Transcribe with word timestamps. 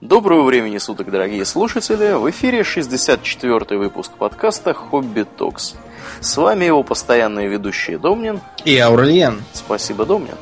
Доброго 0.00 0.42
времени 0.42 0.78
суток, 0.78 1.10
дорогие 1.10 1.44
слушатели! 1.44 2.14
В 2.14 2.28
эфире 2.30 2.60
64-й 2.60 3.76
выпуск 3.76 4.10
подкаста 4.18 4.74
«Хобби 4.74 5.22
Токс». 5.22 5.76
С 6.20 6.36
вами 6.36 6.64
его 6.64 6.82
постоянные 6.82 7.48
ведущие 7.48 7.96
Домнин 7.96 8.40
и 8.64 8.76
Аурлиен. 8.76 9.42
Спасибо, 9.52 10.04
Домнин. 10.04 10.34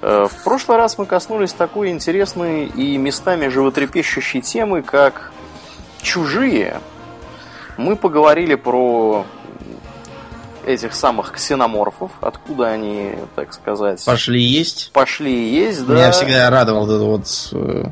Э, 0.00 0.26
в 0.28 0.44
прошлый 0.44 0.78
раз 0.78 0.96
мы 0.96 1.04
коснулись 1.04 1.52
такой 1.52 1.90
интересной 1.90 2.66
и 2.66 2.96
местами 2.96 3.48
животрепещущей 3.48 4.40
темы, 4.40 4.82
как 4.82 5.30
«Чужие». 6.00 6.80
Мы 7.76 7.96
поговорили 7.96 8.54
про 8.54 9.26
этих 10.66 10.94
самых 10.94 11.32
ксеноморфов, 11.32 12.12
откуда 12.20 12.68
они, 12.68 13.14
так 13.36 13.52
сказать... 13.52 14.04
Пошли 14.04 14.42
есть. 14.42 14.90
Пошли 14.92 15.50
есть, 15.50 15.86
да. 15.86 15.94
Меня 15.94 16.10
всегда 16.12 16.50
радовал 16.50 16.84
этот 16.86 17.02
вот 17.02 17.48
э, 17.52 17.84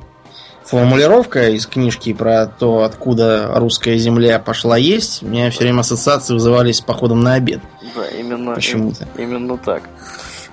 формулировка 0.69 1.49
из 1.49 1.67
книжки 1.67 2.13
про 2.13 2.47
то, 2.47 2.85
откуда 2.85 3.53
русская 3.55 3.97
земля 3.97 4.39
пошла 4.39 4.77
есть. 4.77 5.23
У 5.23 5.27
меня 5.27 5.51
все 5.51 5.61
время 5.61 5.81
ассоциации 5.81 6.35
вызывались 6.35 6.77
с 6.77 6.81
походом 6.81 7.21
на 7.21 7.35
обед. 7.35 7.61
Да, 7.95 8.07
именно, 8.09 8.55
Почему-то. 8.55 9.09
именно 9.17 9.57
так. 9.57 9.83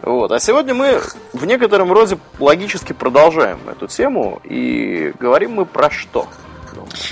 Вот. 0.02 0.31
А 0.31 0.40
сегодня 0.40 0.73
мы 0.73 1.02
в 1.34 1.45
некотором 1.45 1.91
роде 1.91 2.17
логически 2.40 2.93
продолжаем 2.93 3.59
эту 3.70 3.88
тему. 3.88 4.40
И 4.43 5.12
говорим 5.20 5.54
мы 5.54 5.66
про 5.66 5.90
что? 5.90 6.27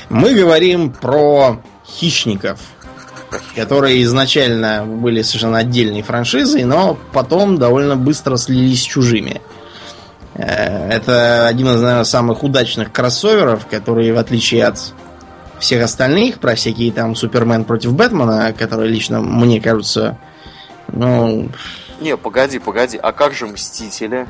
Мы 0.09 0.33
говорим 0.33 0.91
про 0.91 1.59
хищников 1.85 2.59
которые 3.55 4.03
изначально 4.03 4.85
были 4.85 5.23
совершенно 5.23 5.57
отдельной 5.57 6.03
франшизой, 6.03 6.65
но 6.65 6.97
потом 7.13 7.57
довольно 7.57 7.95
быстро 7.95 8.37
слились 8.37 8.81
с 8.81 8.85
чужими. 8.85 9.41
Э, 10.35 10.89
это 10.89 11.47
один 11.47 11.67
из, 11.67 11.81
наверное, 11.81 12.03
самых 12.03 12.43
удачных 12.43 12.91
кроссоверов, 12.91 13.67
которые, 13.67 14.13
в 14.13 14.17
отличие 14.17 14.65
от 14.65 14.93
всех 15.59 15.83
остальных, 15.83 16.39
про 16.39 16.55
всякие 16.55 16.91
там 16.91 17.15
Супермен 17.15 17.63
против 17.63 17.93
Бэтмена, 17.93 18.53
которые 18.53 18.89
лично 18.89 19.21
мне 19.21 19.61
кажутся, 19.61 20.17
ну... 20.87 21.49
Не, 22.01 22.17
погоди, 22.17 22.59
погоди, 22.59 22.97
а 22.97 23.11
как 23.13 23.33
же 23.33 23.47
Мстители? 23.47 24.27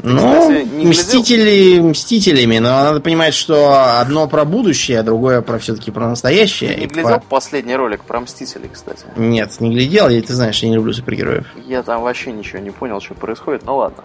Ну, 0.00 0.30
кстати, 0.30 0.86
мстители 0.86 1.80
мстителями, 1.80 2.58
но 2.58 2.68
надо 2.68 3.00
понимать, 3.00 3.34
что 3.34 3.98
одно 3.98 4.28
про 4.28 4.44
будущее, 4.44 5.00
а 5.00 5.02
другое 5.02 5.42
про 5.42 5.58
все-таки 5.58 5.90
про 5.90 6.08
настоящее. 6.08 6.74
Ты 6.74 6.80
не 6.82 6.86
глядел 6.86 7.18
по... 7.18 7.26
последний 7.26 7.74
ролик 7.74 8.04
про 8.04 8.20
мстителей, 8.20 8.70
кстати? 8.72 9.04
Нет, 9.16 9.60
не 9.60 9.74
глядел, 9.74 10.08
и 10.08 10.20
ты 10.20 10.34
знаешь, 10.34 10.62
я 10.62 10.68
не 10.68 10.76
люблю 10.76 10.92
супергероев. 10.92 11.46
Я 11.66 11.82
там 11.82 12.02
вообще 12.02 12.30
ничего 12.30 12.60
не 12.60 12.70
понял, 12.70 13.00
что 13.00 13.14
происходит, 13.14 13.64
ну 13.64 13.76
ладно. 13.76 14.04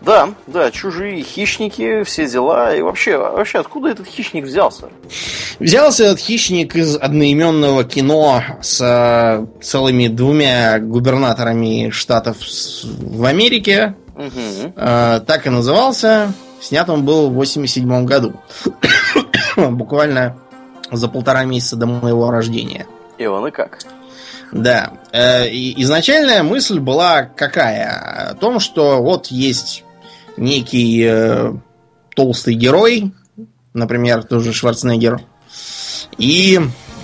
Да, 0.00 0.30
да, 0.46 0.70
чужие 0.70 1.22
хищники, 1.22 2.04
все 2.04 2.28
дела. 2.28 2.74
И 2.74 2.82
вообще, 2.82 3.16
вообще, 3.16 3.58
откуда 3.58 3.90
этот 3.90 4.06
хищник 4.06 4.44
взялся? 4.44 4.88
Взялся 5.58 6.04
этот 6.04 6.20
хищник 6.20 6.76
из 6.76 6.96
одноименного 6.96 7.84
кино 7.84 8.42
с 8.62 8.80
э, 8.80 9.46
целыми 9.62 10.06
двумя 10.08 10.78
губернаторами 10.78 11.90
штатов 11.90 12.36
в 12.84 13.24
Америке, 13.24 13.94
Угу. 14.18 14.72
так 14.74 15.46
и 15.46 15.50
назывался. 15.50 16.32
Снят 16.60 16.90
он 16.90 17.04
был 17.04 17.30
в 17.30 17.34
87 17.34 18.04
году. 18.04 18.34
Буквально 19.56 20.36
за 20.90 21.08
полтора 21.08 21.44
месяца 21.44 21.76
до 21.76 21.86
моего 21.86 22.30
рождения. 22.30 22.86
И 23.16 23.26
он 23.26 23.46
и 23.46 23.50
как? 23.50 23.78
Да. 24.50 24.92
Э, 25.12 25.46
изначальная 25.48 26.42
мысль 26.42 26.78
была 26.78 27.22
какая? 27.22 28.30
О 28.30 28.34
том, 28.34 28.60
что 28.60 29.02
вот 29.02 29.26
есть 29.28 29.84
некий 30.38 31.04
э, 31.06 31.52
толстый 32.14 32.54
герой, 32.54 33.12
например, 33.74 34.24
тоже 34.24 34.52
Шварценеггер, 34.52 35.20
и 36.16 36.60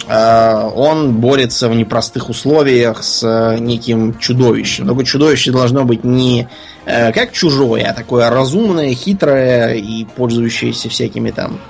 Э, 0.07 0.71
он 0.75 1.15
борется 1.15 1.69
в 1.69 1.75
непростых 1.75 2.29
условиях 2.29 3.03
с 3.03 3.23
э, 3.23 3.59
неким 3.59 4.19
чудовищем. 4.19 4.87
Только 4.87 5.05
чудовище 5.05 5.51
должно 5.51 5.85
быть 5.85 6.05
не 6.05 6.49
э, 6.85 7.13
как 7.13 7.33
чужое, 7.33 7.85
а 7.91 7.95
такое 7.95 8.29
разумное, 8.29 8.95
хитрое 8.95 9.75
и 9.75 10.05
пользующееся 10.05 10.89
всякими 10.89 11.31
там 11.31 11.61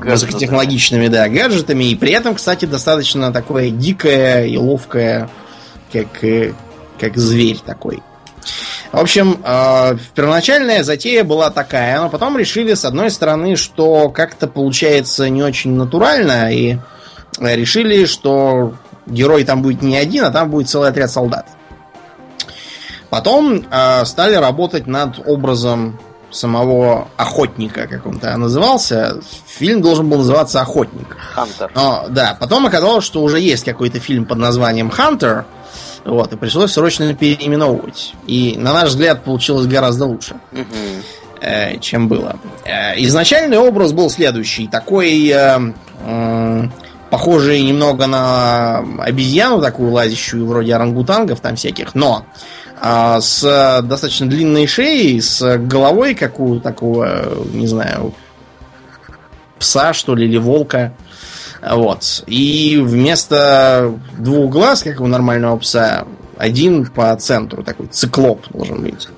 высокотехнологичными 0.00 1.08
да, 1.08 1.28
гаджетами. 1.28 1.84
И 1.84 1.96
при 1.96 2.12
этом, 2.12 2.34
кстати, 2.34 2.64
достаточно 2.64 3.32
такое 3.32 3.70
дикое 3.70 4.46
и 4.46 4.56
ловкое, 4.56 5.28
как, 5.92 6.24
как 6.98 7.16
зверь 7.16 7.58
такой. 7.58 8.02
В 8.94 9.00
общем, 9.00 9.42
первоначальная 10.14 10.84
затея 10.84 11.24
была 11.24 11.50
такая, 11.50 12.00
но 12.00 12.08
потом 12.08 12.38
решили, 12.38 12.74
с 12.74 12.84
одной 12.84 13.10
стороны, 13.10 13.56
что 13.56 14.08
как-то 14.08 14.46
получается 14.46 15.28
не 15.28 15.42
очень 15.42 15.72
натурально, 15.74 16.52
и 16.52 16.78
решили, 17.40 18.04
что 18.04 18.74
герой 19.06 19.42
там 19.44 19.62
будет 19.62 19.82
не 19.82 19.96
один, 19.96 20.24
а 20.24 20.30
там 20.30 20.50
будет 20.50 20.68
целый 20.68 20.90
отряд 20.90 21.10
солдат. 21.10 21.46
Потом 23.10 23.64
э, 23.70 24.04
стали 24.04 24.34
работать 24.34 24.86
над 24.86 25.20
образом 25.26 25.98
самого 26.30 27.08
охотника, 27.16 27.86
как 27.86 28.06
он 28.06 28.18
то 28.18 28.36
назывался. 28.36 29.20
Фильм 29.46 29.82
должен 29.82 30.08
был 30.08 30.18
называться 30.18 30.60
Охотник. 30.60 31.16
Хантер. 31.32 31.70
Но, 31.74 32.06
да, 32.10 32.36
потом 32.38 32.66
оказалось, 32.66 33.04
что 33.04 33.22
уже 33.22 33.38
есть 33.38 33.64
какой-то 33.64 34.00
фильм 34.00 34.24
под 34.24 34.38
названием 34.38 34.90
Хантер. 34.90 35.44
Вот, 36.04 36.32
и 36.32 36.36
пришлось 36.36 36.72
срочно 36.72 37.14
переименовывать. 37.14 38.14
И, 38.26 38.56
на 38.58 38.74
наш 38.74 38.90
взгляд, 38.90 39.24
получилось 39.24 39.66
гораздо 39.66 40.04
лучше, 40.04 40.36
угу. 40.52 40.64
э, 41.40 41.78
чем 41.78 42.08
было. 42.08 42.36
Э, 42.64 43.00
изначальный 43.02 43.56
образ 43.56 43.92
был 43.92 44.10
следующий. 44.10 44.66
Такой 44.66 45.28
э, 45.28 45.58
э, 46.06 46.68
похожие 47.08 47.62
немного 47.62 48.06
на 48.06 48.84
обезьяну 48.98 49.62
такую 49.62 49.92
лазящую, 49.92 50.46
вроде 50.46 50.74
орангутангов 50.74 51.40
там 51.40 51.56
всяких, 51.56 51.94
но 51.94 52.26
а, 52.80 53.20
с 53.20 53.80
достаточно 53.84 54.26
длинной 54.26 54.66
шеей, 54.66 55.20
с 55.20 55.56
головой 55.58 56.14
какую 56.14 56.60
такого, 56.60 57.44
не 57.52 57.66
знаю, 57.66 58.12
пса, 59.58 59.92
что 59.92 60.14
ли, 60.14 60.26
или 60.26 60.36
волка. 60.36 60.92
Вот. 61.70 62.24
И 62.26 62.78
вместо 62.82 63.98
двух 64.18 64.50
глаз, 64.50 64.82
как 64.82 65.00
у 65.00 65.06
нормального 65.06 65.56
пса, 65.56 66.06
один 66.36 66.86
по 66.86 67.14
центру, 67.16 67.62
такой 67.62 67.86
циклоп 67.86 68.46
должен 68.52 68.82
быть. 68.82 69.08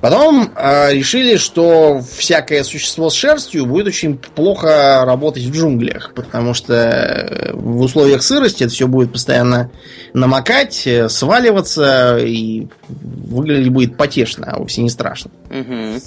Потом 0.00 0.50
э, 0.56 0.94
решили, 0.94 1.36
что 1.36 2.00
всякое 2.16 2.64
существо 2.64 3.10
с 3.10 3.14
шерстью 3.14 3.66
будет 3.66 3.86
очень 3.86 4.16
плохо 4.16 5.02
работать 5.04 5.42
в 5.42 5.52
джунглях, 5.52 6.12
потому 6.14 6.54
что 6.54 6.72
э, 6.74 7.52
в 7.52 7.80
условиях 7.80 8.22
сырости 8.22 8.64
это 8.64 8.72
все 8.72 8.86
будет 8.86 9.12
постоянно 9.12 9.70
намокать, 10.14 10.86
э, 10.86 11.10
сваливаться 11.10 12.16
и 12.16 12.68
выглядеть 12.88 13.72
будет 13.72 13.98
потешно, 13.98 14.46
а 14.50 14.58
вовсе 14.58 14.80
не 14.80 14.88
страшно. 14.88 15.32
Угу. 15.50 16.00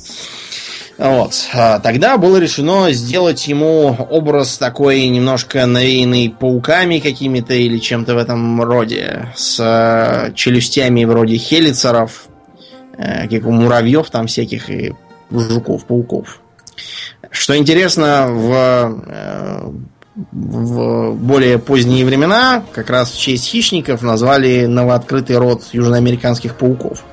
Вот. 0.97 1.33
А 1.53 1.79
тогда 1.79 2.17
было 2.17 2.37
решено 2.37 2.91
сделать 2.91 3.47
ему 3.47 3.95
образ 4.09 4.57
такой 4.57 5.07
немножко 5.07 5.65
навеянный 5.65 6.29
пауками 6.29 6.99
какими-то 6.99 7.53
или 7.53 7.79
чем-то 7.79 8.15
в 8.15 8.17
этом 8.17 8.61
роде, 8.61 9.27
с 9.35 9.59
э, 9.59 10.33
челюстями 10.35 11.03
вроде 11.05 11.37
хелицеров, 11.37 12.27
Э, 12.97 13.27
как 13.27 13.45
у 13.45 13.51
муравьев 13.51 14.09
там 14.09 14.27
всяких 14.27 14.69
и 14.69 14.93
жуков, 15.31 15.85
пауков. 15.85 16.39
Что 17.31 17.57
интересно, 17.57 18.27
в, 18.29 19.03
э, 19.07 19.71
в 20.31 21.13
более 21.15 21.57
поздние 21.57 22.05
времена, 22.05 22.63
как 22.71 22.89
раз 22.89 23.11
в 23.11 23.19
честь 23.19 23.47
хищников, 23.47 24.03
назвали 24.03 24.65
новооткрытый 24.65 25.37
род 25.37 25.63
южноамериканских 25.71 26.55
пауков, 26.55 27.03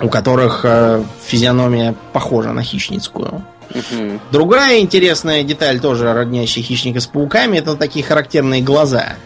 у 0.00 0.08
которых 0.08 0.60
э, 0.64 1.02
физиономия 1.24 1.94
похожа 2.12 2.52
на 2.52 2.62
хищницкую. 2.62 3.42
Другая 4.30 4.80
интересная 4.80 5.42
деталь, 5.42 5.80
тоже 5.80 6.12
роднящая 6.12 6.64
хищника 6.64 7.00
с 7.00 7.06
пауками, 7.06 7.58
это 7.58 7.76
такие 7.76 8.04
характерные 8.04 8.62
глаза 8.62 9.16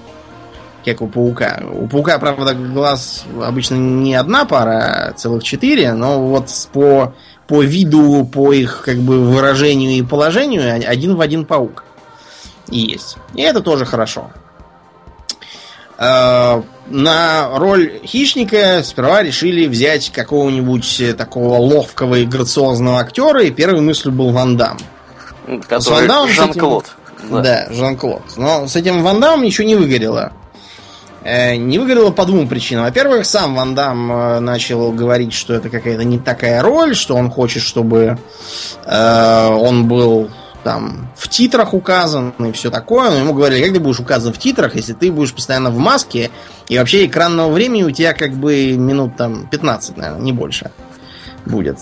как 0.84 1.02
у 1.02 1.08
паука. 1.08 1.62
У 1.72 1.86
паука, 1.86 2.18
правда, 2.18 2.54
глаз 2.54 3.24
обычно 3.42 3.74
не 3.74 4.14
одна 4.14 4.44
пара, 4.44 5.08
а 5.08 5.12
целых 5.12 5.44
четыре, 5.44 5.92
но 5.92 6.20
вот 6.20 6.48
по, 6.72 7.14
по 7.46 7.62
виду, 7.62 8.24
по 8.24 8.52
их 8.52 8.82
как 8.84 8.96
бы 8.98 9.20
выражению 9.20 9.92
и 9.92 10.02
положению 10.02 10.82
один 10.88 11.16
в 11.16 11.20
один 11.20 11.44
паук 11.44 11.84
есть. 12.68 13.16
И 13.34 13.42
это 13.42 13.60
тоже 13.60 13.84
хорошо. 13.84 14.30
А, 16.02 16.62
на 16.88 17.58
роль 17.58 18.00
хищника 18.04 18.82
сперва 18.82 19.22
решили 19.22 19.66
взять 19.66 20.10
какого-нибудь 20.10 21.16
такого 21.18 21.58
ловкого 21.58 22.14
и 22.16 22.24
грациозного 22.24 23.00
актера, 23.00 23.42
и 23.42 23.50
первой 23.50 23.82
мыслью 23.82 24.14
был 24.14 24.30
Ван 24.30 24.56
Дам. 24.56 24.78
Который 25.68 26.08
Жан-Клод. 26.32 26.86
Да, 27.30 27.42
да 27.42 27.66
Жан-Клод. 27.70 28.22
Но 28.36 28.66
с 28.66 28.76
этим 28.76 29.02
Ван 29.02 29.20
Дамом 29.20 29.42
ничего 29.42 29.66
не 29.66 29.76
выгорело. 29.76 30.32
Э, 31.22 31.56
не 31.56 31.78
выгорело 31.78 32.10
по 32.12 32.24
двум 32.24 32.48
причинам. 32.48 32.84
Во-первых, 32.84 33.26
сам 33.26 33.54
Ван 33.54 33.74
Дам 33.74 34.10
э, 34.10 34.40
начал 34.40 34.90
говорить, 34.92 35.34
что 35.34 35.52
это 35.52 35.68
какая-то 35.68 36.04
не 36.04 36.18
такая 36.18 36.62
роль, 36.62 36.96
что 36.96 37.14
он 37.14 37.30
хочет, 37.30 37.62
чтобы 37.62 38.18
э, 38.86 39.48
он 39.48 39.86
был 39.86 40.30
там 40.62 41.10
в 41.16 41.28
титрах 41.28 41.74
указан 41.74 42.30
и 42.38 42.52
все 42.52 42.70
такое. 42.70 43.10
Но 43.10 43.18
ему 43.18 43.34
говорили, 43.34 43.64
как 43.64 43.74
ты 43.74 43.80
будешь 43.80 44.00
указан 44.00 44.32
в 44.32 44.38
титрах, 44.38 44.76
если 44.76 44.92
ты 44.92 45.10
будешь 45.10 45.34
постоянно 45.34 45.70
в 45.70 45.78
маске, 45.78 46.30
и 46.68 46.78
вообще 46.78 47.06
экранного 47.06 47.50
времени 47.50 47.82
у 47.82 47.90
тебя 47.90 48.12
как 48.12 48.32
бы 48.32 48.72
минут 48.72 49.16
там 49.16 49.48
15, 49.48 49.96
наверное, 49.96 50.22
не 50.22 50.32
больше 50.32 50.70
будет. 51.46 51.78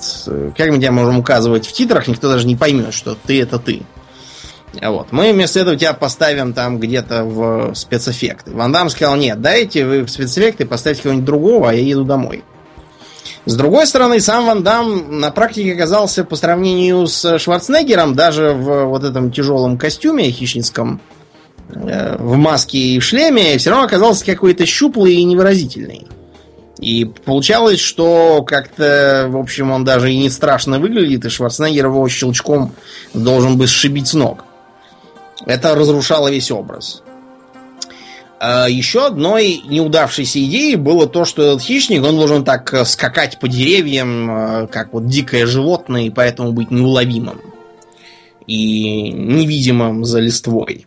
Как 0.57 0.71
мы 0.71 0.79
тебя 0.79 0.93
можем 0.93 1.19
указывать 1.19 1.67
в 1.67 1.73
титрах, 1.73 2.09
никто 2.09 2.31
даже 2.31 2.47
не 2.47 2.57
поймет, 2.57 2.95
что 2.95 3.17
ты 3.27 3.43
это 3.43 3.59
ты. 3.59 3.83
Вот. 4.81 5.13
Мы 5.13 5.33
вместо 5.33 5.61
этого 5.61 5.77
тебя 5.77 5.95
поставим 5.95 6.53
там 6.53 6.79
где-то 6.79 7.25
в 7.25 7.75
спецэффекты. 7.75 8.53
Ван 8.53 8.71
Дам 8.71 8.91
сказал, 8.91 9.17
нет, 9.17 9.41
дайте 9.41 9.85
вы 9.85 10.03
в 10.03 10.11
спецэффекты, 10.11 10.67
поставьте 10.67 11.03
кого-нибудь 11.03 11.27
другого, 11.27 11.71
а 11.71 11.73
я 11.73 11.83
еду 11.83 12.05
домой. 12.05 12.45
С 13.44 13.55
другой 13.55 13.87
стороны, 13.87 14.20
сам 14.20 14.46
Ван 14.46 14.62
Дам 14.62 15.20
на 15.20 15.31
практике 15.31 15.73
оказался 15.73 16.25
по 16.25 16.37
сравнению 16.37 17.06
с 17.06 17.38
Шварценеггером, 17.38 18.14
даже 18.14 18.52
в 18.52 18.87
вот 18.87 19.05
этом 19.05 19.32
тяжелом 19.32 19.79
костюме 19.79 20.31
хищницком, 20.31 21.00
э, 21.70 22.17
в 22.19 22.37
маске 22.37 22.79
и 22.79 22.99
в 22.99 23.05
шлеме, 23.05 23.56
все 23.58 23.70
равно 23.70 23.87
оказался 23.87 24.26
какой-то 24.26 24.67
щуплый 24.67 25.14
и 25.14 25.25
невыразительный. 25.25 26.06
И 26.79 27.05
получалось, 27.05 27.81
что 27.81 28.43
как-то, 28.46 29.26
в 29.29 29.37
общем, 29.37 29.73
он 29.73 29.84
даже 29.84 30.12
и 30.12 30.19
не 30.19 30.31
страшно 30.31 30.79
выглядит, 30.79 31.25
и 31.25 31.29
Шварценеггер 31.29 31.87
его 31.87 32.08
щелчком 32.08 32.73
должен 33.14 33.56
бы 33.56 33.67
сшибить 33.67 34.08
с 34.08 34.14
ног. 34.14 34.44
Это 35.46 35.75
разрушало 35.75 36.31
весь 36.31 36.50
образ. 36.50 37.02
А 38.40 38.69
еще 38.69 39.06
одной 39.06 39.62
неудавшейся 39.67 40.38
идеей 40.44 40.76
было 40.76 41.08
то, 41.08 41.25
что 41.25 41.43
этот 41.43 41.62
хищник, 41.62 42.05
он 42.05 42.17
должен 42.17 42.44
так 42.44 42.73
э, 42.73 42.85
скакать 42.85 43.38
по 43.40 43.49
деревьям, 43.49 44.31
э, 44.31 44.67
как 44.69 44.93
вот 44.93 45.06
дикое 45.06 45.44
животное, 45.46 46.02
и 46.02 46.11
поэтому 46.11 46.52
быть 46.52 46.70
неуловимым 46.70 47.40
и 48.46 49.11
невидимым 49.11 50.05
за 50.05 50.20
листвой. 50.20 50.87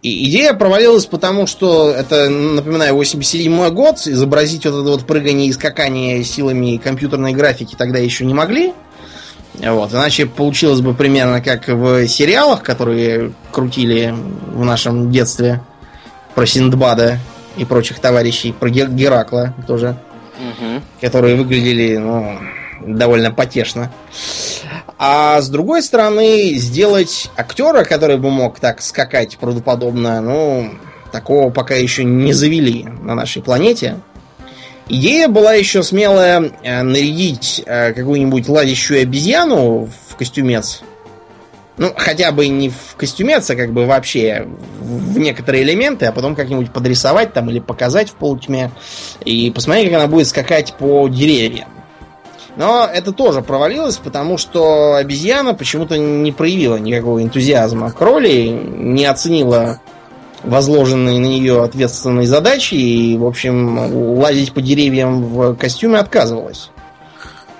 И 0.00 0.28
идея 0.28 0.54
провалилась 0.54 1.06
потому, 1.06 1.46
что 1.46 1.90
это, 1.90 2.30
напоминаю, 2.30 2.94
87 2.94 3.68
год, 3.70 3.98
изобразить 4.06 4.64
вот 4.64 4.80
это 4.80 4.90
вот 4.90 5.06
прыгание 5.06 5.48
и 5.48 5.52
скакание 5.52 6.24
силами 6.24 6.78
компьютерной 6.78 7.32
графики 7.32 7.74
тогда 7.76 7.98
еще 7.98 8.24
не 8.24 8.32
могли. 8.32 8.72
Вот, 9.54 9.92
иначе 9.92 10.26
получилось 10.26 10.80
бы 10.80 10.94
примерно 10.94 11.42
как 11.42 11.68
в 11.68 12.06
сериалах, 12.06 12.62
которые 12.62 13.32
крутили 13.50 14.14
в 14.54 14.64
нашем 14.64 15.10
детстве 15.10 15.60
про 16.38 16.46
Синдбада 16.46 17.18
и 17.56 17.64
прочих 17.64 17.98
товарищей, 17.98 18.52
про 18.52 18.70
Геракла 18.70 19.54
тоже, 19.66 19.96
угу. 20.38 20.80
которые 21.00 21.34
выглядели 21.34 21.96
ну, 21.96 22.38
довольно 22.80 23.32
потешно. 23.32 23.90
А 24.98 25.40
с 25.40 25.48
другой 25.48 25.82
стороны, 25.82 26.54
сделать 26.54 27.28
актера, 27.36 27.82
который 27.82 28.18
бы 28.18 28.30
мог 28.30 28.60
так 28.60 28.82
скакать 28.82 29.36
правдоподобно, 29.36 30.20
ну, 30.20 30.70
такого 31.10 31.50
пока 31.50 31.74
еще 31.74 32.04
не 32.04 32.32
завели 32.32 32.86
на 33.02 33.16
нашей 33.16 33.42
планете. 33.42 33.96
Идея 34.88 35.26
была 35.26 35.54
еще 35.54 35.82
смелая 35.82 36.52
э, 36.62 36.82
нарядить 36.82 37.64
э, 37.66 37.92
какую-нибудь 37.94 38.48
ладящую 38.48 39.02
обезьяну 39.02 39.88
в 40.08 40.14
костюмец. 40.14 40.84
Ну, 41.78 41.92
хотя 41.96 42.32
бы 42.32 42.48
не 42.48 42.70
в 42.70 42.96
костюмец, 42.96 43.48
а 43.50 43.56
как 43.56 43.72
бы 43.72 43.86
вообще 43.86 44.48
в 44.80 45.18
некоторые 45.18 45.62
элементы, 45.62 46.06
а 46.06 46.12
потом 46.12 46.34
как-нибудь 46.34 46.72
подрисовать 46.72 47.32
там 47.32 47.48
или 47.50 47.60
показать 47.60 48.10
в 48.10 48.14
полутьме 48.14 48.72
и 49.24 49.50
посмотреть, 49.52 49.90
как 49.90 50.00
она 50.00 50.08
будет 50.08 50.26
скакать 50.26 50.74
по 50.76 51.06
деревьям. 51.08 51.68
Но 52.56 52.88
это 52.92 53.12
тоже 53.12 53.40
провалилось, 53.40 53.98
потому 53.98 54.36
что 54.36 54.96
обезьяна 54.96 55.54
почему-то 55.54 55.96
не 55.96 56.32
проявила 56.32 56.76
никакого 56.76 57.22
энтузиазма 57.22 57.92
к 57.92 58.00
роли, 58.00 58.48
не 58.48 59.04
оценила 59.04 59.80
возложенные 60.42 61.20
на 61.20 61.26
нее 61.26 61.62
ответственные 61.62 62.26
задачи 62.26 62.74
и, 62.74 63.16
в 63.16 63.24
общем, 63.24 64.18
лазить 64.18 64.52
по 64.52 64.60
деревьям 64.60 65.22
в 65.24 65.54
костюме 65.54 65.98
отказывалась. 65.98 66.70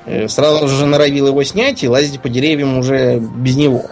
Э, 0.07 0.27
сразу 0.27 0.67
же 0.67 0.87
норовил 0.87 1.29
его 1.29 1.45
снять 1.45 1.85
и 1.85 1.89
лазить 1.89 2.21
по 2.21 2.29
деревьям 2.29 2.79
уже 2.79 3.19
без 3.19 3.57
него. 3.57 3.87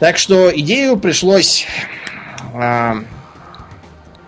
Так 0.00 0.18
что 0.18 0.50
идею 0.58 0.96
пришлось 0.96 1.66
а, 2.52 2.96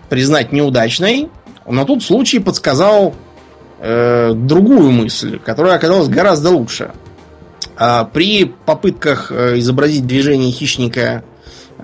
признать 0.09 0.53
неудачной, 0.53 1.29
но 1.67 1.83
тут 1.83 2.03
случай 2.03 2.39
подсказал 2.39 3.13
э, 3.79 4.33
другую 4.33 4.91
мысль, 4.91 5.39
которая 5.39 5.75
оказалась 5.75 6.07
гораздо 6.07 6.51
лучше. 6.51 6.91
А, 7.75 8.05
при 8.05 8.45
попытках 8.45 9.31
э, 9.31 9.59
изобразить 9.59 10.07
движение 10.07 10.51
хищника 10.51 11.23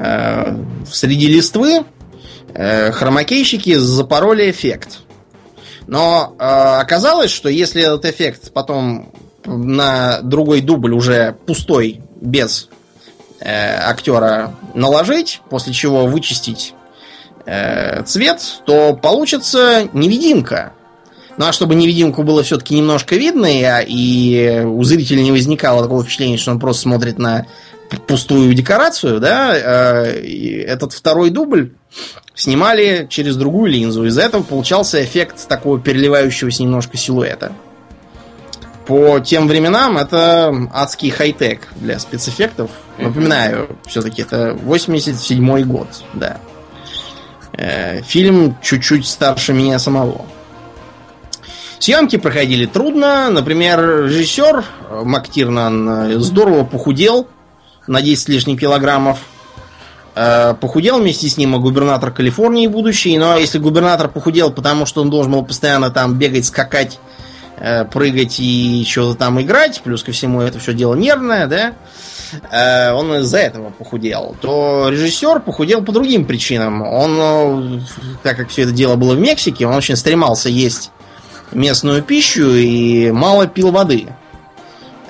Э, 0.02 0.56
среди 0.90 1.28
листвы 1.28 1.84
э, 2.54 2.92
хромакейщики 2.92 3.76
запороли 3.76 4.50
эффект. 4.50 5.00
Но 5.88 6.36
э, 6.40 6.44
оказалось, 6.44 7.32
что 7.32 7.50
если 7.50 7.84
этот 7.84 8.06
эффект 8.06 8.54
потом 8.54 9.12
на 9.46 10.22
другой 10.22 10.62
дубль 10.62 10.94
уже 10.94 11.36
пустой, 11.46 12.02
без 12.22 12.70
э, 13.40 13.78
актера 13.78 14.56
наложить, 14.74 15.42
после 15.50 15.74
чего 15.74 16.06
вычистить 16.06 16.74
э, 17.46 18.04
цвет, 18.04 18.42
то 18.66 18.94
получится 18.94 19.88
невидимка. 19.94 20.74
Ну 21.38 21.46
а 21.46 21.54
чтобы 21.54 21.76
невидимку 21.76 22.24
было 22.24 22.44
все-таки 22.44 22.76
немножко 22.76 23.16
видно, 23.16 23.46
и, 23.46 23.64
и 23.88 24.60
у 24.60 24.84
зрителя 24.84 25.22
не 25.22 25.32
возникало 25.32 25.82
такого 25.82 26.04
впечатления, 26.04 26.38
что 26.38 26.52
он 26.52 26.60
просто 26.60 26.84
смотрит 26.84 27.18
на 27.18 27.46
пустую 28.08 28.54
декорацию, 28.54 29.20
да, 29.20 29.56
э, 29.56 30.64
этот 30.68 30.94
второй 30.94 31.30
дубль 31.30 31.72
снимали 32.36 33.08
через 33.10 33.36
другую 33.36 33.72
линзу. 33.72 34.06
Из-за 34.06 34.22
этого 34.22 34.44
получался 34.44 35.04
эффект 35.04 35.48
такого 35.48 35.80
переливающегося 35.80 36.64
немножко 36.64 36.98
силуэта. 36.98 37.52
По 38.90 39.20
тем 39.20 39.48
временам 39.48 40.00
это 40.00 40.52
адский 40.74 41.12
хай-тек 41.12 41.68
для 41.76 42.00
спецэффектов. 42.00 42.72
Напоминаю, 42.98 43.78
все-таки 43.86 44.24
это 44.24 44.58
87 44.64 45.62
год, 45.62 45.88
да. 46.16 46.38
Э, 47.54 48.02
фильм 48.02 48.58
чуть-чуть 48.64 49.06
старше 49.06 49.54
меня 49.54 49.78
самого. 49.78 50.26
Съемки 51.78 52.16
проходили 52.16 52.66
трудно. 52.66 53.30
Например, 53.30 54.06
режиссер 54.06 54.66
Мактирнан 55.04 56.20
здорово 56.20 56.64
похудел 56.64 57.28
на 57.86 58.02
10 58.02 58.24
с 58.24 58.28
лишним 58.28 58.58
килограммов. 58.58 59.20
Э, 60.16 60.56
похудел 60.60 60.98
вместе 60.98 61.30
с 61.30 61.38
ним 61.38 61.56
и 61.56 61.60
губернатор 61.60 62.10
Калифорнии 62.10 62.66
будущий. 62.66 63.16
Но 63.20 63.38
если 63.38 63.60
губернатор 63.60 64.10
похудел, 64.10 64.50
потому 64.50 64.88
что 64.88 65.02
он 65.02 65.12
должен 65.12 65.32
был 65.32 65.46
постоянно 65.46 65.92
там 65.92 66.16
бегать, 66.16 66.48
скакать, 66.48 66.98
э, 67.06 67.09
прыгать 67.92 68.40
и 68.40 68.86
что-то 68.88 69.18
там 69.18 69.42
играть, 69.42 69.82
плюс 69.84 70.04
ко 70.04 70.12
всему 70.12 70.42
это 70.42 70.60
все 70.60 70.74
дело 70.74 70.96
нервное, 70.96 71.48
да, 71.48 71.74
э, 72.52 72.92
он 72.94 73.14
из-за 73.16 73.40
этого 73.40 73.70
похудел, 73.72 74.36
то 74.42 74.90
режиссер 74.90 75.42
похудел 75.42 75.84
по 75.84 75.92
другим 75.92 76.26
причинам. 76.26 76.82
Он, 76.82 77.84
так 78.24 78.38
как 78.38 78.50
все 78.50 78.64
это 78.64 78.72
дело 78.72 78.96
было 78.96 79.16
в 79.16 79.20
Мексике, 79.20 79.68
он 79.68 79.76
очень 79.76 79.96
стремался 79.96 80.50
есть 80.50 80.92
местную 81.52 82.04
пищу 82.04 82.50
и 82.54 83.12
мало 83.12 83.48
пил 83.48 83.72
воды. 83.72 84.08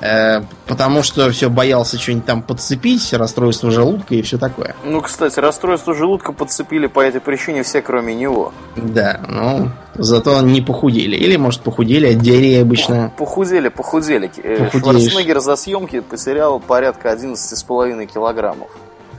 Э, 0.02 0.42
потому 0.66 1.04
что 1.04 1.30
все 1.32 1.50
боялся 1.50 1.98
что-нибудь 1.98 2.26
там 2.26 2.42
подцепить, 2.42 3.12
расстройство 3.14 3.70
желудка 3.70 4.16
и 4.16 4.22
все 4.22 4.38
такое. 4.38 4.76
Ну, 4.84 5.02
кстати, 5.02 5.40
расстройство 5.40 5.94
желудка 5.94 6.32
подцепили 6.32 6.88
по 6.88 7.02
этой 7.02 7.20
причине 7.20 7.64
все, 7.64 7.82
кроме 7.82 8.16
него. 8.16 8.54
Да, 8.76 9.20
ну, 9.28 9.72
зато 9.96 10.40
не 10.42 10.62
похудели. 10.62 11.16
Или, 11.16 11.36
может, 11.36 11.62
похудели 11.62 12.14
от 12.14 12.20
диареи 12.20 12.62
обычно. 12.62 13.12
Похудели, 13.18 13.70
похудели. 13.70 14.32
Э, 14.38 14.70
Похудеешь. 14.72 15.12
Шварценеггер 15.12 15.40
за 15.42 15.56
съемки 15.56 16.00
потерял 16.00 16.60
порядка 16.60 17.12
11,5 17.12 18.06
килограммов. 18.06 18.70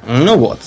Ну 0.06 0.36
вот. 0.36 0.60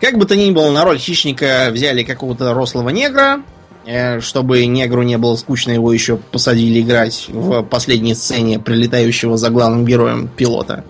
Как 0.00 0.18
бы 0.18 0.26
то 0.26 0.36
ни 0.36 0.50
было, 0.50 0.70
на 0.70 0.84
роль 0.84 0.98
хищника 0.98 1.70
взяли 1.72 2.02
какого-то 2.02 2.52
рослого 2.52 2.90
негра, 2.90 3.40
чтобы 4.20 4.66
негру 4.66 5.02
не 5.02 5.16
было 5.18 5.36
скучно, 5.36 5.70
его 5.72 5.92
еще 5.92 6.16
посадили 6.16 6.80
играть 6.80 7.26
в 7.28 7.62
последней 7.62 8.14
сцене 8.14 8.58
прилетающего 8.58 9.36
за 9.36 9.50
главным 9.50 9.84
героем 9.84 10.28
пилота. 10.28 10.84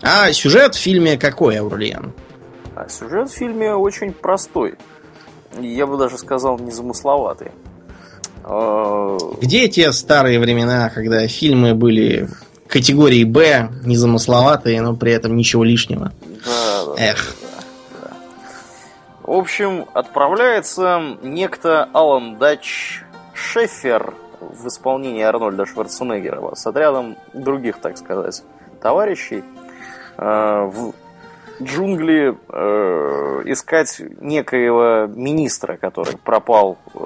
А 0.00 0.32
сюжет 0.32 0.74
в 0.74 0.78
фильме 0.78 1.16
какой, 1.18 1.58
Аурлиан? 1.58 2.12
А 2.74 2.88
сюжет 2.88 3.30
в 3.30 3.34
фильме 3.34 3.74
очень 3.74 4.12
простой. 4.12 4.74
Я 5.60 5.86
бы 5.86 5.98
даже 5.98 6.16
сказал, 6.18 6.58
незамысловатый. 6.58 7.52
А, 8.44 9.18
Где 9.40 9.68
те 9.68 9.92
старые 9.92 10.40
времена, 10.40 10.90
когда 10.90 11.26
фильмы 11.28 11.74
были 11.74 12.28
категории 12.66 13.24
Б, 13.24 13.68
незамысловатые, 13.84 14.80
но 14.80 14.96
при 14.96 15.12
этом 15.12 15.36
ничего 15.36 15.62
лишнего? 15.62 16.12
Да, 16.44 16.84
да. 16.86 16.94
Эх. 16.98 17.36
В 19.22 19.30
общем, 19.30 19.86
отправляется 19.94 21.16
некто 21.22 21.88
Алан 21.92 22.38
Дач 22.38 23.02
Шефер 23.34 24.14
в 24.40 24.66
исполнении 24.66 25.22
Арнольда 25.22 25.64
Шварценеггера 25.64 26.54
с 26.56 26.66
отрядом 26.66 27.16
других, 27.32 27.78
так 27.78 27.96
сказать, 27.96 28.42
товарищей 28.80 29.44
э, 30.18 30.24
в 30.64 30.92
джунгли 31.62 32.36
э, 32.48 33.42
искать 33.44 34.02
некоего 34.20 35.06
министра, 35.06 35.76
который 35.76 36.16
пропал, 36.16 36.78
э, 36.92 36.98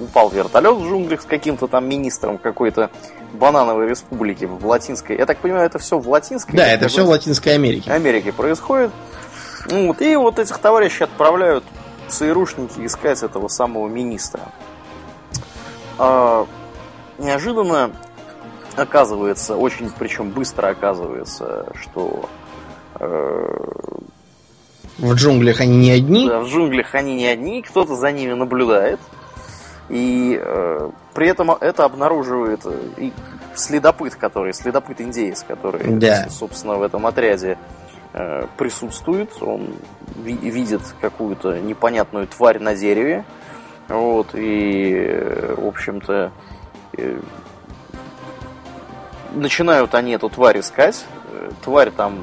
упал 0.00 0.30
вертолет 0.30 0.74
в 0.74 0.84
джунглях 0.84 1.22
с 1.22 1.26
каким-то 1.26 1.68
там 1.68 1.88
министром 1.88 2.38
какой-то 2.38 2.90
банановой 3.34 3.88
республики 3.88 4.46
в 4.46 4.66
Латинской. 4.66 5.16
Я 5.16 5.26
так 5.26 5.38
понимаю, 5.38 5.66
это 5.66 5.78
все 5.78 5.98
в 5.98 6.08
Латинской? 6.08 6.56
Да, 6.56 6.66
это 6.66 6.88
все 6.88 7.04
в 7.04 7.08
Латинской 7.08 7.54
Америке. 7.54 7.92
Америке 7.92 8.32
происходит. 8.32 8.90
Вот, 9.70 10.00
и 10.00 10.16
вот 10.16 10.38
этих 10.38 10.58
товарищей 10.58 11.04
отправляют 11.04 11.64
ЦРУшники 12.08 12.86
искать 12.86 13.22
этого 13.22 13.48
самого 13.48 13.88
министра. 13.88 14.42
А, 15.98 16.46
неожиданно 17.18 17.92
оказывается, 18.76 19.56
очень 19.56 19.90
причем 19.90 20.30
быстро 20.30 20.68
оказывается, 20.68 21.66
что 21.74 22.28
э, 23.00 23.46
в 24.98 25.14
джунглях 25.14 25.60
они 25.60 25.76
не 25.76 25.90
одни. 25.90 26.28
Да, 26.28 26.40
в 26.40 26.46
джунглях 26.46 26.94
они 26.94 27.14
не 27.16 27.26
одни, 27.26 27.62
кто-то 27.62 27.96
за 27.96 28.12
ними 28.12 28.32
наблюдает. 28.32 29.00
И 29.88 30.38
э, 30.40 30.90
при 31.14 31.28
этом 31.28 31.52
это 31.52 31.84
обнаруживает 31.84 32.66
и 32.96 33.12
следопыт, 33.54 34.16
который, 34.16 34.52
следопыт 34.52 35.00
индеец, 35.00 35.44
который, 35.46 35.84
да. 35.98 36.28
собственно, 36.28 36.74
в 36.74 36.82
этом 36.82 37.06
отряде 37.06 37.52
э, 37.52 37.56
присутствует. 38.56 39.30
Он 39.40 39.68
ви- 40.16 40.50
видит 40.50 40.80
какую-то 41.00 41.58
непонятную 41.58 42.26
тварь 42.26 42.58
на 42.58 42.74
дереве. 42.74 43.24
Вот, 43.88 44.34
и, 44.34 44.92
э, 44.94 45.54
в 45.56 45.66
общем-то, 45.66 46.32
э, 46.98 47.20
начинают 49.34 49.94
они 49.94 50.12
эту 50.12 50.28
тварь 50.28 50.60
искать. 50.60 51.04
Э, 51.32 51.50
тварь 51.64 51.90
там 51.90 52.18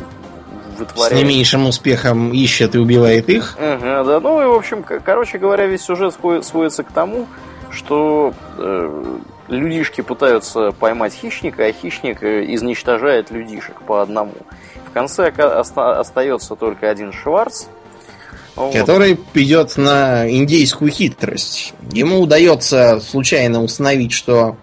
вытворяет. 0.78 1.13
С 1.13 1.16
не 1.16 1.24
меньшим 1.24 1.66
успехом 1.68 2.34
ищет 2.34 2.75
и 2.75 2.80
убивает 2.80 3.30
их. 3.30 3.56
Ага, 3.60 4.04
да. 4.04 4.20
Ну 4.20 4.42
и, 4.42 4.46
в 4.46 4.54
общем, 4.54 4.84
короче 4.84 5.38
говоря, 5.38 5.66
весь 5.66 5.82
сюжет 5.84 6.16
сводится 6.44 6.84
к 6.84 6.92
тому, 6.92 7.28
что 7.70 8.34
э, 8.58 9.18
людишки 9.48 10.02
пытаются 10.02 10.72
поймать 10.72 11.13
хищника, 11.13 11.66
а 11.66 11.72
хищник 11.72 12.24
э, 12.24 12.54
изничтожает 12.54 13.32
людишек 13.32 13.82
по 13.84 14.02
одному. 14.02 14.34
В 14.93 14.95
конце 14.95 15.29
остается 15.29 16.55
только 16.55 16.88
один 16.88 17.12
Шварц, 17.12 17.65
вот. 18.55 18.75
Который 18.75 19.17
идет 19.33 19.75
на 19.75 20.29
индейскую 20.29 20.91
хитрость. 20.91 21.73
Ему 21.91 22.19
удается 22.19 23.00
случайно 23.00 23.63
установить, 23.63 24.12
что 24.12 24.55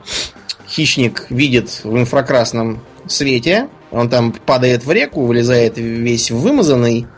хищник 0.69 1.27
видит 1.31 1.81
в 1.83 1.99
инфракрасном 1.99 2.79
свете. 3.09 3.67
Он 3.91 4.09
там 4.09 4.31
падает 4.33 4.87
в 4.87 4.93
реку, 4.93 5.27
вылезает 5.27 5.79
весь 5.79 6.31
вымазанный. 6.31 7.09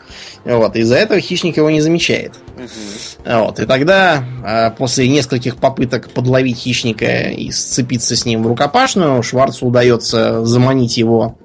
Вот, 0.43 0.75
из-за 0.75 0.95
этого 0.95 1.19
хищник 1.19 1.57
его 1.57 1.69
не 1.69 1.81
замечает. 1.81 2.33
Угу. 2.57 3.31
Вот, 3.31 3.59
и 3.59 3.67
тогда, 3.67 4.23
а, 4.43 4.71
после 4.71 5.07
нескольких 5.07 5.57
попыток 5.57 6.09
подловить 6.09 6.57
хищника 6.57 7.29
и 7.29 7.51
сцепиться 7.51 8.15
с 8.15 8.25
ним 8.25 8.41
в 8.41 8.47
рукопашную, 8.47 9.21
Шварцу 9.21 9.67
удается 9.67 10.43
заманить 10.43 10.97
его 10.97 11.37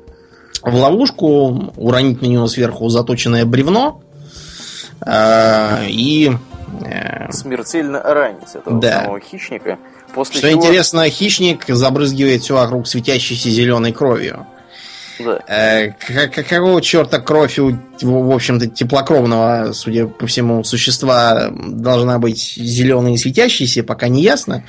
в 0.63 0.75
ловушку, 0.75 1.73
уронить 1.77 2.23
на 2.23 2.27
него 2.27 2.47
сверху 2.47 2.89
заточенное 2.89 3.45
бревно 3.45 4.03
э, 5.05 5.87
и... 5.89 6.33
Э, 6.85 7.33
Смертельно 7.33 8.03
ранить 8.03 8.55
этого 8.55 8.81
да. 8.81 9.03
самого 9.03 9.21
хищника. 9.21 9.79
После 10.15 10.39
Что 10.39 10.51
чего... 10.51 10.65
интересно, 10.65 11.09
хищник 11.09 11.65
забрызгивает 11.69 12.43
все 12.43 12.55
вокруг 12.55 12.87
светящейся 12.89 13.51
зеленой 13.51 13.93
кровью. 13.93 14.47
Да. 15.19 15.41
Э, 15.49 15.91
какого 16.31 16.81
черта 16.81 17.19
кровь 17.19 17.59
у, 17.59 17.77
в 18.03 18.33
общем-то, 18.33 18.69
теплокровного, 18.69 19.73
судя 19.73 20.07
по 20.07 20.27
всему, 20.27 20.63
существа 20.63 21.51
должна 21.51 22.19
быть 22.19 22.55
зеленой 22.57 23.15
и 23.15 23.19
светящейся, 23.19 23.83
пока 23.83 24.09
не 24.09 24.23
ясно. 24.23 24.65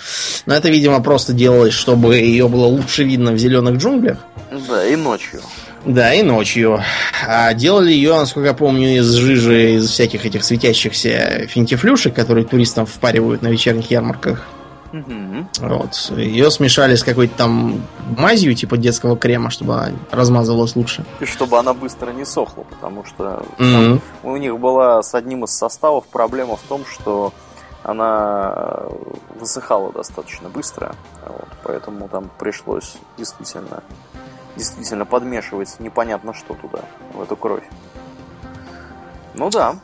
Но 0.45 0.55
это, 0.55 0.69
видимо, 0.69 1.01
просто 1.01 1.33
делалось, 1.33 1.73
чтобы 1.73 2.15
ее 2.15 2.47
было 2.47 2.65
лучше 2.65 3.03
видно 3.03 3.31
в 3.31 3.37
зеленых 3.37 3.77
джунглях. 3.77 4.17
Да, 4.67 4.85
и 4.85 4.95
ночью. 4.95 5.41
Да, 5.85 6.13
и 6.13 6.23
ночью. 6.23 6.81
А 7.27 7.53
делали 7.53 7.91
ее, 7.91 8.15
насколько 8.15 8.49
я 8.49 8.53
помню, 8.53 8.97
из 8.97 9.11
жижи, 9.13 9.75
из 9.75 9.89
всяких 9.89 10.25
этих 10.25 10.43
светящихся 10.43 11.47
финтифлюшек, 11.47 12.13
которые 12.13 12.45
туристам 12.45 12.85
впаривают 12.85 13.41
на 13.41 13.47
вечерних 13.47 13.89
ярмарках. 13.91 14.45
Угу. 14.91 15.67
Вот. 15.67 16.11
Ее 16.17 16.49
смешали 16.49 16.95
с 16.95 17.03
какой-то 17.03 17.35
там 17.37 17.81
мазью, 18.17 18.55
типа 18.55 18.77
детского 18.77 19.15
крема, 19.17 19.51
чтобы 19.51 19.75
она 19.75 19.91
размазывалась 20.11 20.75
лучше. 20.75 21.05
И 21.19 21.25
чтобы 21.25 21.59
она 21.59 21.73
быстро 21.73 22.11
не 22.11 22.25
сохла, 22.25 22.63
потому 22.63 23.05
что 23.05 23.45
mm 23.57 24.01
у 24.23 24.37
них 24.37 24.59
была 24.59 25.01
с 25.01 25.13
одним 25.15 25.45
из 25.45 25.51
составов 25.51 26.05
проблема 26.07 26.55
в 26.55 26.61
том, 26.61 26.85
что 26.85 27.33
она 27.83 28.83
высыхала 29.39 29.91
достаточно 29.91 30.49
быстро, 30.49 30.95
вот, 31.25 31.47
поэтому 31.63 32.09
там 32.09 32.29
пришлось 32.37 32.95
действительно, 33.17 33.83
действительно 34.59 35.05
подмешивать 35.05 35.79
непонятно 35.79 36.35
что 36.35 36.53
туда, 36.53 36.83
в 37.13 37.21
эту 37.21 37.35
кровь. 37.35 37.63
Ну 39.33 39.49
да, 39.49 39.75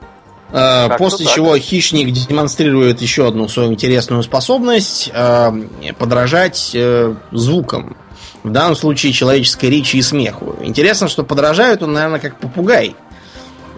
Э, 0.51 0.89
После 0.97 1.25
чего 1.25 1.53
так. 1.53 1.61
хищник 1.61 2.11
демонстрирует 2.11 3.01
еще 3.01 3.27
одну 3.27 3.47
свою 3.47 3.73
интересную 3.73 4.23
способность 4.23 5.09
э, 5.13 5.51
подражать 5.97 6.71
э, 6.73 7.15
звукам. 7.31 7.97
В 8.43 8.51
данном 8.51 8.75
случае 8.75 9.11
человеческой 9.11 9.71
речи 9.71 9.97
и 9.97 10.01
смеху. 10.03 10.55
Интересно, 10.61 11.07
что 11.07 11.23
подражают 11.23 11.81
он, 11.81 11.93
наверное, 11.93 12.19
как 12.19 12.37
попугай. 12.37 12.95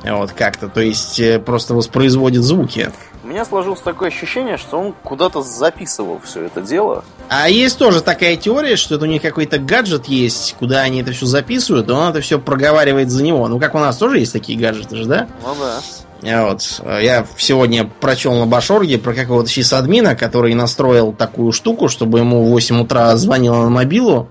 Вот 0.03 0.31
как-то, 0.31 0.67
то 0.67 0.81
есть 0.81 1.21
просто 1.45 1.73
воспроизводит 1.73 2.43
звуки. 2.43 2.91
У 3.23 3.27
меня 3.27 3.43
сложилось 3.45 3.81
такое 3.81 4.09
ощущение, 4.09 4.57
что 4.57 4.77
он 4.79 4.93
куда-то 5.03 5.41
записывал 5.41 6.21
все 6.23 6.43
это 6.43 6.61
дело. 6.61 7.03
А 7.29 7.49
есть 7.49 7.77
тоже 7.77 8.01
такая 8.01 8.35
теория, 8.37 8.75
что 8.75 8.95
это 8.95 9.05
у 9.05 9.07
них 9.07 9.21
какой-то 9.21 9.57
гаджет 9.57 10.05
есть, 10.05 10.55
куда 10.57 10.81
они 10.81 11.01
это 11.01 11.11
все 11.11 11.25
записывают, 11.25 11.89
и 11.89 11.91
он 11.91 12.09
это 12.09 12.21
все 12.21 12.39
проговаривает 12.39 13.09
за 13.09 13.23
него. 13.23 13.47
Ну, 13.47 13.59
как 13.59 13.75
у 13.75 13.79
нас 13.79 13.97
тоже 13.97 14.19
есть 14.19 14.33
такие 14.33 14.57
гаджеты 14.57 14.95
же, 14.95 15.05
да? 15.05 15.27
Ну 15.43 15.55
да. 15.59 15.81
Вот. 16.21 16.81
Я 16.99 17.25
сегодня 17.37 17.85
прочел 17.85 18.33
на 18.33 18.45
Башорге 18.45 18.97
про 18.97 19.13
какого-то 19.13 19.49
сисадмина, 19.49 20.15
который 20.15 20.53
настроил 20.55 21.13
такую 21.13 21.51
штуку, 21.51 21.89
чтобы 21.89 22.19
ему 22.19 22.43
в 22.43 22.49
8 22.49 22.81
утра 22.81 23.15
звонила 23.17 23.63
на 23.63 23.69
мобилу 23.69 24.29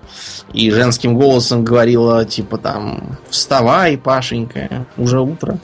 и 0.53 0.71
женским 0.71 1.15
голосом 1.15 1.63
говорила, 1.63 2.25
типа 2.25 2.57
там, 2.57 3.17
вставай, 3.29 3.97
Пашенька, 3.97 4.85
уже 4.97 5.19
утро. 5.19 5.59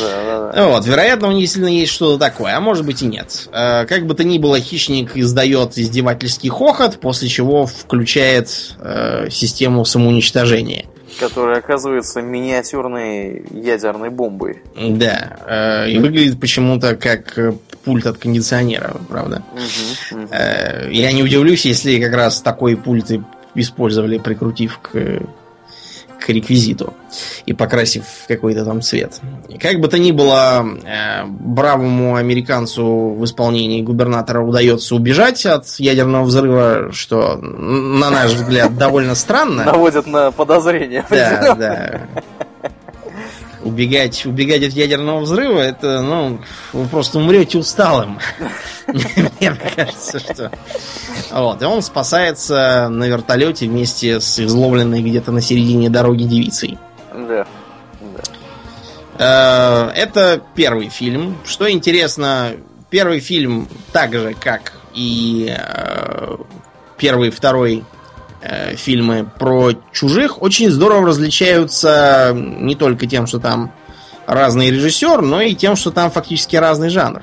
Да, 0.00 0.24
да, 0.24 0.52
да. 0.52 0.68
Вот, 0.68 0.86
вероятно, 0.86 1.28
у 1.28 1.32
них 1.32 1.40
действительно 1.40 1.72
есть 1.72 1.92
что-то 1.92 2.18
такое, 2.18 2.56
а 2.56 2.60
может 2.60 2.84
быть 2.86 3.02
и 3.02 3.06
нет. 3.06 3.48
Э, 3.52 3.86
как 3.86 4.06
бы 4.06 4.14
то 4.14 4.24
ни 4.24 4.38
было, 4.38 4.60
хищник 4.60 5.16
издает 5.16 5.78
издевательский 5.78 6.48
хохот, 6.54 7.00
после 7.00 7.28
чего 7.28 7.66
включает 7.66 8.76
э, 8.80 9.28
систему 9.30 9.84
самоуничтожения 9.84 10.86
которая 11.20 11.58
оказывается 11.58 12.20
миниатюрной 12.22 13.44
ядерной 13.52 14.10
бомбой. 14.10 14.62
Да, 14.76 15.36
э, 15.46 15.90
и 15.90 15.98
выглядит 15.98 16.40
почему-то 16.40 16.96
как 16.96 17.38
э, 17.38 17.52
пульт 17.84 18.04
от 18.06 18.18
кондиционера, 18.18 18.96
правда. 19.08 19.44
Угу, 19.52 20.22
угу. 20.22 20.28
Я 20.90 21.12
не 21.12 21.22
удивлюсь, 21.22 21.66
если 21.66 22.00
как 22.00 22.14
раз 22.14 22.40
такой 22.40 22.76
пульт 22.76 23.12
использовали, 23.54 24.18
прикрутив 24.18 24.78
к 24.78 25.20
к 26.24 26.30
реквизиту 26.30 26.94
и 27.44 27.52
покрасив 27.52 28.04
в 28.06 28.26
какой-то 28.26 28.64
там 28.64 28.80
цвет. 28.80 29.20
И 29.48 29.58
как 29.58 29.80
бы 29.80 29.88
то 29.88 29.98
ни 29.98 30.10
было, 30.10 30.66
э, 30.84 31.24
бравому 31.26 32.16
американцу 32.16 33.10
в 33.10 33.24
исполнении 33.24 33.82
губернатора 33.82 34.40
удается 34.40 34.94
убежать 34.94 35.44
от 35.44 35.66
ядерного 35.78 36.24
взрыва, 36.24 36.92
что, 36.92 37.36
на 37.36 38.10
наш 38.10 38.32
взгляд, 38.32 38.76
довольно 38.76 39.14
странно. 39.14 39.64
Наводит 39.64 40.06
на 40.06 40.30
подозрение. 40.30 41.04
Да, 41.10 41.54
да 41.54 42.00
убегать, 43.64 44.26
убегать 44.26 44.62
от 44.62 44.72
ядерного 44.72 45.20
взрыва, 45.20 45.60
это, 45.60 46.02
ну, 46.02 46.40
вы 46.72 46.86
просто 46.86 47.18
умрете 47.18 47.58
усталым. 47.58 48.18
Мне 48.86 49.56
кажется, 49.74 50.18
что... 50.18 50.50
Вот, 51.32 51.62
и 51.62 51.64
он 51.64 51.82
спасается 51.82 52.88
на 52.88 53.04
вертолете 53.04 53.66
вместе 53.66 54.20
с 54.20 54.38
изловленной 54.38 55.02
где-то 55.02 55.32
на 55.32 55.40
середине 55.40 55.90
дороги 55.90 56.24
девицей. 56.24 56.78
Да. 57.12 57.46
Э, 59.18 59.90
это 59.94 60.42
первый 60.54 60.88
фильм. 60.88 61.38
Что 61.44 61.70
интересно, 61.70 62.52
первый 62.90 63.20
фильм 63.20 63.68
так 63.92 64.12
же, 64.12 64.34
как 64.38 64.72
и 64.94 65.52
э, 65.56 66.36
первый, 66.96 67.30
второй 67.30 67.84
Э, 68.46 68.76
фильмы 68.76 69.26
про 69.38 69.70
чужих 69.90 70.42
очень 70.42 70.70
здорово 70.70 71.06
различаются 71.06 72.32
не 72.34 72.74
только 72.74 73.06
тем, 73.06 73.26
что 73.26 73.40
там 73.40 73.72
разный 74.26 74.70
режиссер, 74.70 75.22
но 75.22 75.40
и 75.40 75.54
тем, 75.54 75.76
что 75.76 75.90
там 75.90 76.10
фактически 76.10 76.54
разный 76.56 76.90
жанр. 76.90 77.22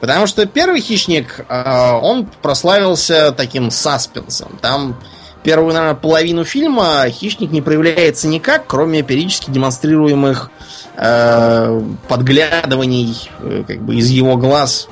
Потому 0.00 0.26
что 0.26 0.46
первый 0.46 0.80
хищник, 0.80 1.44
э, 1.46 1.90
он 1.92 2.26
прославился 2.40 3.32
таким 3.32 3.70
саспенсом. 3.70 4.58
Там 4.62 4.96
первую, 5.42 5.74
наверное, 5.74 5.94
половину 5.94 6.44
фильма 6.44 7.04
хищник 7.10 7.50
не 7.50 7.60
проявляется 7.60 8.28
никак, 8.28 8.66
кроме 8.66 9.02
периодически 9.02 9.50
демонстрируемых 9.50 10.50
э, 10.96 11.82
подглядываний 12.08 13.30
э, 13.40 13.64
как 13.66 13.82
бы 13.82 13.96
из 13.96 14.08
его 14.08 14.38
глаз 14.38 14.88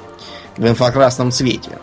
в 0.59 0.69
инфракрасном 0.69 1.33
цвете. 1.33 1.78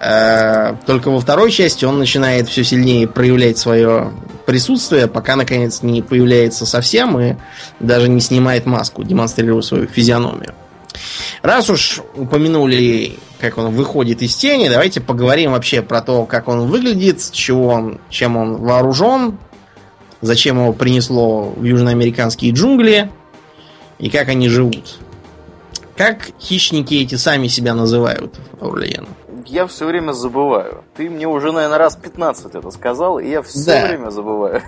Э, 0.00 0.76
только 0.86 1.10
во 1.10 1.20
второй 1.20 1.50
части 1.50 1.84
он 1.84 1.98
начинает 1.98 2.48
все 2.48 2.64
сильнее 2.64 3.06
проявлять 3.06 3.58
свое 3.58 4.12
присутствие, 4.46 5.06
пока 5.06 5.36
наконец 5.36 5.82
не 5.82 6.02
появляется 6.02 6.66
совсем 6.66 7.18
и 7.18 7.36
даже 7.80 8.08
не 8.08 8.20
снимает 8.20 8.66
маску, 8.66 9.02
демонстрируя 9.02 9.62
свою 9.62 9.86
физиономию. 9.86 10.54
Раз 11.42 11.68
уж 11.70 12.00
упомянули, 12.14 13.18
как 13.40 13.58
он 13.58 13.74
выходит 13.74 14.22
из 14.22 14.34
тени, 14.34 14.68
давайте 14.68 15.00
поговорим 15.00 15.52
вообще 15.52 15.82
про 15.82 16.00
то, 16.00 16.24
как 16.24 16.48
он 16.48 16.68
выглядит, 16.68 17.30
чего 17.32 17.68
он, 17.68 18.00
чем 18.10 18.36
он 18.36 18.56
вооружен, 18.56 19.38
зачем 20.20 20.58
его 20.58 20.72
принесло 20.72 21.52
в 21.56 21.62
южноамериканские 21.64 22.52
джунгли 22.52 23.10
и 23.98 24.08
как 24.08 24.28
они 24.28 24.48
живут. 24.48 24.98
Как 25.96 26.30
хищники 26.40 26.94
эти 26.94 27.14
сами 27.14 27.46
себя 27.48 27.74
называют, 27.74 28.34
Аурлиен? 28.60 29.06
Я 29.46 29.66
все 29.66 29.86
время 29.86 30.12
забываю. 30.12 30.84
Ты 30.96 31.10
мне 31.10 31.26
уже, 31.26 31.52
наверное, 31.52 31.78
раз 31.78 31.96
15 31.96 32.54
это 32.54 32.70
сказал, 32.70 33.18
и 33.18 33.28
я 33.28 33.42
все 33.42 33.64
да. 33.64 33.86
время 33.86 34.10
забываю. 34.10 34.62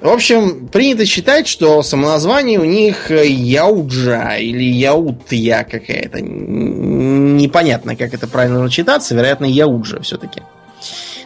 В 0.00 0.08
общем, 0.08 0.68
принято 0.68 1.04
считать, 1.04 1.46
что 1.46 1.82
самоназвание 1.82 2.58
у 2.58 2.64
них 2.64 3.10
Яуджа 3.10 4.36
или 4.36 4.64
Яутья 4.64 5.66
какая-то. 5.70 6.20
Непонятно, 6.20 7.96
как 7.96 8.14
это 8.14 8.26
правильно 8.26 8.68
читаться. 8.70 9.14
Вероятно, 9.14 9.44
Яуджа 9.44 10.00
все-таки. 10.00 10.42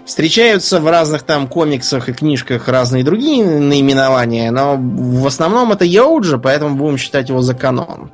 Встречаются 0.05 0.81
в 0.81 0.89
разных 0.89 1.23
там 1.23 1.47
комиксах 1.47 2.09
и 2.09 2.13
книжках 2.13 2.67
разные 2.69 3.05
другие 3.05 3.45
наименования, 3.45 4.51
но 4.51 4.77
в 4.77 5.27
основном 5.27 5.71
это 5.71 5.85
Яуджа, 5.85 6.39
поэтому 6.39 6.75
будем 6.75 6.99
считать 6.99 7.29
его 7.29 7.43
за 7.43 7.55
канон. 7.55 8.11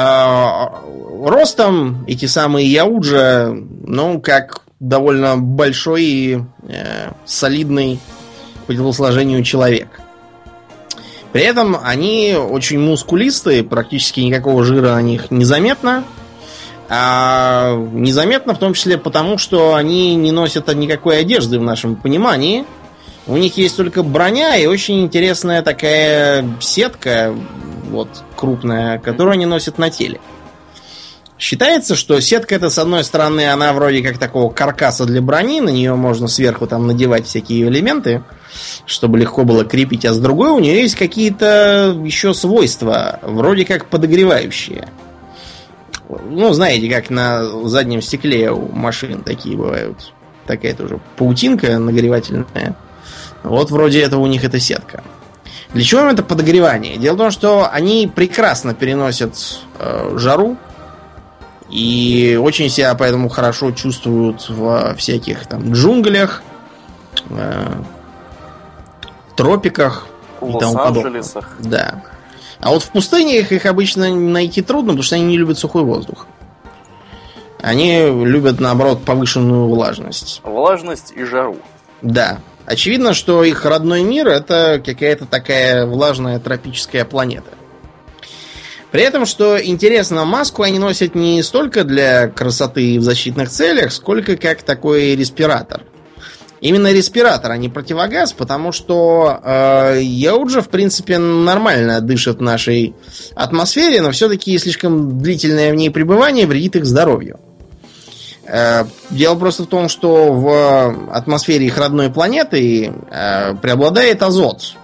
А, 0.00 0.80
ростом 1.24 2.04
эти 2.06 2.26
самые 2.26 2.70
Яуджа, 2.70 3.52
ну, 3.52 4.20
как 4.20 4.62
довольно 4.78 5.36
большой 5.36 6.04
и 6.04 6.38
э, 6.68 7.10
солидный 7.26 7.98
по 8.68 8.74
телосложению 8.74 9.42
человек. 9.42 9.88
При 11.32 11.42
этом 11.42 11.76
они 11.82 12.36
очень 12.38 12.78
мускулистые, 12.78 13.64
практически 13.64 14.20
никакого 14.20 14.62
жира 14.62 14.92
на 14.92 15.02
них 15.02 15.32
незаметно. 15.32 16.04
А 16.88 17.74
незаметно 17.92 18.54
в 18.54 18.58
том 18.58 18.74
числе 18.74 18.98
потому, 18.98 19.36
что 19.36 19.74
они 19.74 20.14
не 20.14 20.30
носят 20.30 20.72
никакой 20.76 21.18
одежды 21.18 21.58
в 21.58 21.64
нашем 21.64 21.96
понимании. 21.96 22.64
У 23.26 23.36
них 23.36 23.56
есть 23.56 23.76
только 23.76 24.04
броня 24.04 24.54
и 24.54 24.66
очень 24.66 25.02
интересная 25.02 25.62
такая 25.62 26.48
сетка, 26.60 27.34
вот 27.88 28.08
крупная, 28.36 28.98
которую 28.98 29.32
они 29.32 29.46
носят 29.46 29.78
на 29.78 29.90
теле. 29.90 30.20
Считается, 31.38 31.94
что 31.94 32.20
сетка 32.20 32.56
это, 32.56 32.68
с 32.68 32.78
одной 32.78 33.04
стороны, 33.04 33.48
она 33.48 33.72
вроде 33.72 34.02
как 34.02 34.18
такого 34.18 34.52
каркаса 34.52 35.04
для 35.04 35.22
брони, 35.22 35.60
на 35.60 35.68
нее 35.68 35.94
можно 35.94 36.26
сверху 36.26 36.66
там 36.66 36.88
надевать 36.88 37.26
всякие 37.26 37.68
элементы, 37.68 38.24
чтобы 38.86 39.18
легко 39.18 39.44
было 39.44 39.64
крепить, 39.64 40.04
а 40.04 40.12
с 40.12 40.18
другой 40.18 40.50
у 40.50 40.58
нее 40.58 40.82
есть 40.82 40.96
какие-то 40.96 41.96
еще 42.04 42.34
свойства, 42.34 43.20
вроде 43.22 43.64
как 43.64 43.86
подогревающие. 43.86 44.88
Ну, 46.08 46.52
знаете, 46.54 46.90
как 46.90 47.08
на 47.10 47.44
заднем 47.68 48.02
стекле 48.02 48.50
у 48.50 48.72
машин 48.72 49.22
такие 49.22 49.56
бывают. 49.56 50.12
Такая 50.46 50.74
тоже 50.74 50.98
паутинка 51.16 51.78
нагревательная. 51.78 52.74
Вот 53.44 53.70
вроде 53.70 54.02
этого 54.02 54.22
у 54.22 54.26
них 54.26 54.42
эта 54.42 54.58
сетка. 54.58 55.04
Для 55.72 55.84
чего 55.84 56.02
им 56.02 56.08
это 56.08 56.22
подогревание? 56.22 56.96
Дело 56.96 57.14
в 57.14 57.18
том, 57.18 57.30
что 57.30 57.68
они 57.70 58.10
прекрасно 58.12 58.74
переносят 58.74 59.60
э, 59.78 60.14
жару 60.16 60.56
и 61.70 62.38
очень 62.42 62.70
себя 62.70 62.94
поэтому 62.94 63.28
хорошо 63.28 63.72
чувствуют 63.72 64.48
в 64.48 64.94
всяких 64.96 65.46
там 65.46 65.72
джунглях, 65.72 66.42
э, 67.30 67.82
тропиках 69.36 70.06
и 70.40 70.52
тому 70.58 70.74
подобное. 70.74 71.22
Да. 71.58 72.02
А 72.60 72.70
вот 72.70 72.82
в 72.82 72.90
пустынях 72.90 73.52
их 73.52 73.66
обычно 73.66 74.12
найти 74.14 74.62
трудно, 74.62 74.92
потому 74.92 75.02
что 75.02 75.16
они 75.16 75.26
не 75.26 75.36
любят 75.36 75.58
сухой 75.58 75.82
воздух. 75.82 76.26
Они 77.60 78.06
любят, 78.24 78.60
наоборот, 78.60 79.04
повышенную 79.04 79.68
влажность. 79.68 80.40
Влажность 80.44 81.12
и 81.14 81.24
жару. 81.24 81.56
Да. 82.02 82.38
Очевидно, 82.68 83.14
что 83.14 83.44
их 83.44 83.64
родной 83.64 84.02
мир 84.02 84.28
это 84.28 84.82
какая-то 84.84 85.24
такая 85.24 85.86
влажная 85.86 86.38
тропическая 86.38 87.06
планета. 87.06 87.48
При 88.90 89.02
этом, 89.02 89.24
что 89.24 89.56
интересно, 89.56 90.26
маску 90.26 90.62
они 90.62 90.78
носят 90.78 91.14
не 91.14 91.42
столько 91.42 91.84
для 91.84 92.28
красоты 92.28 92.98
в 92.98 93.02
защитных 93.02 93.48
целях, 93.48 93.90
сколько 93.90 94.36
как 94.36 94.62
такой 94.62 95.16
респиратор. 95.16 95.82
Именно 96.60 96.92
респиратор, 96.92 97.52
а 97.52 97.56
не 97.56 97.70
противогаз, 97.70 98.34
потому 98.34 98.72
что 98.72 99.40
э, 99.42 100.00
Яуджа, 100.02 100.60
в 100.60 100.68
принципе, 100.68 101.16
нормально 101.16 102.02
дышит 102.02 102.38
в 102.38 102.42
нашей 102.42 102.94
атмосфере, 103.34 104.02
но 104.02 104.10
все-таки 104.10 104.58
слишком 104.58 105.18
длительное 105.18 105.72
в 105.72 105.74
ней 105.74 105.90
пребывание 105.90 106.46
вредит 106.46 106.76
их 106.76 106.84
здоровью. 106.84 107.40
Э, 108.48 108.84
дело 109.10 109.34
просто 109.34 109.64
в 109.64 109.66
том, 109.66 109.88
что 109.88 110.32
в 110.32 111.12
атмосфере 111.12 111.66
их 111.66 111.76
родной 111.76 112.10
планеты 112.10 112.92
э, 113.10 113.54
преобладает 113.56 114.22
азот. 114.22 114.74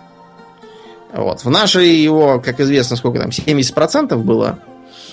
Вот. 1.12 1.44
В 1.44 1.50
нашей 1.50 1.96
его, 1.96 2.40
как 2.40 2.60
известно, 2.60 2.96
сколько 2.96 3.20
там, 3.20 3.30
70% 3.30 4.16
было. 4.16 4.58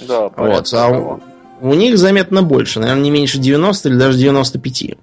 Да, 0.07 0.29
вот. 0.35 0.73
А 0.73 0.89
у, 0.89 1.21
у 1.61 1.73
них 1.73 1.97
заметно 1.97 2.41
больше, 2.41 2.79
наверное, 2.79 3.03
не 3.03 3.11
меньше 3.11 3.37
90 3.37 3.89
или 3.89 3.95
даже 3.95 4.17
95. 4.17 4.97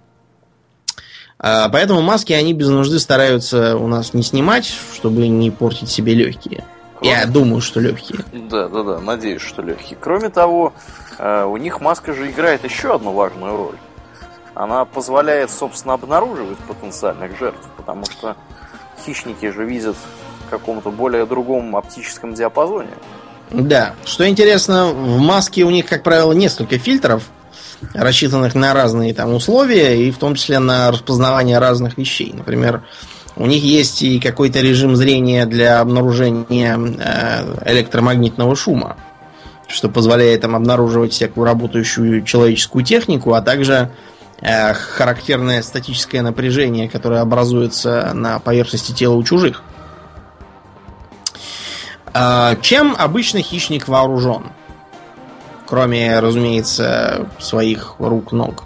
А, 1.40 1.68
поэтому 1.68 2.02
маски 2.02 2.32
они 2.32 2.52
без 2.52 2.68
нужды 2.68 2.98
стараются 2.98 3.76
у 3.76 3.86
нас 3.86 4.12
не 4.12 4.22
снимать, 4.22 4.74
чтобы 4.92 5.28
не 5.28 5.50
портить 5.50 5.88
себе 5.88 6.14
легкие. 6.14 6.64
Кроме... 6.96 7.12
Я 7.12 7.26
думаю, 7.26 7.60
что 7.60 7.78
легкие. 7.78 8.24
Да, 8.50 8.68
да, 8.68 8.82
да, 8.82 8.98
надеюсь, 8.98 9.40
что 9.40 9.62
легкие. 9.62 9.96
Кроме 10.00 10.30
того, 10.30 10.72
э, 10.74 11.07
у 11.18 11.56
них 11.56 11.80
маска 11.80 12.12
же 12.12 12.30
играет 12.30 12.64
еще 12.64 12.94
одну 12.94 13.12
важную 13.12 13.56
роль. 13.56 13.76
Она 14.54 14.84
позволяет, 14.84 15.50
собственно, 15.50 15.94
обнаруживать 15.94 16.58
потенциальных 16.58 17.38
жертв, 17.38 17.66
потому 17.76 18.04
что 18.04 18.36
хищники 19.04 19.50
же 19.50 19.64
видят 19.64 19.96
в 20.46 20.50
каком-то 20.50 20.90
более 20.90 21.26
другом 21.26 21.76
оптическом 21.76 22.34
диапазоне. 22.34 22.90
Да. 23.50 23.94
Что 24.04 24.28
интересно, 24.28 24.86
в 24.86 25.18
маске 25.18 25.64
у 25.64 25.70
них, 25.70 25.86
как 25.86 26.02
правило, 26.02 26.32
несколько 26.32 26.78
фильтров, 26.78 27.22
рассчитанных 27.94 28.54
на 28.54 28.74
разные 28.74 29.14
там 29.14 29.32
условия, 29.34 29.96
и 30.02 30.10
в 30.10 30.18
том 30.18 30.34
числе 30.34 30.58
на 30.58 30.90
распознавание 30.90 31.58
разных 31.58 31.96
вещей. 31.96 32.32
Например, 32.34 32.82
у 33.36 33.46
них 33.46 33.62
есть 33.62 34.02
и 34.02 34.18
какой-то 34.18 34.60
режим 34.60 34.96
зрения 34.96 35.46
для 35.46 35.80
обнаружения 35.80 36.76
э, 36.76 37.72
электромагнитного 37.72 38.56
шума, 38.56 38.96
что 39.68 39.88
позволяет 39.88 40.42
им 40.44 40.56
обнаруживать 40.56 41.12
всякую 41.12 41.44
работающую 41.44 42.24
человеческую 42.24 42.84
технику, 42.84 43.34
а 43.34 43.42
также 43.42 43.92
э, 44.40 44.72
характерное 44.72 45.62
статическое 45.62 46.22
напряжение, 46.22 46.88
которое 46.88 47.20
образуется 47.20 48.12
на 48.14 48.38
поверхности 48.40 48.92
тела 48.92 49.14
у 49.14 49.22
чужих. 49.22 49.62
Э, 52.14 52.56
чем 52.62 52.96
обычно 52.98 53.42
хищник 53.42 53.86
вооружен? 53.86 54.50
Кроме, 55.66 56.18
разумеется, 56.18 57.28
своих 57.38 57.96
рук-ног. 57.98 58.64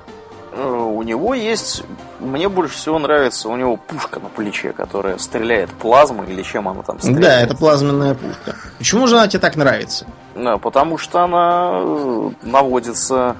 У 0.56 1.02
него 1.02 1.34
есть 1.34 1.82
мне 2.22 2.48
больше 2.48 2.76
всего 2.76 2.98
нравится 2.98 3.48
у 3.48 3.56
него 3.56 3.76
пушка 3.76 4.20
на 4.20 4.28
плече, 4.28 4.72
которая 4.72 5.18
стреляет 5.18 5.70
плазмой 5.70 6.30
или 6.32 6.42
чем 6.42 6.68
она 6.68 6.82
там 6.82 6.98
стреляет. 6.98 7.22
Да, 7.22 7.40
это 7.40 7.56
плазменная 7.56 8.14
пушка. 8.14 8.56
Почему 8.78 9.06
же 9.06 9.16
она 9.16 9.28
тебе 9.28 9.40
так 9.40 9.56
нравится? 9.56 10.06
Да, 10.34 10.56
потому 10.58 10.98
что 10.98 11.22
она 11.22 11.72
э, 11.74 12.30
наводится 12.42 13.36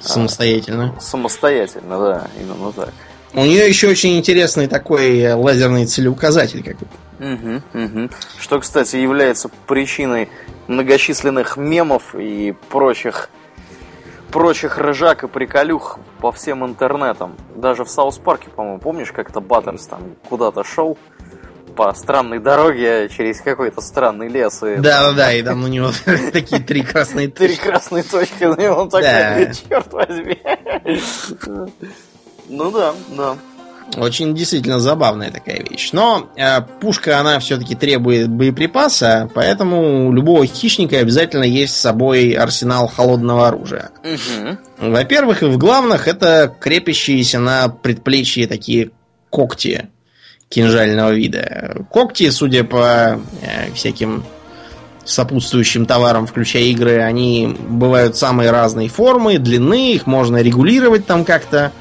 э, 0.00 0.06
самостоятельно. 0.06 0.94
А, 0.96 1.00
самостоятельно, 1.00 1.98
да, 1.98 2.26
именно 2.38 2.72
так. 2.72 2.90
У 3.32 3.40
нее 3.40 3.68
еще 3.68 3.88
очень 3.88 4.18
интересный 4.18 4.66
такой 4.66 5.32
лазерный 5.32 5.86
целеуказатель 5.86 6.62
какой 6.64 6.88
Угу, 7.20 7.84
угу. 7.84 8.10
Что, 8.38 8.60
кстати, 8.60 8.96
является 8.96 9.50
причиной 9.66 10.30
многочисленных 10.68 11.58
мемов 11.58 12.14
и 12.14 12.54
прочих 12.70 13.28
прочих 14.30 14.78
ржак 14.78 15.24
и 15.24 15.28
приколюх 15.28 15.98
по 16.20 16.32
всем 16.32 16.64
интернетам. 16.64 17.36
Даже 17.54 17.84
в 17.84 17.90
Саус 17.90 18.18
Парке, 18.18 18.48
по-моему, 18.50 18.78
помнишь, 18.78 19.12
как-то 19.12 19.40
Баттерс 19.40 19.86
там 19.86 20.16
куда-то 20.28 20.64
шел, 20.64 20.96
по 21.76 21.92
странной 21.94 22.40
дороге 22.40 23.08
через 23.08 23.40
какой-то 23.40 23.80
странный 23.80 24.28
лес. 24.28 24.62
И... 24.62 24.76
Да, 24.76 25.10
да, 25.10 25.12
да, 25.12 25.32
и 25.32 25.42
там 25.42 25.64
у 25.64 25.68
него 25.68 25.90
такие 26.32 26.60
три 26.62 26.82
красные 26.82 27.28
точки. 27.28 27.56
Три 27.56 27.70
красные 27.70 28.02
точки, 28.02 28.42
и 28.42 28.66
он 28.66 28.88
такой, 28.90 29.54
черт 29.54 29.92
возьми. 29.92 30.38
Ну 32.48 32.70
да, 32.70 32.94
да. 33.10 33.36
Очень 33.96 34.34
действительно 34.34 34.78
забавная 34.78 35.30
такая 35.30 35.62
вещь. 35.68 35.90
Но 35.92 36.30
э, 36.36 36.60
пушка, 36.80 37.18
она 37.18 37.38
все-таки 37.40 37.74
требует 37.74 38.28
боеприпаса, 38.28 39.28
поэтому 39.34 40.08
у 40.08 40.12
любого 40.12 40.46
хищника 40.46 40.98
обязательно 40.98 41.44
есть 41.44 41.74
с 41.74 41.80
собой 41.80 42.32
арсенал 42.32 42.86
холодного 42.88 43.48
оружия. 43.48 43.90
Угу. 44.04 44.90
Во-первых, 44.90 45.42
и 45.42 45.46
в 45.46 45.58
главных 45.58 46.08
это 46.08 46.54
крепящиеся 46.60 47.38
на 47.38 47.68
предплечье 47.68 48.46
такие 48.46 48.90
когти 49.28 49.88
кинжального 50.48 51.12
вида. 51.12 51.86
Когти, 51.90 52.30
судя 52.30 52.64
по 52.64 53.20
э, 53.42 53.72
всяким 53.74 54.24
сопутствующим 55.04 55.86
товарам, 55.86 56.26
включая 56.26 56.64
игры, 56.64 56.98
они 57.00 57.56
бывают 57.68 58.16
самые 58.16 58.50
разные 58.50 58.88
формы, 58.88 59.38
длины, 59.38 59.94
их 59.94 60.06
можно 60.06 60.38
регулировать 60.38 61.06
там 61.06 61.24
как-то. 61.24 61.72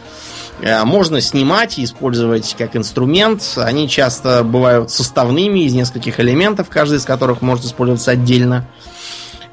Можно 0.86 1.22
снимать 1.22 1.80
и 1.80 1.84
использовать 1.84 2.56
как 2.58 2.76
инструмент. 2.76 3.42
Они 3.58 3.88
часто 3.88 4.44
бывают 4.44 4.92
составными 4.92 5.62
из 5.62 5.74
нескольких 5.74 6.20
элементов, 6.20 6.70
каждый 6.70 6.98
из 6.98 7.06
которых 7.06 7.42
может 7.42 7.66
использоваться 7.66 8.12
отдельно. 8.12 8.68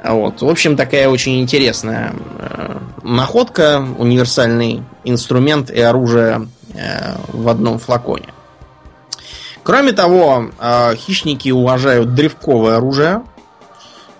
Вот. 0.02 0.42
В 0.42 0.48
общем, 0.48 0.76
такая 0.76 1.08
очень 1.08 1.40
интересная 1.40 2.14
э, 2.38 2.78
находка, 3.02 3.84
универсальный 3.98 4.82
инструмент 5.04 5.70
и 5.70 5.80
оружие 5.80 6.48
э, 6.74 7.14
в 7.28 7.48
одном 7.48 7.78
флаконе. 7.78 8.28
Кроме 9.62 9.92
того, 9.92 10.50
э, 10.60 10.94
хищники 10.96 11.48
уважают 11.50 12.14
древковое 12.14 12.76
оружие. 12.76 13.22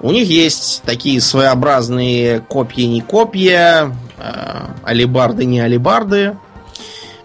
У 0.01 0.11
них 0.11 0.29
есть 0.29 0.83
такие 0.85 1.21
своеобразные 1.21 2.41
копья 2.41 2.87
не 2.87 3.01
копья, 3.01 3.95
э, 4.19 4.67
алибарды 4.83 5.45
не 5.45 5.61
алибарды. 5.61 6.37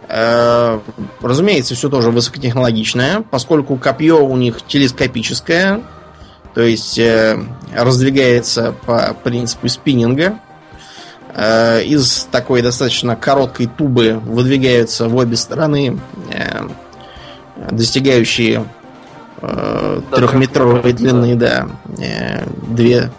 Э, 0.08 0.80
разумеется, 1.22 1.76
все 1.76 1.90
тоже 1.90 2.12
высокотехнологичное, 2.12 3.24
поскольку 3.30 3.78
копье 3.78 4.18
у 4.18 4.36
них 4.36 4.62
телескопическое, 4.66 5.82
то 6.54 6.62
есть 6.62 6.98
э, 7.00 7.40
раздвигается 7.74 8.74
по 8.86 9.16
принципу 9.24 9.70
спиннинга. 9.70 10.40
Э, 11.34 11.84
из 11.84 12.28
такой 12.32 12.62
достаточно 12.62 13.16
короткой 13.16 13.68
тубы 13.68 14.20
выдвигаются 14.26 15.08
в 15.08 15.16
обе 15.16 15.36
стороны 15.36 16.00
достигающие 17.70 18.66
трехметровой 19.40 20.94
длины, 20.94 21.36
да, 21.36 21.68
две, 22.68 23.12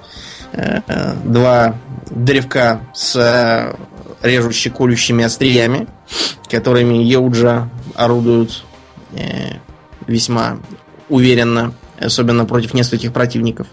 два 1.24 1.76
древка 2.10 2.80
с 2.92 3.76
режущими 4.22 4.72
колющими 4.72 5.24
остриями 5.24 5.86
которыми 6.48 7.02
Еуджа 7.02 7.68
орудуют 7.94 8.64
э, 9.12 9.56
весьма 10.06 10.58
уверенно, 11.08 11.74
особенно 11.98 12.44
против 12.44 12.74
нескольких 12.74 13.12
противников. 13.12 13.66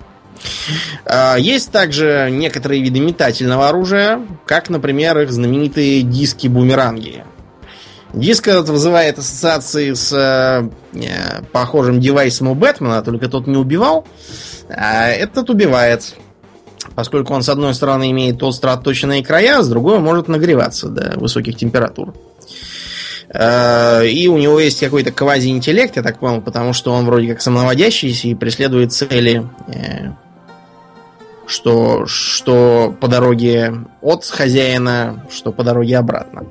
Э, 1.05 1.35
есть 1.37 1.71
также 1.71 2.29
некоторые 2.31 2.81
виды 2.81 2.99
метательного 2.99 3.69
оружия, 3.69 4.21
как, 4.45 4.69
например, 4.69 5.19
их 5.19 5.31
знаменитые 5.31 6.03
диски-бумеранги. 6.03 7.23
Диск 8.13 8.47
этот 8.47 8.69
вызывает 8.69 9.19
ассоциации 9.19 9.93
с 9.93 10.11
э, 10.13 11.41
похожим 11.51 11.99
девайсом 11.99 12.47
у 12.47 12.55
Бэтмена, 12.55 13.03
только 13.03 13.29
тот 13.29 13.45
не 13.45 13.57
убивал, 13.57 14.07
а 14.69 15.09
этот 15.09 15.49
убивает. 15.49 16.15
Поскольку 16.95 17.33
он, 17.33 17.43
с 17.43 17.49
одной 17.49 17.73
стороны, 17.75 18.09
имеет 18.11 18.41
остро 18.41 18.71
отточенные 18.71 19.23
края, 19.23 19.61
с 19.61 19.69
другой 19.69 19.99
может 19.99 20.27
нагреваться 20.27 20.89
до 20.89 21.19
высоких 21.19 21.55
температур. 21.55 22.13
Э, 23.31 24.07
и 24.07 24.27
у 24.27 24.37
него 24.37 24.59
есть 24.59 24.79
какой-то 24.79 25.11
квази-интеллект, 25.11 25.95
я 25.95 26.03
так 26.03 26.19
понял, 26.19 26.41
потому 26.41 26.73
что 26.73 26.91
он 26.93 27.05
вроде 27.05 27.27
как 27.27 27.41
самонаводящийся 27.41 28.27
и 28.27 28.35
преследует 28.35 28.91
цели, 28.91 29.47
э, 29.67 30.11
что, 31.45 32.05
что 32.05 32.95
по 32.99 33.07
дороге 33.07 33.73
от 34.01 34.25
хозяина, 34.25 35.25
что 35.31 35.51
по 35.51 35.63
дороге 35.63 35.97
обратно. 35.97 36.45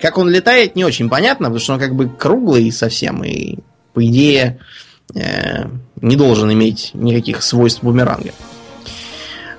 Как 0.00 0.18
он 0.18 0.28
летает, 0.28 0.76
не 0.76 0.84
очень 0.84 1.08
понятно, 1.08 1.46
потому 1.46 1.60
что 1.60 1.72
он 1.74 1.78
как 1.78 1.94
бы 1.94 2.08
круглый 2.08 2.70
совсем, 2.72 3.22
и 3.22 3.58
по 3.92 4.04
идее 4.04 4.58
э, 5.14 5.66
не 6.00 6.16
должен 6.16 6.52
иметь 6.52 6.90
никаких 6.94 7.42
свойств 7.42 7.82
бумеранга. 7.82 8.32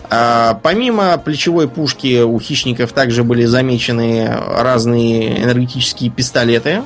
А, 0.10 0.60
помимо 0.64 1.18
плечевой 1.18 1.68
пушки 1.68 2.22
у 2.22 2.40
хищников 2.40 2.94
также 2.94 3.24
были 3.24 3.46
замечены 3.46 4.30
разные 4.30 5.44
энергетические 5.44 6.10
пистолеты, 6.10 6.84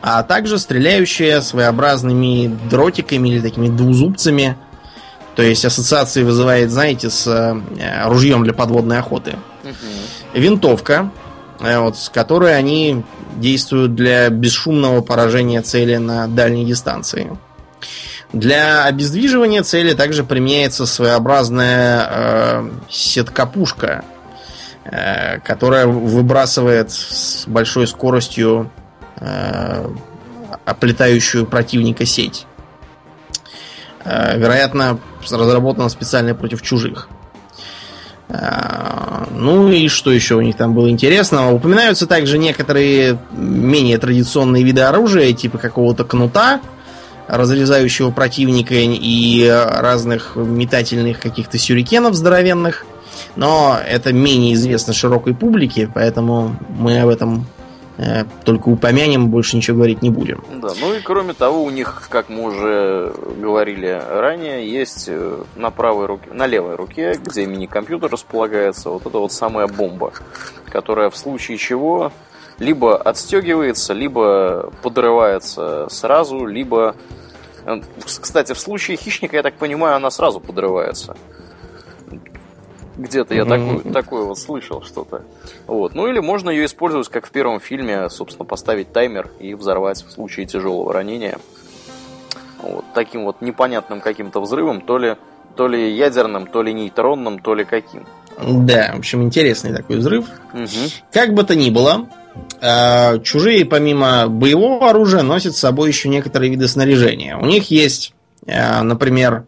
а 0.00 0.22
также 0.22 0.58
стреляющие 0.58 1.40
своеобразными 1.40 2.56
дротиками 2.68 3.28
или 3.28 3.40
такими 3.40 3.68
двузубцами. 3.68 4.56
То 5.36 5.42
есть 5.42 5.64
ассоциации 5.64 6.24
вызывает, 6.24 6.70
знаете, 6.70 7.10
с 7.10 7.26
э, 7.28 8.08
ружьем 8.08 8.42
для 8.42 8.52
подводной 8.52 8.98
охоты. 8.98 9.36
Угу. 9.62 10.40
Винтовка, 10.40 11.12
э, 11.60 11.78
вот, 11.78 11.96
с 11.96 12.08
которой 12.08 12.56
они 12.56 13.04
действуют 13.36 13.94
для 13.94 14.28
бесшумного 14.30 15.00
поражения 15.00 15.62
цели 15.62 15.96
на 15.96 16.26
дальней 16.26 16.64
дистанции. 16.64 17.38
Для 18.32 18.84
обездвиживания 18.84 19.62
цели 19.62 19.94
также 19.94 20.22
применяется 20.22 20.84
своеобразная 20.84 22.06
э, 22.10 22.70
сетка-пушка, 22.90 24.04
э, 24.84 25.38
которая 25.40 25.86
выбрасывает 25.86 26.90
с 26.90 27.44
большой 27.46 27.86
скоростью 27.86 28.70
э, 29.16 29.88
оплетающую 30.66 31.46
противника 31.46 32.04
сеть. 32.04 32.46
Э, 34.04 34.38
вероятно, 34.38 34.98
разработана 35.30 35.88
специально 35.88 36.34
против 36.34 36.60
чужих. 36.60 37.08
Э, 38.28 39.24
ну 39.30 39.70
и 39.70 39.88
что 39.88 40.12
еще 40.12 40.34
у 40.34 40.42
них 40.42 40.54
там 40.54 40.74
было 40.74 40.90
интересного? 40.90 41.52
Упоминаются 41.52 42.06
также 42.06 42.36
некоторые 42.36 43.18
менее 43.32 43.96
традиционные 43.96 44.64
виды 44.64 44.82
оружия, 44.82 45.32
типа 45.32 45.56
какого-то 45.56 46.04
кнута, 46.04 46.60
разрезающего 47.28 48.10
противника 48.10 48.74
и 48.74 49.46
разных 49.46 50.34
метательных 50.34 51.20
каких-то 51.20 51.58
сюрикенов 51.58 52.14
здоровенных. 52.14 52.86
Но 53.36 53.78
это 53.86 54.12
менее 54.12 54.54
известно 54.54 54.92
широкой 54.92 55.34
публике, 55.34 55.90
поэтому 55.92 56.56
мы 56.68 57.00
об 57.00 57.08
этом 57.08 57.46
э, 57.98 58.24
только 58.44 58.68
упомянем, 58.68 59.28
больше 59.28 59.56
ничего 59.56 59.76
говорить 59.76 60.02
не 60.02 60.10
будем. 60.10 60.42
Да, 60.60 60.68
ну 60.80 60.94
и 60.94 61.00
кроме 61.00 61.34
того, 61.34 61.62
у 61.62 61.70
них, 61.70 62.06
как 62.08 62.28
мы 62.28 62.44
уже 62.44 63.12
говорили 63.40 64.00
ранее, 64.08 64.70
есть 64.70 65.06
э, 65.08 65.42
на 65.56 65.70
правой 65.70 66.06
руке, 66.06 66.30
на 66.32 66.46
левой 66.46 66.76
руке, 66.76 67.18
где 67.22 67.44
мини-компьютер 67.46 68.10
располагается, 68.10 68.90
вот 68.90 69.06
эта 69.06 69.18
вот 69.18 69.32
самая 69.32 69.66
бомба, 69.66 70.12
которая 70.70 71.10
в 71.10 71.16
случае 71.16 71.58
чего 71.58 72.12
либо 72.58 72.96
отстегивается, 72.96 73.92
либо 73.92 74.72
подрывается 74.82 75.86
сразу, 75.90 76.44
либо 76.46 76.94
Э, 77.68 77.80
кстати, 78.04 78.54
в 78.54 78.58
случае 78.58 78.96
хищника, 78.96 79.36
я 79.36 79.42
так 79.42 79.54
понимаю, 79.54 79.96
она 79.96 80.10
сразу 80.10 80.40
подрывается. 80.40 81.16
Где-то 82.96 83.34
я 83.34 83.44
такую, 83.44 83.80
такое 83.92 84.24
вот 84.24 84.38
слышал 84.38 84.82
что-то. 84.82 85.22
Вот. 85.66 85.94
Ну 85.94 86.08
или 86.08 86.18
можно 86.18 86.50
ее 86.50 86.64
использовать, 86.64 87.08
как 87.08 87.26
в 87.26 87.30
первом 87.30 87.60
фильме, 87.60 88.08
собственно, 88.08 88.44
поставить 88.44 88.92
таймер 88.92 89.30
и 89.38 89.54
взорвать 89.54 90.02
в 90.02 90.10
случае 90.10 90.46
тяжелого 90.46 90.92
ранения. 90.92 91.38
Вот. 92.60 92.84
Таким 92.94 93.24
вот 93.24 93.40
непонятным 93.40 94.00
каким-то 94.00 94.40
взрывом, 94.40 94.80
то 94.80 94.98
ли, 94.98 95.16
то 95.54 95.68
ли 95.68 95.94
ядерным, 95.94 96.46
то 96.46 96.62
ли 96.62 96.72
нейтронным, 96.72 97.38
то 97.38 97.54
ли 97.54 97.64
каким. 97.64 98.04
Да, 98.40 98.92
в 98.94 98.98
общем, 98.98 99.22
интересный 99.22 99.74
такой 99.74 99.98
взрыв. 99.98 100.26
Угу. 100.54 100.66
Как 101.12 101.34
бы 101.34 101.44
то 101.44 101.54
ни 101.54 101.70
было, 101.70 102.08
чужие, 103.22 103.64
помимо 103.64 104.26
боевого 104.28 104.90
оружия, 104.90 105.22
носят 105.22 105.54
с 105.54 105.60
собой 105.60 105.88
еще 105.88 106.08
некоторые 106.08 106.50
виды 106.50 106.66
снаряжения. 106.68 107.36
У 107.36 107.46
них 107.46 107.70
есть, 107.70 108.14
э, 108.46 108.82
например... 108.82 109.44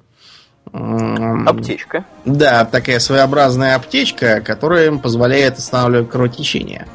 Аптечка. 0.73 2.05
Да, 2.25 2.64
такая 2.64 3.01
своеобразная 3.01 3.75
аптечка, 3.75 4.40
которая 4.40 4.87
им 4.87 5.01
позволяет 5.01 5.59
останавливать 5.59 6.09
кровотечение. 6.09 6.87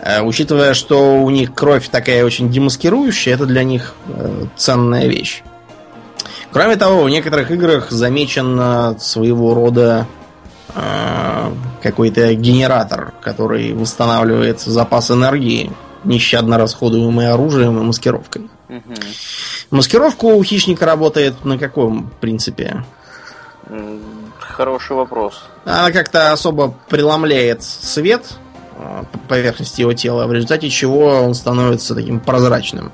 Э, 0.00 0.22
учитывая, 0.22 0.74
что 0.74 1.20
у 1.20 1.30
них 1.30 1.52
кровь 1.52 1.88
такая 1.88 2.24
очень 2.24 2.50
демаскирующая, 2.50 3.34
это 3.34 3.46
для 3.46 3.64
них 3.64 3.94
ценная 4.56 5.06
вещь. 5.08 5.42
Кроме 6.52 6.76
того, 6.76 7.02
в 7.02 7.10
некоторых 7.10 7.50
играх 7.50 7.90
замечен 7.90 8.98
своего 9.00 9.54
рода 9.54 10.06
какой-то 11.82 12.34
генератор, 12.34 13.12
который 13.22 13.72
восстанавливает 13.72 14.60
запас 14.60 15.10
энергии 15.10 15.72
нещадно 16.04 16.58
расходуемые 16.58 17.30
оружием 17.30 17.78
и 17.78 17.82
маскировкой. 17.82 18.50
Угу. 18.68 18.94
Маскировка 19.70 20.24
у 20.24 20.42
хищника 20.42 20.86
работает 20.86 21.44
на 21.44 21.58
каком 21.58 22.10
принципе? 22.20 22.84
Хороший 24.38 24.96
вопрос. 24.96 25.44
Она 25.64 25.90
как-то 25.92 26.32
особо 26.32 26.74
преломляет 26.88 27.62
свет 27.62 28.24
по 28.76 29.18
поверхности 29.28 29.82
его 29.82 29.92
тела, 29.92 30.26
в 30.26 30.32
результате 30.32 30.70
чего 30.70 31.06
он 31.22 31.34
становится 31.34 31.94
таким 31.94 32.18
прозрачным. 32.20 32.92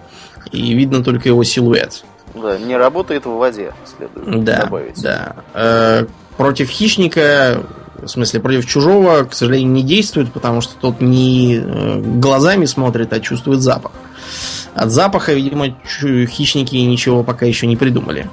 И 0.53 0.75
видно 0.75 1.03
только 1.03 1.29
его 1.29 1.45
силуэт. 1.45 2.05
Да, 2.35 2.59
не 2.59 2.77
работает 2.77 3.25
в 3.25 3.31
воде, 3.31 3.73
следует 3.97 4.45
да, 4.45 4.63
добавить. 4.65 5.03
Да. 5.03 6.07
Э, 6.37 6.39
против 6.39 6.71
хищника, 6.71 7.63
в 8.01 8.09
смысле, 8.09 8.41
против 8.41 8.67
чужого, 8.67 9.25
к 9.25 9.35
сожалению, 9.35 9.73
не 9.73 9.83
действует, 9.83 10.33
потому 10.33 10.61
что 10.61 10.75
тот 10.81 11.01
не 11.01 11.57
э, 11.57 12.01
глазами 12.01 12.67
смотрит, 12.67 13.13
а 13.13 13.21
чувствует 13.21 13.61
запах. 13.61 13.93
От 14.75 14.91
запаха, 14.91 15.33
видимо, 15.33 15.75
хищники 15.89 16.77
ничего 16.77 17.23
пока 17.23 17.47
еще 17.47 17.67
не 17.67 17.77
придумали. 17.77 18.29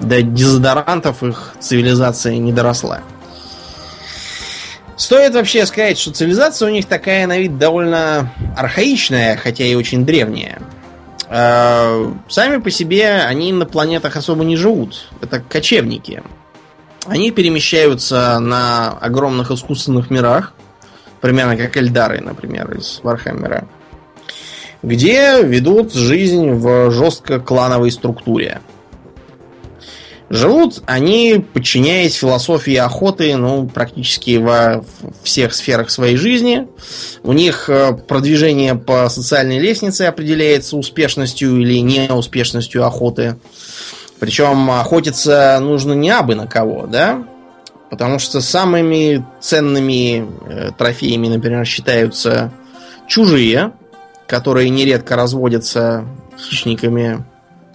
До 0.00 0.22
дезодорантов 0.22 1.22
их 1.22 1.54
цивилизация 1.60 2.38
не 2.38 2.52
доросла. 2.52 3.02
Стоит 4.96 5.34
вообще 5.34 5.64
сказать, 5.66 5.98
что 5.98 6.12
цивилизация 6.12 6.68
у 6.68 6.72
них 6.72 6.86
такая 6.86 7.26
на 7.26 7.38
вид 7.38 7.58
довольно 7.58 8.32
архаичная, 8.56 9.36
хотя 9.36 9.64
и 9.64 9.74
очень 9.74 10.04
древняя. 10.04 10.60
А, 11.28 12.12
сами 12.28 12.60
по 12.60 12.70
себе 12.70 13.22
они 13.22 13.52
на 13.52 13.64
планетах 13.64 14.16
особо 14.16 14.44
не 14.44 14.56
живут. 14.56 15.08
Это 15.22 15.40
кочевники. 15.40 16.22
Они 17.06 17.30
перемещаются 17.30 18.38
на 18.38 18.90
огромных 18.90 19.50
искусственных 19.50 20.10
мирах, 20.10 20.54
примерно 21.20 21.56
как 21.56 21.76
Эльдары, 21.76 22.20
например, 22.20 22.70
из 22.72 23.00
Вархаммера 23.02 23.66
где 24.82 25.42
ведут 25.42 25.92
жизнь 25.92 26.50
в 26.50 26.90
жестко 26.90 27.38
клановой 27.38 27.90
структуре. 27.90 28.60
Живут 30.30 30.82
они, 30.86 31.44
подчиняясь 31.52 32.14
философии 32.14 32.76
охоты, 32.76 33.34
ну, 33.34 33.66
практически 33.66 34.36
во 34.36 34.84
всех 35.24 35.52
сферах 35.52 35.90
своей 35.90 36.16
жизни. 36.16 36.68
У 37.24 37.32
них 37.32 37.68
э, 37.68 37.94
продвижение 37.94 38.76
по 38.76 39.08
социальной 39.08 39.58
лестнице 39.58 40.02
определяется 40.02 40.76
успешностью 40.76 41.60
или 41.60 41.80
неуспешностью 41.80 42.86
охоты. 42.86 43.38
Причем 44.20 44.70
охотиться 44.70 45.58
нужно 45.60 45.94
не 45.94 46.10
абы 46.10 46.34
на 46.34 46.46
кого, 46.46 46.86
да? 46.86 47.24
Потому 47.88 48.18
что 48.18 48.40
самыми 48.40 49.26
ценными 49.40 50.28
э, 50.46 50.70
трофеями, 50.76 51.28
например, 51.28 51.64
считаются 51.64 52.52
чужие, 53.08 53.72
которые 54.28 54.68
нередко 54.68 55.16
разводятся 55.16 56.04
хищниками 56.38 57.24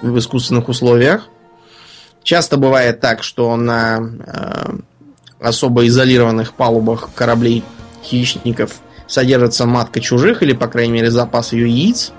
в 0.01 0.17
искусственных 0.17 0.69
условиях. 0.69 1.27
Часто 2.23 2.57
бывает 2.57 3.01
так, 3.01 3.23
что 3.23 3.55
на 3.57 3.99
э, 3.99 4.77
особо 5.41 5.87
изолированных 5.87 6.53
палубах 6.53 7.09
кораблей 7.13 7.63
хищников 8.03 8.75
содержится 9.07 9.65
матка 9.65 9.99
чужих, 9.99 10.43
или, 10.43 10.53
по 10.53 10.67
крайней 10.67 10.93
мере, 10.93 11.11
запас 11.11 11.53
ее 11.53 11.69
яиц. 11.69 12.13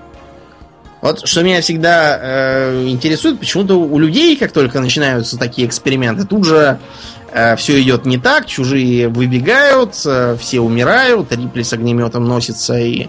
Вот 1.01 1.27
что 1.27 1.43
меня 1.43 1.61
всегда 1.61 2.19
э, 2.19 2.87
интересует, 2.87 3.39
почему-то 3.39 3.75
у 3.75 3.99
людей, 3.99 4.35
как 4.35 4.51
только 4.51 4.79
начинаются 4.79 5.37
такие 5.37 5.67
эксперименты, 5.67 6.25
тут 6.25 6.45
же 6.45 6.79
э, 7.31 7.55
все 7.55 7.81
идет 7.81 8.05
не 8.05 8.17
так, 8.17 8.47
чужие 8.47 9.07
выбегают, 9.07 9.93
э, 10.05 10.37
все 10.39 10.59
умирают, 10.59 11.31
Рипли 11.31 11.61
с 11.61 11.73
огнеметом 11.73 12.25
носится 12.25 12.77
и 12.79 13.07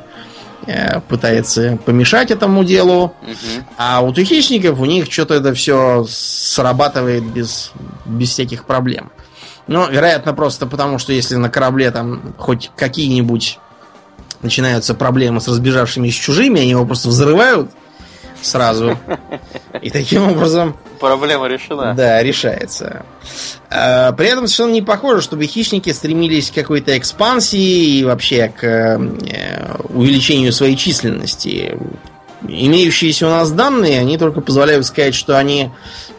Э, 0.71 1.01
пытается 1.01 1.79
помешать 1.87 2.31
этому 2.31 2.63
делу. 2.63 3.15
Угу. 3.23 3.67
А 3.79 4.03
вот 4.03 4.19
у 4.19 4.23
хищников 4.23 4.79
у 4.79 4.85
них 4.85 5.11
что-то 5.11 5.33
это 5.33 5.55
все 5.55 6.05
срабатывает 6.07 7.25
без, 7.25 7.73
без 8.05 8.29
всяких 8.29 8.65
проблем. 8.65 9.11
Ну, 9.67 9.89
вероятно, 9.89 10.35
просто 10.35 10.67
потому, 10.67 10.99
что 10.99 11.15
если 11.15 11.37
на 11.37 11.49
корабле 11.49 11.91
там 11.91 12.35
хоть 12.37 12.71
какие-нибудь 12.77 13.59
начинаются 14.43 14.95
проблемы 14.95 15.41
с 15.41 15.49
разбежавшимися 15.49 16.19
чужими, 16.21 16.61
они 16.61 16.71
его 16.71 16.85
просто 16.85 17.09
взрывают 17.09 17.71
сразу. 18.43 18.99
И 19.83 19.91
таким 19.91 20.29
образом... 20.29 20.77
Проблема 21.01 21.47
решена. 21.47 21.95
Да, 21.95 22.23
решается. 22.23 23.05
А, 23.71 24.13
при 24.13 24.29
этом 24.29 24.47
совершенно 24.47 24.73
не 24.73 24.83
похоже, 24.83 25.23
чтобы 25.23 25.47
хищники 25.47 25.93
стремились 25.93 26.51
к 26.51 26.55
какой-то 26.55 26.97
экспансии 26.99 27.99
и 27.99 28.05
вообще 28.05 28.49
к 28.49 28.65
э, 28.65 29.77
увеличению 29.91 30.53
своей 30.53 30.77
численности. 30.77 31.79
Имеющиеся 32.47 33.27
у 33.27 33.31
нас 33.31 33.51
данные, 33.51 34.01
они 34.01 34.19
только 34.19 34.41
позволяют 34.41 34.87
сказать, 34.87 35.15
что 35.15 35.39
они 35.39 35.71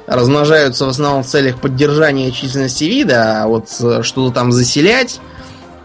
размножаются 0.08 0.86
в 0.86 0.90
основном 0.90 1.24
в 1.24 1.28
целях 1.28 1.60
поддержания 1.60 2.32
численности 2.32 2.86
вида, 2.86 3.44
а 3.44 3.48
вот 3.48 3.68
э, 3.82 4.02
что-то 4.04 4.34
там 4.34 4.52
заселять, 4.52 5.20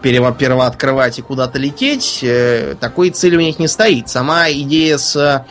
перво-первооткрывать 0.05 1.17
и 1.17 1.23
куда-то 1.23 1.57
лететь, 1.57 2.19
э, 2.21 2.75
такой 2.79 3.09
цели 3.09 3.37
у 3.37 3.39
них 3.39 3.57
не 3.57 3.67
стоит. 3.67 4.07
Сама 4.07 4.51
идея 4.51 4.99
с 4.99 5.43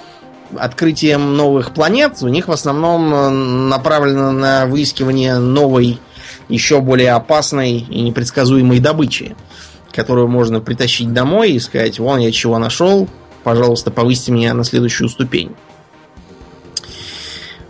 открытием 0.57 1.37
новых 1.37 1.75
планет 1.75 2.23
у 2.23 2.29
них 2.29 2.47
в 2.47 2.53
основном 2.53 3.12
э, 3.12 3.31
направлено 3.31 4.31
на 4.31 4.67
выискивание 4.67 5.38
новой, 5.40 5.99
еще 6.49 6.81
более 6.81 7.14
опасной 7.14 7.79
и 7.79 8.01
непредсказуемой 8.03 8.79
добычи, 8.79 9.35
которую 9.90 10.29
можно 10.29 10.61
притащить 10.61 11.12
домой 11.12 11.51
и 11.51 11.59
сказать, 11.59 11.99
вон 11.99 12.21
я 12.21 12.31
чего 12.31 12.57
нашел, 12.59 13.09
пожалуйста, 13.43 13.90
повысьте 13.90 14.31
меня 14.31 14.55
на 14.55 14.62
следующую 14.62 15.09
ступень. 15.09 15.57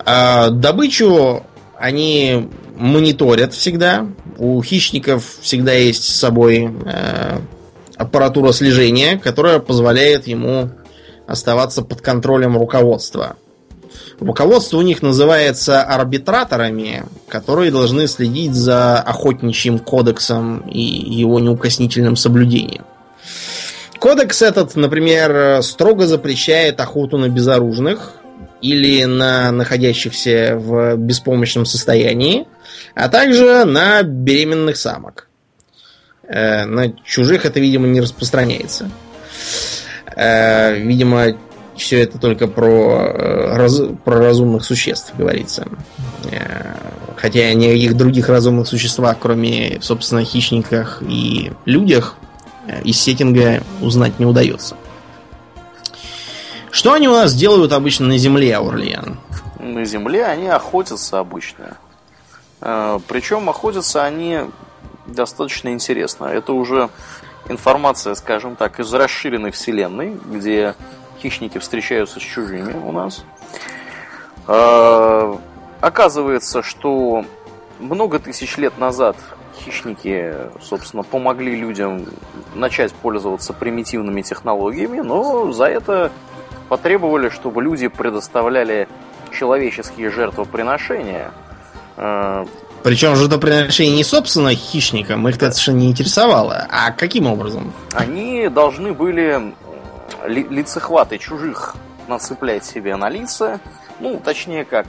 А 0.05 0.51
добычу 0.51 1.44
они 1.79 2.51
мониторят 2.76 3.54
всегда. 3.54 4.06
У 4.38 4.62
хищников 4.62 5.24
всегда 5.40 5.72
есть 5.72 6.04
с 6.04 6.14
собой 6.14 6.70
э, 6.84 7.38
аппаратура 7.96 8.52
слежения, 8.52 9.18
которая 9.18 9.58
позволяет 9.58 10.26
ему 10.26 10.70
оставаться 11.26 11.82
под 11.82 12.00
контролем 12.00 12.56
руководства. 12.56 13.37
Руководство 14.20 14.78
у 14.78 14.82
них 14.82 15.02
называется 15.02 15.82
арбитраторами, 15.82 17.04
которые 17.28 17.70
должны 17.70 18.06
следить 18.06 18.54
за 18.54 19.00
охотничьим 19.00 19.78
кодексом 19.78 20.60
и 20.68 20.80
его 20.80 21.40
неукоснительным 21.40 22.16
соблюдением. 22.16 22.84
Кодекс 23.98 24.42
этот, 24.42 24.76
например, 24.76 25.62
строго 25.62 26.06
запрещает 26.06 26.80
охоту 26.80 27.16
на 27.16 27.28
безоружных 27.28 28.14
или 28.60 29.04
на 29.04 29.50
находящихся 29.50 30.56
в 30.58 30.96
беспомощном 30.96 31.64
состоянии, 31.64 32.46
а 32.94 33.09
также 33.09 33.64
на 33.64 34.02
беременных 34.02 34.76
самок. 34.76 35.28
Э, 36.26 36.64
на 36.64 36.92
чужих 37.04 37.44
это, 37.44 37.61
видимо, 37.61 37.87
не 37.87 38.00
распространяется. 38.00 38.90
Э, 40.16 40.78
видимо, 40.78 41.37
все 41.76 42.02
это 42.02 42.18
только 42.18 42.46
про, 42.46 43.07
э, 43.07 43.57
раз, 43.57 43.80
про 44.04 44.18
разумных 44.18 44.64
существ 44.64 45.12
говорится. 45.16 45.66
Хотя 47.16 47.52
никаких 47.52 47.96
других 47.96 48.28
разумных 48.28 48.66
существах, 48.66 49.16
кроме, 49.20 49.78
собственно, 49.80 50.24
хищниках 50.24 51.02
и 51.07 51.52
людях, 51.64 52.16
из 52.83 53.00
сеттинга 53.00 53.62
узнать 53.80 54.18
не 54.18 54.26
удается. 54.26 54.76
Что 56.70 56.92
они 56.92 57.09
у 57.09 57.12
нас 57.12 57.35
делают 57.35 57.72
обычно 57.72 58.09
на 58.09 58.18
Земле, 58.18 58.57
Аурлиан? 58.57 59.18
На 59.61 59.85
Земле 59.85 60.24
они 60.24 60.48
охотятся 60.48 61.18
обычно. 61.18 61.76
Причем 62.60 63.48
охотятся 63.48 64.04
они 64.04 64.40
достаточно 65.06 65.70
интересно. 65.70 66.26
Это 66.26 66.52
уже 66.52 66.88
информация, 67.48 68.14
скажем 68.14 68.56
так, 68.56 68.80
из 68.80 68.92
расширенной 68.92 69.50
вселенной, 69.50 70.18
где 70.24 70.74
хищники 71.20 71.58
встречаются 71.58 72.20
с 72.20 72.22
чужими 72.22 72.72
у 72.72 72.92
нас. 72.92 73.24
А, 74.46 75.38
оказывается, 75.80 76.62
что 76.62 77.24
много 77.78 78.18
тысяч 78.18 78.56
лет 78.56 78.78
назад 78.78 79.16
хищники, 79.56 80.34
собственно, 80.60 81.02
помогли 81.02 81.56
людям 81.56 82.06
начать 82.54 82.92
пользоваться 82.92 83.52
примитивными 83.52 84.22
технологиями, 84.22 85.00
но 85.00 85.52
за 85.52 85.66
это 85.66 86.10
потребовали, 86.68 87.28
чтобы 87.28 87.62
люди 87.62 87.88
предоставляли 87.88 88.88
человеческие 89.32 90.10
жертвоприношения. 90.10 91.30
А, 91.96 92.46
причем 92.83 93.16
жертвоприношение 93.16 93.96
не 93.96 94.04
собственно 94.04 94.54
хищникам, 94.54 95.26
их 95.28 95.37
это 95.37 95.50
совершенно 95.52 95.78
не 95.78 95.90
интересовало. 95.90 96.66
А 96.70 96.90
каким 96.90 97.26
образом? 97.26 97.72
Они 97.92 98.48
должны 98.48 98.92
были 98.92 99.54
ли, 100.26 100.46
лицехваты 100.50 101.18
чужих 101.18 101.76
нацеплять 102.09 102.64
себе 102.64 102.96
на 102.96 103.09
лица. 103.09 103.61
Ну, 104.00 104.20
точнее 104.22 104.64
как, 104.64 104.87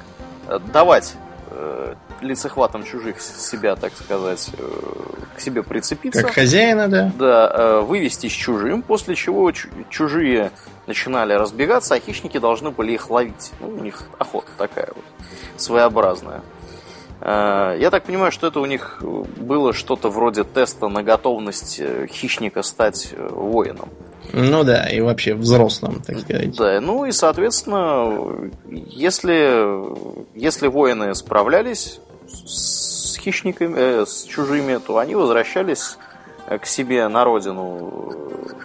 давать 0.74 1.14
э, 1.52 1.96
лицехватом 2.22 2.84
чужих 2.84 3.22
себя, 3.22 3.76
так 3.76 3.94
сказать, 3.96 4.50
э, 4.58 5.36
к 5.36 5.40
себе 5.40 5.64
прицепиться. 5.64 6.24
Как 6.24 6.34
хозяина, 6.34 6.88
да? 6.88 7.12
Да, 7.18 7.52
э, 7.54 7.82
вывести 7.82 8.28
с 8.28 8.32
чужим, 8.32 8.82
после 8.82 9.16
чего 9.16 9.52
чужие 9.90 10.52
начинали 10.88 11.34
разбегаться, 11.34 11.96
а 11.96 12.00
хищники 12.00 12.40
должны 12.40 12.72
были 12.72 12.94
их 12.94 13.10
ловить. 13.10 13.52
Ну, 13.60 13.70
у 13.70 13.80
них 13.80 14.04
охота 14.18 14.50
такая 14.58 14.90
вот, 14.96 15.06
своеобразная. 15.58 16.42
Э, 17.22 17.76
я 17.80 17.90
так 17.92 18.04
понимаю, 18.04 18.32
что 18.32 18.48
это 18.48 18.60
у 18.60 18.66
них 18.66 19.02
было 19.02 19.74
что-то 19.74 20.10
вроде 20.10 20.44
теста 20.44 20.88
на 20.88 21.04
готовность 21.04 21.80
э, 21.80 22.08
хищника 22.08 22.64
стать 22.64 23.10
э, 23.12 23.28
воином. 23.32 23.90
Ну 24.34 24.64
да, 24.64 24.90
и 24.90 25.02
вообще 25.02 25.34
взрослым, 25.34 26.02
так 26.02 26.20
сказать. 26.20 26.56
Да, 26.58 26.82
ну 26.82 27.06
и, 27.06 27.12
соответственно, 27.12 28.52
если, 28.70 30.38
если 30.38 30.68
воины 30.68 31.14
справлялись 31.16 32.00
с 32.28 33.18
хищниками, 33.18 33.76
э, 33.78 34.06
с 34.06 34.24
чужими, 34.24 34.78
то 34.78 34.98
они 34.98 35.16
возвращались 35.16 35.98
к 36.48 36.66
себе 36.66 37.08
на 37.08 37.24
родину 37.24 38.14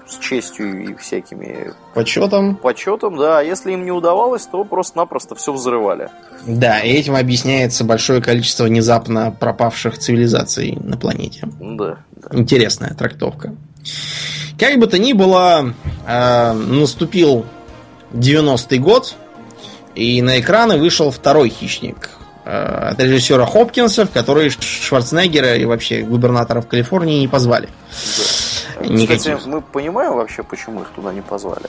с 0.07 0.19
честью 0.19 0.91
и 0.91 0.95
всякими 0.95 1.73
почетом. 1.95 2.57
Почетом, 2.57 3.17
да. 3.17 3.39
А 3.39 3.43
если 3.43 3.73
им 3.73 3.85
не 3.85 3.91
удавалось, 3.91 4.47
то 4.47 4.65
просто-напросто 4.65 5.35
все 5.35 5.53
взрывали. 5.53 6.11
Да, 6.47 6.81
и 6.81 6.91
этим 6.91 7.17
объясняется 7.17 7.85
большое 7.85 8.21
количество 8.21 8.65
внезапно 8.65 9.35
пропавших 9.39 9.99
цивилизаций 9.99 10.77
на 10.83 10.97
планете. 10.97 11.49
Да. 11.61 11.99
да. 12.17 12.39
Интересная 12.39 12.95
трактовка. 12.95 13.55
Как 14.59 14.79
бы 14.79 14.87
то 14.87 14.99
ни 14.99 15.13
было, 15.13 15.73
э, 16.07 16.53
наступил 16.53 17.47
90-й 18.13 18.79
год, 18.79 19.17
и 19.95 20.21
на 20.23 20.39
экраны 20.39 20.77
вышел 20.77 21.11
второй 21.11 21.49
хищник 21.49 22.11
Э, 22.11 22.20
от 22.45 22.99
режиссера 22.99 23.47
Хопкинса, 23.47 24.07
в 24.07 24.11
который 24.11 24.51
Шварценеггера 24.51 25.57
и 25.57 25.65
вообще 25.65 26.03
губернаторов 26.03 26.67
Калифорнии 26.67 27.21
не 27.21 27.29
позвали. 27.29 27.69
Да. 28.79 28.87
Никаких. 28.87 29.19
Кстати, 29.19 29.49
мы 29.49 29.61
понимаем 29.61 30.15
вообще, 30.15 30.43
почему 30.43 30.83
их 30.83 30.89
туда 30.89 31.13
не 31.13 31.21
позвали? 31.21 31.67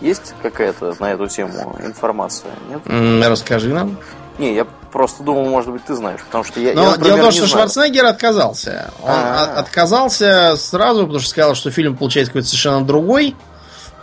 Есть 0.00 0.34
какая-то 0.42 0.96
на 0.98 1.12
эту 1.12 1.28
тему 1.28 1.76
информация? 1.84 2.50
Нет? 2.68 3.28
Расскажи 3.28 3.68
нам. 3.68 3.96
Не, 4.38 4.54
я 4.54 4.66
просто 4.90 5.22
думал, 5.22 5.44
может 5.44 5.70
быть, 5.70 5.84
ты 5.84 5.94
знаешь, 5.94 6.20
потому 6.20 6.42
что 6.42 6.58
я. 6.58 6.74
Но 6.74 6.82
я, 6.82 6.90
например, 6.90 7.16
дело 7.16 7.18
в 7.18 7.22
том, 7.22 7.32
что 7.32 7.46
знаю. 7.46 7.68
Шварценеггер 7.68 8.06
отказался. 8.06 8.90
Он 9.02 9.10
А-а-а. 9.10 9.60
отказался 9.60 10.56
сразу, 10.56 11.02
потому 11.02 11.20
что 11.20 11.30
сказал, 11.30 11.54
что 11.54 11.70
фильм 11.70 11.96
получается 11.96 12.32
какой-то 12.32 12.48
совершенно 12.48 12.84
другой. 12.84 13.36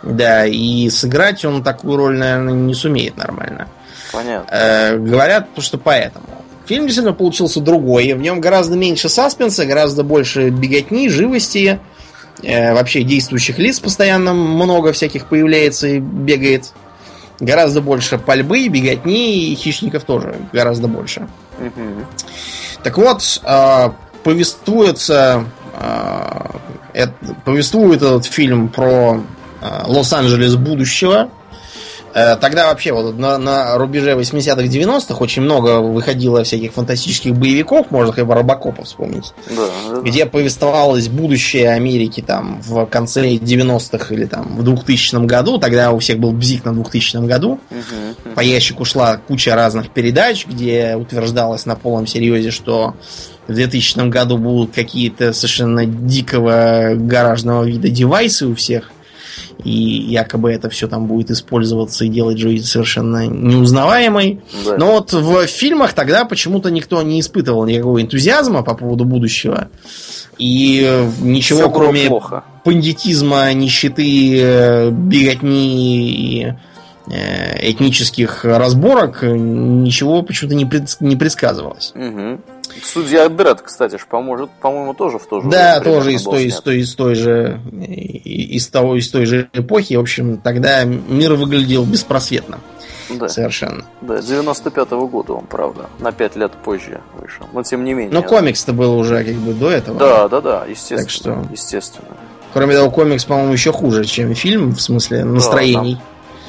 Да, 0.02 0.46
и 0.46 0.88
сыграть 0.88 1.44
он 1.44 1.62
такую 1.62 1.96
роль, 1.98 2.16
наверное, 2.16 2.54
не 2.54 2.74
сумеет 2.74 3.18
нормально. 3.18 3.68
Понятно. 4.12 4.48
Э, 4.50 4.96
говорят, 4.96 5.48
что 5.58 5.78
поэтому. 5.78 6.26
Фильм 6.66 6.84
действительно 6.84 7.14
получился 7.14 7.60
другой. 7.60 8.12
В 8.12 8.20
нем 8.20 8.40
гораздо 8.40 8.76
меньше 8.76 9.08
саспенса, 9.08 9.66
гораздо 9.66 10.04
больше 10.04 10.50
беготни, 10.50 11.08
живости. 11.08 11.80
Э, 12.42 12.74
вообще 12.74 13.02
действующих 13.02 13.58
лиц 13.58 13.80
постоянно 13.80 14.32
много 14.32 14.92
всяких 14.92 15.26
появляется 15.26 15.88
и 15.88 15.98
бегает. 15.98 16.72
Гораздо 17.40 17.80
больше 17.80 18.18
пальбы, 18.18 18.68
беготни 18.68 19.50
и 19.50 19.54
хищников 19.54 20.04
тоже 20.04 20.36
гораздо 20.52 20.88
больше. 20.88 21.26
Угу. 21.58 22.06
Так 22.82 22.98
вот, 22.98 23.40
э, 23.42 23.90
повествуется, 24.22 25.44
э, 25.74 26.40
это, 26.92 27.14
повествует 27.44 28.02
этот 28.02 28.26
фильм 28.26 28.68
про 28.68 29.22
э, 29.60 29.82
Лос-Анджелес 29.86 30.56
будущего 30.56 31.30
тогда 32.12 32.68
вообще 32.68 32.92
вот 32.92 33.16
на, 33.18 33.38
на 33.38 33.76
рубеже 33.76 34.12
80-х, 34.12 34.62
90-х 34.62 35.16
очень 35.16 35.42
много 35.42 35.80
выходило 35.80 36.42
всяких 36.44 36.72
фантастических 36.72 37.34
боевиков, 37.34 37.90
можно 37.90 38.12
хотя 38.12 38.24
бы 38.24 38.34
Робокопа 38.34 38.84
вспомнить. 38.84 39.32
Да, 39.48 39.66
да, 39.90 40.00
где 40.00 40.26
повествовалось 40.26 41.08
будущее 41.08 41.70
Америки 41.70 42.20
там 42.20 42.60
в 42.62 42.86
конце 42.86 43.34
90-х 43.34 44.14
или 44.14 44.24
там 44.24 44.56
в 44.56 44.62
2000 44.62 45.26
году. 45.26 45.58
Тогда 45.58 45.92
у 45.92 45.98
всех 45.98 46.18
был 46.18 46.32
бзик 46.32 46.64
на 46.64 46.74
2000 46.74 47.26
году. 47.26 47.60
Угу, 47.70 48.34
По 48.34 48.40
ящику 48.40 48.84
шла 48.84 49.16
куча 49.16 49.54
разных 49.54 49.90
передач, 49.90 50.46
где 50.46 50.96
утверждалось 50.96 51.66
на 51.66 51.76
полном 51.76 52.06
серьезе, 52.06 52.50
что 52.50 52.94
в 53.46 53.54
2000 53.54 54.08
году 54.08 54.38
будут 54.38 54.74
какие-то 54.74 55.32
совершенно 55.32 55.84
дикого 55.84 56.92
гаражного 56.94 57.64
вида 57.64 57.88
девайсы 57.88 58.46
у 58.46 58.54
всех 58.54 58.92
и 59.64 59.70
якобы 59.70 60.52
это 60.52 60.68
все 60.70 60.88
там 60.88 61.06
будет 61.06 61.30
использоваться 61.30 62.04
и 62.04 62.08
делать 62.08 62.38
жизнь 62.38 62.64
совершенно 62.64 63.26
неузнаваемой. 63.26 64.40
Да. 64.64 64.76
Но 64.76 64.92
вот 64.92 65.12
в 65.12 65.46
фильмах 65.46 65.92
тогда 65.92 66.24
почему-то 66.24 66.70
никто 66.70 67.00
не 67.02 67.20
испытывал 67.20 67.64
никакого 67.66 68.00
энтузиазма 68.02 68.62
по 68.62 68.74
поводу 68.74 69.04
будущего. 69.04 69.68
И 70.38 71.06
ничего, 71.20 71.60
все 71.60 71.70
кроме 71.70 72.06
плохо. 72.06 72.44
пандитизма, 72.64 73.52
нищеты, 73.52 74.90
беготни 74.90 76.10
и 76.10 76.54
э, 77.10 77.70
этнических 77.70 78.44
разборок, 78.44 79.22
ничего 79.22 80.22
почему-то 80.22 80.54
не, 80.54 80.64
пред, 80.64 80.96
не 81.00 81.16
предсказывалось. 81.16 81.92
Угу. 81.94 82.40
Судья 82.82 83.28
Дред, 83.28 83.60
кстати, 83.60 83.96
ж 83.96 84.06
поможет, 84.08 84.50
по-моему, 84.60 84.94
тоже 84.94 85.18
в 85.18 85.26
то 85.26 85.40
же 85.40 85.48
Да, 85.48 85.80
тоже 85.80 86.12
из 86.12 86.22
той, 86.22 86.44
из 86.44 86.60
той, 86.60 86.78
из 86.80 86.94
той 86.94 87.14
же 87.14 87.60
из 88.24 88.68
того, 88.68 88.96
из 88.96 89.08
той 89.10 89.26
же 89.26 89.48
эпохи. 89.52 89.94
В 89.94 90.00
общем, 90.00 90.38
тогда 90.38 90.84
мир 90.84 91.34
выглядел 91.34 91.84
беспросветно. 91.84 92.58
Да. 93.10 93.28
Совершенно. 93.28 93.84
Да, 94.00 94.18
95-го 94.18 95.08
года 95.08 95.32
он, 95.32 95.46
правда. 95.46 95.88
На 95.98 96.12
5 96.12 96.36
лет 96.36 96.52
позже 96.52 97.00
вышел. 97.20 97.46
Но 97.52 97.62
тем 97.62 97.84
не 97.84 97.92
менее. 97.92 98.12
Но 98.12 98.22
комикс-то 98.22 98.72
был 98.72 98.96
уже 98.96 99.24
как 99.24 99.34
бы 99.34 99.52
до 99.52 99.70
этого. 99.70 99.98
Да, 99.98 100.28
да, 100.28 100.40
да, 100.40 100.64
естественно. 100.66 101.00
Так 101.00 101.10
что... 101.10 101.44
Естественно. 101.50 102.06
Кроме 102.52 102.74
того, 102.74 102.90
комикс, 102.90 103.24
по-моему, 103.24 103.52
еще 103.52 103.72
хуже, 103.72 104.04
чем 104.04 104.34
фильм, 104.34 104.72
в 104.72 104.80
смысле 104.80 105.24
настроений. 105.24 105.94
Да, 105.94 106.00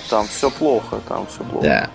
там, 0.10 0.20
там 0.20 0.28
все 0.28 0.50
плохо, 0.50 1.00
там 1.08 1.28
все 1.28 1.44
плохо. 1.44 1.66
Да. 1.66 1.90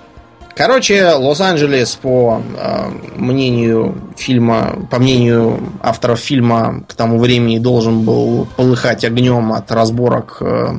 Короче, 0.56 1.10
Лос-Анджелес, 1.10 1.96
по 1.96 2.40
э, 2.58 2.88
мнению 3.14 3.94
фильма, 4.16 4.86
по 4.90 4.98
мнению 4.98 5.60
авторов 5.82 6.18
фильма, 6.18 6.82
к 6.88 6.94
тому 6.94 7.18
времени 7.18 7.58
должен 7.58 8.06
был 8.06 8.48
полыхать 8.56 9.04
огнем 9.04 9.52
от 9.52 9.70
разборок 9.70 10.38
э, 10.40 10.78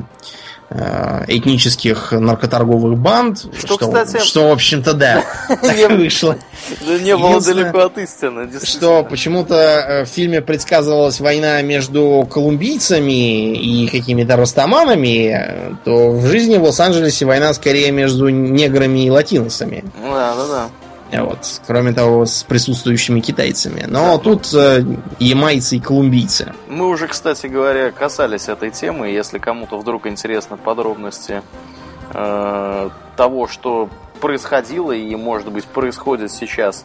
этнических 0.70 2.12
наркоторговых 2.12 2.98
банд. 2.98 3.38
Что, 3.58 3.74
что, 3.74 3.78
кстати... 3.78 4.22
что 4.22 4.48
в 4.48 4.52
общем-то, 4.52 4.92
да, 4.92 5.24
так 5.48 5.90
вышло. 5.90 6.36
Не 7.02 7.16
было 7.16 7.40
далеко 7.40 7.80
от 7.80 7.98
истины. 7.98 8.48
Что 8.62 9.02
почему-то 9.02 9.54
э, 9.54 10.04
в 10.04 10.08
фильме 10.08 10.42
предсказывалась 10.42 11.20
война 11.20 11.62
между 11.62 12.28
колумбийцами 12.30 13.54
и 13.54 13.88
какими-то 13.88 14.36
растаманами, 14.36 15.76
то 15.84 16.10
в 16.10 16.26
жизни 16.26 16.56
в 16.58 16.64
Лос-Анджелесе 16.64 17.24
война 17.24 17.54
скорее 17.54 17.90
между 17.90 18.28
неграми 18.28 19.06
и 19.06 19.10
латиносами. 19.10 19.84
Да, 20.02 20.34
да, 20.34 20.46
да. 20.46 20.68
Вот. 21.12 21.60
Кроме 21.66 21.92
того, 21.92 22.26
с 22.26 22.42
присутствующими 22.42 23.20
китайцами. 23.20 23.84
Но 23.88 24.16
да. 24.16 24.22
тут 24.22 24.52
э, 24.54 24.84
ямайцы 25.18 25.76
и 25.76 25.80
колумбийцы. 25.80 26.52
Мы 26.68 26.86
уже, 26.86 27.08
кстати 27.08 27.46
говоря, 27.46 27.90
касались 27.90 28.48
этой 28.48 28.70
темы. 28.70 29.08
Если 29.08 29.38
кому-то 29.38 29.78
вдруг 29.78 30.06
интересны 30.06 30.56
подробности 30.56 31.42
э, 32.12 32.90
того, 33.16 33.48
что 33.48 33.88
происходило 34.20 34.92
и, 34.92 35.14
может 35.16 35.50
быть, 35.50 35.64
происходит 35.64 36.30
сейчас 36.30 36.84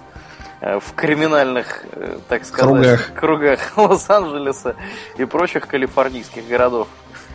э, 0.62 0.79
в 0.79 0.93
криминальных, 0.93 1.83
э, 1.91 2.17
так 2.29 2.45
сказать, 2.45 2.69
кругах, 2.69 3.13
кругах 3.13 3.59
Лос-Анджелеса 3.77 4.75
и 5.17 5.25
прочих 5.25 5.67
калифорнийских 5.67 6.47
городов, 6.47 6.88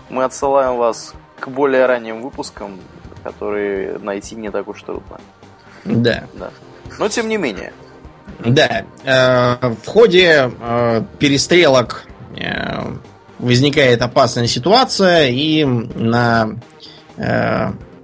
мы 0.09 0.25
отсылаем 0.25 0.77
вас 0.77 1.15
к 1.39 1.49
более 1.49 1.87
ранним 1.87 2.23
выпускам, 2.23 2.79
которые 3.23 3.99
найти 3.99 4.37
не 4.37 4.51
так 4.51 4.69
уж 4.69 4.83
трудно. 4.83 5.21
Да. 5.85 6.25
да. 6.35 6.51
Но 6.99 7.09
тем 7.09 7.29
не 7.29 7.37
менее. 7.37 7.73
Да. 8.45 8.85
Э, 9.05 9.75
в 9.83 9.87
ходе 9.87 10.51
э, 10.61 11.03
перестрелок 11.19 12.05
э, 12.37 12.97
возникает 13.39 14.03
опасная 14.03 14.47
ситуация, 14.47 15.29
и 15.29 15.65
на 15.65 16.57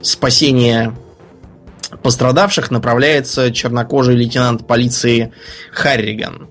спасение 0.02 0.92
пострадавших 2.02 2.72
направляется 2.72 3.52
чернокожий 3.52 4.16
лейтенант 4.16 4.66
полиции 4.66 5.32
Харриган. 5.70 6.48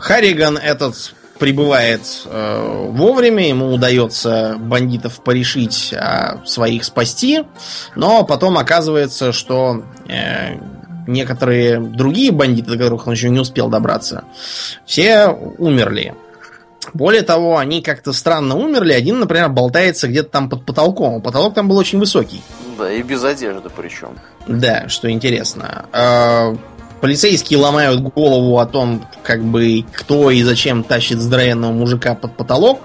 Харриган 0.00 0.58
этот 0.58 1.14
прибывает 1.38 2.02
э, 2.26 2.88
вовремя, 2.90 3.48
ему 3.48 3.72
удается 3.72 4.56
бандитов 4.58 5.20
порешить, 5.22 5.94
а 5.96 6.42
своих 6.44 6.84
спасти, 6.84 7.44
но 7.94 8.24
потом 8.24 8.58
оказывается, 8.58 9.32
что 9.32 9.82
э, 10.08 10.58
некоторые 11.06 11.80
другие 11.80 12.32
бандиты, 12.32 12.70
до 12.70 12.78
которых 12.78 13.06
он 13.06 13.14
еще 13.14 13.30
не 13.30 13.40
успел 13.40 13.68
добраться, 13.68 14.24
все 14.84 15.28
умерли. 15.28 16.14
Более 16.94 17.22
того, 17.22 17.58
они 17.58 17.82
как-то 17.82 18.12
странно 18.12 18.56
умерли. 18.56 18.92
Один, 18.92 19.20
например, 19.20 19.50
болтается 19.50 20.08
где-то 20.08 20.30
там 20.30 20.48
под 20.48 20.64
потолком. 20.64 21.20
Потолок 21.20 21.54
там 21.54 21.68
был 21.68 21.76
очень 21.76 21.98
высокий. 21.98 22.42
Да, 22.78 22.90
и 22.90 23.02
без 23.02 23.22
одежды 23.24 23.68
причем. 23.74 24.18
Да, 24.46 24.88
что 24.88 25.10
интересно. 25.10 25.84
Полицейские 27.00 27.58
ломают 27.58 28.00
голову 28.00 28.58
о 28.58 28.66
том, 28.66 29.06
как 29.22 29.42
бы 29.42 29.84
кто 29.92 30.30
и 30.30 30.42
зачем 30.42 30.82
тащит 30.82 31.20
здоровенного 31.20 31.72
мужика 31.72 32.14
под 32.14 32.36
потолок, 32.36 32.80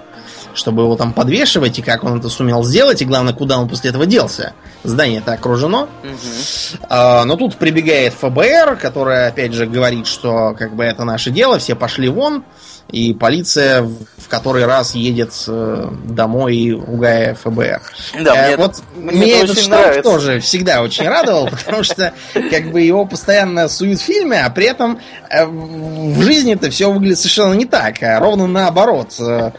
чтобы 0.54 0.82
его 0.82 0.96
там 0.96 1.12
подвешивать, 1.12 1.78
и 1.78 1.82
как 1.82 2.04
он 2.04 2.18
это 2.18 2.28
сумел 2.28 2.62
сделать, 2.62 3.02
и 3.02 3.04
главное, 3.04 3.34
куда 3.34 3.58
он 3.58 3.68
после 3.68 3.90
этого 3.90 4.06
делся. 4.06 4.52
Здание 4.84 5.18
это 5.18 5.32
окружено. 5.32 5.88
Угу. 6.02 6.84
А, 6.88 7.24
но 7.24 7.36
тут 7.36 7.56
прибегает 7.56 8.14
ФБР, 8.14 8.76
которая, 8.80 9.28
опять 9.28 9.52
же, 9.52 9.66
говорит, 9.66 10.06
что 10.06 10.54
как 10.56 10.76
бы 10.76 10.84
это 10.84 11.04
наше 11.04 11.30
дело, 11.30 11.58
все 11.58 11.74
пошли 11.74 12.08
вон 12.08 12.44
и 12.90 13.12
полиция 13.12 13.82
в 14.24 14.28
который 14.28 14.64
раз 14.64 14.94
едет 14.94 15.32
э, 15.48 15.88
домой 16.04 16.70
ругая 16.70 17.34
ФБР. 17.34 17.82
Да, 18.22 18.34
э, 18.34 18.48
мне 18.48 18.56
вот 18.56 18.82
мне 18.96 19.20
меня 19.20 19.42
этот 19.42 19.58
штамп 19.58 19.82
нравится. 19.82 20.02
тоже 20.02 20.40
всегда 20.40 20.82
очень 20.82 21.06
радовал, 21.06 21.48
потому 21.64 21.82
что 21.82 22.14
как 22.32 22.70
бы 22.70 22.80
его 22.80 23.04
постоянно 23.04 23.68
суют 23.68 24.00
в 24.00 24.04
фильме, 24.04 24.40
а 24.42 24.50
при 24.50 24.66
этом 24.66 24.98
э, 25.28 25.44
в 25.44 26.22
жизни 26.22 26.54
это 26.54 26.70
все 26.70 26.90
выглядит 26.90 27.18
совершенно 27.18 27.52
не 27.54 27.66
так, 27.66 28.02
а 28.02 28.18
ровно 28.18 28.46
наоборот. 28.46 29.14
Э, 29.20 29.52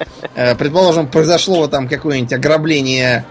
предположим, 0.55 1.07
произошло 1.07 1.67
там 1.67 1.87
какое-нибудь 1.87 2.33
ограбление 2.33 3.25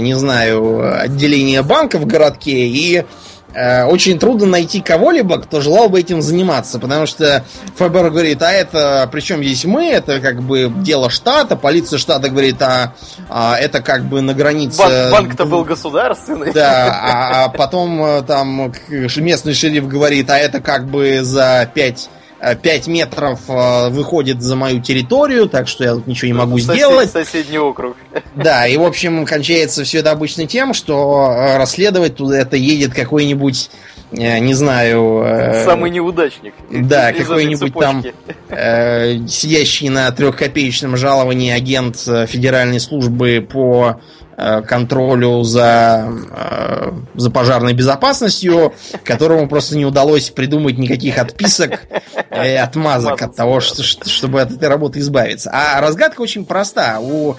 не 0.00 0.18
знаю, 0.18 1.00
отделение 1.00 1.62
банка 1.62 1.98
в 1.98 2.04
городке, 2.04 2.66
и 2.66 3.04
очень 3.52 4.18
трудно 4.18 4.46
найти 4.46 4.80
кого-либо, 4.80 5.40
кто 5.40 5.60
желал 5.60 5.88
бы 5.88 6.00
этим 6.00 6.22
заниматься, 6.22 6.78
потому 6.78 7.06
что 7.06 7.44
ФБР 7.76 8.10
говорит, 8.10 8.42
а 8.42 8.50
это, 8.50 9.08
причем 9.10 9.42
здесь 9.42 9.64
мы, 9.64 9.86
это 9.86 10.20
как 10.20 10.42
бы 10.42 10.72
дело 10.76 11.10
штата, 11.10 11.56
полиция 11.56 11.98
штата 11.98 12.28
говорит, 12.28 12.60
а, 12.62 12.94
а 13.28 13.56
это 13.56 13.82
как 13.82 14.04
бы 14.04 14.20
на 14.20 14.34
границе... 14.34 14.78
Банк, 14.78 15.12
банк-то 15.12 15.44
был 15.44 15.64
государственный. 15.64 16.52
Да, 16.52 16.86
а, 16.92 17.44
а 17.44 17.48
потом 17.48 18.02
э, 18.02 18.22
там 18.22 18.72
местный 18.88 19.54
шериф 19.54 19.86
говорит, 19.88 20.30
а 20.30 20.38
это 20.38 20.60
как 20.60 20.86
бы 20.86 21.22
за 21.22 21.70
пять 21.72 22.08
5 22.40 22.86
метров 22.86 23.40
э, 23.48 23.88
выходит 23.90 24.40
за 24.40 24.56
мою 24.56 24.80
территорию, 24.80 25.48
так 25.48 25.68
что 25.68 25.84
я 25.84 25.94
тут 25.94 26.06
ничего 26.06 26.28
не 26.28 26.32
могу 26.32 26.58
Сосед, 26.58 26.76
сделать. 26.76 27.10
Соседний 27.10 27.58
округ. 27.58 27.96
Да, 28.34 28.66
и 28.66 28.76
в 28.76 28.82
общем 28.82 29.26
кончается 29.26 29.84
все 29.84 29.98
это 29.98 30.12
обычно 30.12 30.46
тем, 30.46 30.72
что 30.72 31.34
э, 31.36 31.56
расследовать 31.58 32.16
туда 32.16 32.38
это 32.38 32.56
едет 32.56 32.94
какой-нибудь 32.94 33.70
э, 34.12 34.38
не 34.38 34.54
знаю... 34.54 35.64
Самый 35.64 35.90
неудачник. 35.90 36.54
Да, 36.70 37.12
какой-нибудь 37.12 37.74
там 37.74 38.04
э, 38.48 39.26
сидящий 39.26 39.88
на 39.88 40.10
трехкопеечном 40.10 40.96
жаловании 40.96 41.50
агент 41.50 41.96
Федеральной 41.96 42.80
службы 42.80 43.46
по 43.46 44.00
Э, 44.29 44.29
контролю 44.66 45.42
за, 45.42 46.12
э, 46.30 46.92
за 47.14 47.30
пожарной 47.30 47.72
безопасностью, 47.72 48.74
которому 49.04 49.48
просто 49.48 49.76
не 49.76 49.84
удалось 49.84 50.30
придумать 50.30 50.78
никаких 50.78 51.18
отписок 51.18 51.82
и 52.30 52.48
отмазок 52.48 53.20
от 53.20 53.36
того, 53.36 53.60
что, 53.60 53.82
чтобы 53.82 54.40
от 54.40 54.52
этой 54.52 54.68
работы 54.68 55.00
избавиться. 55.00 55.50
А 55.52 55.80
разгадка 55.80 56.20
очень 56.20 56.44
проста. 56.44 57.00
У 57.00 57.36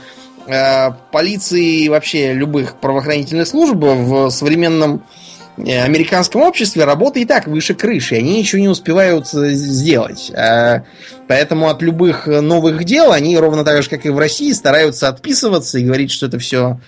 э, 0.48 0.92
полиции 1.12 1.84
и 1.84 1.90
вообще 1.90 2.34
любых 2.34 2.80
правоохранительных 2.80 3.48
служб 3.48 3.78
в 3.78 4.30
современном 4.30 5.02
Э, 5.02 5.21
американском 5.58 6.42
обществе 6.42 6.86
работа 6.86 7.20
и 7.20 7.26
так 7.26 7.48
выше 7.48 7.74
крыши, 7.74 8.16
они 8.16 8.40
ничего 8.40 8.62
не 8.62 8.70
успевают 8.70 9.34
э, 9.34 9.52
сделать. 9.52 10.32
А, 10.36 10.84
поэтому 11.28 11.70
от 11.70 11.82
любых 11.82 12.28
новых 12.28 12.84
дел 12.84 13.12
они 13.12 13.38
ровно 13.38 13.64
так 13.64 13.84
же, 13.84 13.90
как 13.90 14.06
и 14.06 14.10
в 14.10 14.18
России, 14.18 14.52
стараются 14.54 15.08
отписываться 15.08 15.78
и 15.78 15.86
говорить, 15.86 16.12
что 16.12 16.28
это 16.28 16.40
все 16.40 16.80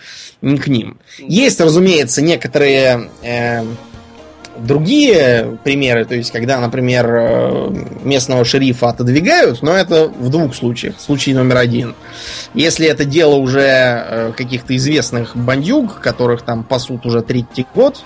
не 0.41 0.57
к 0.57 0.67
ним. 0.67 0.97
Есть, 1.19 1.59
разумеется, 1.59 2.21
некоторые 2.21 3.09
э, 3.21 3.63
другие 4.57 5.57
примеры, 5.63 6.05
то 6.05 6.15
есть 6.15 6.31
когда, 6.31 6.59
например, 6.59 7.07
э, 7.09 7.75
местного 8.03 8.45
шерифа 8.45 8.89
отодвигают, 8.89 9.61
но 9.61 9.73
это 9.73 10.07
в 10.07 10.29
двух 10.29 10.55
случаях. 10.55 10.95
Случай 10.99 11.33
номер 11.33 11.57
один. 11.57 11.95
Если 12.53 12.87
это 12.87 13.03
дело 13.03 13.35
уже 13.35 14.33
каких-то 14.37 14.75
известных 14.77 15.35
бандюг, 15.35 15.99
которых 15.99 16.43
там 16.43 16.63
пасут 16.63 17.05
уже 17.05 17.21
третий 17.21 17.65
год, 17.75 18.03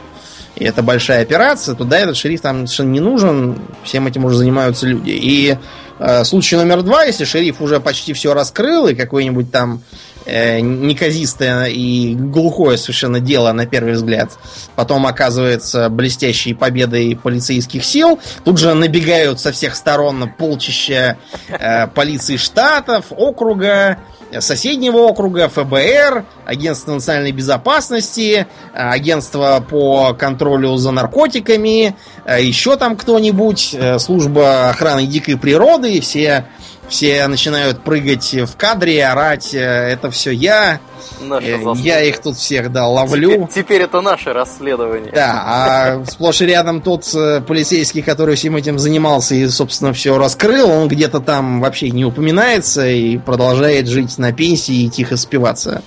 и 0.59 0.65
это 0.65 0.81
большая 0.81 1.21
операция, 1.21 1.75
то 1.75 1.83
да, 1.83 1.99
этот 1.99 2.17
шериф 2.17 2.41
там 2.41 2.65
совершенно 2.65 2.91
не 2.91 2.99
нужен, 2.99 3.59
всем 3.83 4.07
этим 4.07 4.25
уже 4.25 4.37
занимаются 4.37 4.87
люди. 4.87 5.11
И 5.11 5.57
э, 5.99 6.23
случай 6.23 6.55
номер 6.55 6.81
два, 6.81 7.03
если 7.03 7.25
шериф 7.25 7.61
уже 7.61 7.79
почти 7.79 8.13
все 8.13 8.33
раскрыл, 8.33 8.87
и 8.87 8.95
какое-нибудь 8.95 9.51
там 9.51 9.83
э, 10.25 10.59
неказистое 10.59 11.65
и 11.65 12.15
глухое 12.15 12.77
совершенно 12.77 13.19
дело 13.19 13.51
на 13.51 13.67
первый 13.67 13.93
взгляд, 13.93 14.31
потом 14.75 15.05
оказывается 15.05 15.89
блестящей 15.89 16.55
победой 16.55 17.19
полицейских 17.21 17.85
сил, 17.85 18.19
тут 18.43 18.57
же 18.57 18.73
набегают 18.73 19.39
со 19.39 19.51
всех 19.51 19.75
сторон 19.75 20.27
полчища 20.39 21.17
э, 21.49 21.85
полиции 21.87 22.37
штатов, 22.37 23.05
округа, 23.11 23.99
соседнего 24.39 24.97
округа, 24.97 25.49
ФБР, 25.49 26.25
Агентство 26.45 26.93
национальной 26.93 27.31
безопасности, 27.31 28.47
Агентство 28.73 29.63
по 29.67 30.13
контролю 30.13 30.75
за 30.77 30.91
наркотиками, 30.91 31.95
еще 32.39 32.77
там 32.77 32.97
кто-нибудь, 32.97 33.73
э, 33.73 33.99
служба 33.99 34.69
охраны 34.69 35.05
дикой 35.05 35.37
природы, 35.37 35.99
все 36.01 36.45
все 36.89 37.27
начинают 37.27 37.83
прыгать 37.83 38.33
в 38.33 38.55
кадре, 38.55 39.05
орать, 39.05 39.53
э, 39.53 39.59
это 39.59 40.09
все 40.11 40.31
я. 40.31 40.79
Э, 41.21 41.73
я 41.75 42.01
их 42.01 42.19
тут 42.19 42.37
всех, 42.37 42.71
да, 42.71 42.87
ловлю. 42.87 43.31
Теперь, 43.31 43.47
теперь 43.63 43.81
это 43.81 44.01
наше 44.01 44.33
расследование. 44.33 45.11
Да, 45.13 45.43
а 45.45 46.05
сплошь 46.05 46.41
и 46.41 46.45
рядом 46.45 46.81
тот 46.81 47.09
э, 47.13 47.41
полицейский, 47.41 48.01
который 48.01 48.35
всем 48.35 48.55
этим 48.55 48.79
занимался 48.79 49.35
и, 49.35 49.47
собственно, 49.47 49.93
все 49.93 50.17
раскрыл, 50.17 50.69
он 50.69 50.87
где-то 50.87 51.19
там 51.19 51.61
вообще 51.61 51.89
не 51.91 52.05
упоминается 52.05 52.87
и 52.87 53.17
продолжает 53.17 53.87
жить 53.87 54.17
на 54.17 54.31
пенсии 54.31 54.83
и 54.83 54.89
тихо 54.89 55.17
спиваться 55.17 55.81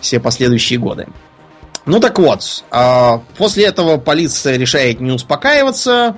все 0.00 0.20
последующие 0.20 0.78
годы. 0.78 1.06
Ну 1.86 2.00
так 2.00 2.18
вот, 2.18 2.64
а, 2.70 3.20
после 3.36 3.66
этого 3.66 3.98
полиция 3.98 4.56
решает 4.56 5.00
не 5.00 5.10
успокаиваться 5.10 6.16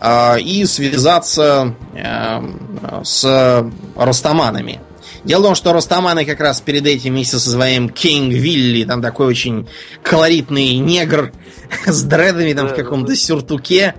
а, 0.00 0.36
и 0.36 0.64
связаться 0.64 1.74
эм, 1.94 2.80
с 3.04 3.64
растаманами. 3.96 4.80
Дело 5.24 5.40
в 5.40 5.44
том, 5.44 5.54
что 5.54 5.72
Растаманы 5.72 6.24
как 6.24 6.40
раз 6.40 6.60
перед 6.60 6.86
этим 6.86 7.12
вместе 7.12 7.38
со 7.38 7.50
своим 7.50 7.88
Кинг 7.88 8.32
Вилли, 8.32 8.84
там 8.84 9.00
такой 9.00 9.26
очень 9.26 9.68
колоритный 10.02 10.76
негр 10.78 11.32
с 11.86 12.02
дредами 12.02 12.52
там 12.54 12.68
в 12.68 12.74
каком-то 12.74 13.14
сюртуке 13.14 13.94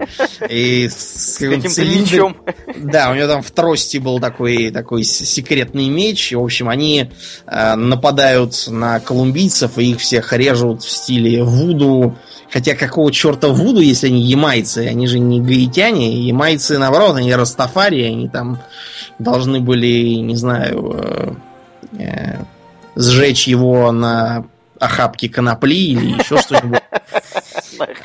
и 0.49 0.89
с, 0.89 1.37
каким-то 1.39 1.81
мечом. 1.85 2.37
Да, 2.75 3.11
у 3.11 3.15
него 3.15 3.27
там 3.27 3.41
в 3.41 3.51
трости 3.51 3.97
был 3.99 4.19
такой, 4.19 4.69
такой 4.71 5.03
секретный 5.03 5.87
меч. 5.87 6.33
В 6.33 6.43
общем, 6.43 6.67
они 6.67 7.09
э, 7.47 7.75
нападают 7.75 8.67
на 8.67 8.99
колумбийцев 8.99 9.77
и 9.77 9.91
их 9.91 9.99
всех 9.99 10.33
режут 10.33 10.83
в 10.83 10.89
стиле 10.89 11.43
вуду. 11.43 12.17
Хотя 12.51 12.75
какого 12.75 13.11
черта 13.11 13.47
вуду, 13.47 13.79
если 13.79 14.07
они 14.07 14.21
ямайцы? 14.21 14.87
Они 14.87 15.07
же 15.07 15.19
не 15.19 15.41
гаитяне. 15.41 16.21
Ямайцы, 16.27 16.77
наоборот, 16.77 17.15
они 17.15 17.33
растафари, 17.33 18.03
они 18.03 18.29
там 18.29 18.61
должны 19.23 19.59
были, 19.59 20.15
не 20.15 20.35
знаю, 20.35 20.95
э, 20.97 21.33
э, 21.99 22.43
сжечь 22.95 23.47
его 23.47 23.91
на 23.91 24.45
охапке 24.79 25.29
конопли 25.29 25.75
или 25.75 26.19
еще 26.19 26.37
что-нибудь. 26.37 26.81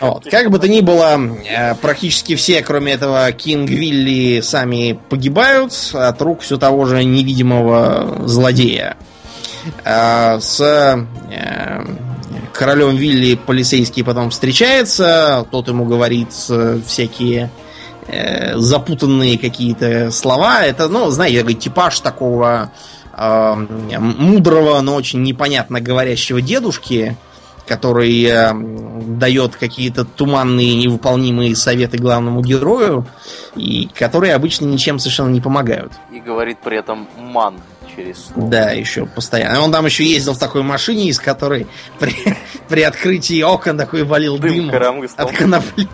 Вот. 0.01 0.25
Как 0.31 0.51
бы 0.51 0.59
то 0.59 0.69
ни 0.69 0.81
было, 0.81 1.19
э, 1.19 1.75
практически 1.75 2.37
все, 2.37 2.63
кроме 2.63 2.93
этого 2.93 3.31
Кинг 3.33 3.69
Вилли, 3.69 4.41
сами 4.41 4.99
погибают 5.09 5.73
от 5.93 6.23
рук 6.23 6.41
все 6.41 6.57
того 6.57 6.87
же 6.87 7.05
невидимого 7.05 8.27
злодея. 8.27 8.97
Э, 9.85 10.39
с 10.41 10.61
э, 10.61 11.85
королем 12.53 12.97
Вилли 12.97 13.35
полицейский 13.35 14.03
потом 14.03 14.31
встречается, 14.31 15.47
тот 15.51 15.69
ему 15.69 15.85
говорит 15.85 16.33
всякие 16.87 17.51
запутанные 18.55 19.39
какие-то 19.39 20.11
слова. 20.11 20.65
Это, 20.65 20.89
ну, 20.89 21.11
знаете, 21.11 21.55
типаж 21.55 22.01
такого 22.01 22.73
мудрого, 23.17 24.81
но 24.81 24.95
очень 24.95 25.23
непонятно 25.23 25.81
говорящего 25.81 26.41
дедушки, 26.41 27.17
который 27.69 28.25
э, 28.25 28.53
дает 28.55 29.57
какие-то 29.57 30.05
туманные 30.05 30.75
невыполнимые 30.75 31.55
советы 31.55 31.99
главному 31.99 32.41
герою, 32.41 33.07
и 33.55 33.89
которые 33.95 34.35
обычно 34.35 34.65
ничем 34.65 34.99
совершенно 34.99 35.29
не 35.29 35.41
помогают. 35.41 35.93
И 36.11 36.19
говорит 36.19 36.59
при 36.65 36.79
этом 36.79 37.07
ман 37.19 37.57
через 37.99 38.31
Да, 38.37 38.71
еще 38.71 39.07
постоянно. 39.07 39.61
Он 39.61 39.73
там 39.73 39.87
еще 39.87 40.05
ездил 40.05 40.35
в 40.35 40.39
такой 40.39 40.63
машине, 40.63 41.09
из 41.09 41.19
которой 41.19 41.67
при, 41.99 42.15
при 42.69 42.83
открытии 42.83 43.43
окон 43.43 43.77
такой 43.77 44.05
валил 44.05 44.39
дым, 44.39 44.71
дым 44.71 45.09
от 45.17 45.33
конопли. 45.33 45.89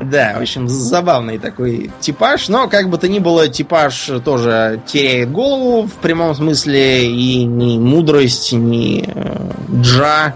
Да, 0.00 0.34
в 0.38 0.42
общем, 0.42 0.68
забавный 0.68 1.38
такой 1.38 1.90
типаж. 2.00 2.48
Но, 2.48 2.68
как 2.68 2.88
бы 2.88 2.98
то 2.98 3.08
ни 3.08 3.18
было, 3.18 3.48
типаж 3.48 4.10
тоже 4.24 4.80
теряет 4.86 5.30
голову 5.30 5.86
в 5.86 5.94
прямом 5.94 6.34
смысле. 6.34 7.06
И 7.06 7.44
ни 7.44 7.78
мудрость, 7.78 8.52
ни 8.52 9.04
э, 9.06 9.80
джа 9.80 10.34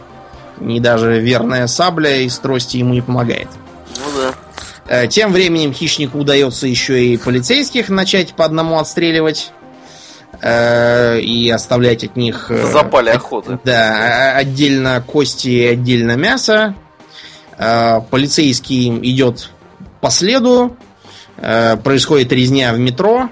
ни 0.61 0.79
даже 0.81 1.21
верная 1.21 1.67
сабля 1.67 2.23
из 2.23 2.39
трости 2.39 2.79
ему 2.79 2.95
не 2.95 3.03
помогает. 3.03 3.49
Ну 3.99 4.21
да. 4.21 4.35
Э, 4.89 5.07
тем 5.09 5.33
временем 5.33 5.73
хищнику 5.73 6.19
удается 6.19 6.67
еще 6.67 7.05
и 7.05 7.17
полицейских 7.17 7.89
начать 7.89 8.35
по 8.35 8.45
одному 8.45 8.79
отстреливать 8.79 9.53
и 10.43 11.51
оставлять 11.55 12.05
от 12.05 12.17
них... 12.17 12.51
В 12.51 12.73
запале 12.73 13.13
охоты. 13.13 13.59
Да, 13.65 14.37
отдельно 14.37 15.03
кости 15.07 15.49
и 15.49 15.67
отдельно 15.67 16.17
мясо. 16.17 16.75
Полицейский 17.57 18.89
идет 19.13 19.51
по 20.01 20.11
следу. 20.11 20.77
Происходит 21.37 22.33
резня 22.33 22.73
в 22.73 22.79
метро 22.79 23.31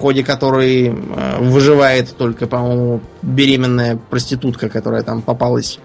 ходе 0.00 0.24
которой 0.24 0.86
э, 0.86 1.38
выживает 1.38 2.16
только, 2.16 2.46
по-моему, 2.46 3.00
беременная 3.22 3.96
проститутка, 3.96 4.68
которая 4.68 5.02
там 5.02 5.20
попалась 5.20 5.78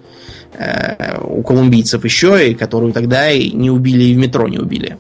э, 0.54 1.20
у 1.22 1.44
колумбийцев 1.44 2.04
еще, 2.06 2.50
и 2.50 2.56
которую 2.56 2.94
тогда 2.94 3.30
и 3.30 3.52
не 3.52 3.70
убили, 3.70 4.06
и 4.06 4.16
в 4.16 4.18
метро 4.18 4.48
не 4.48 4.58
убили. 4.58 4.98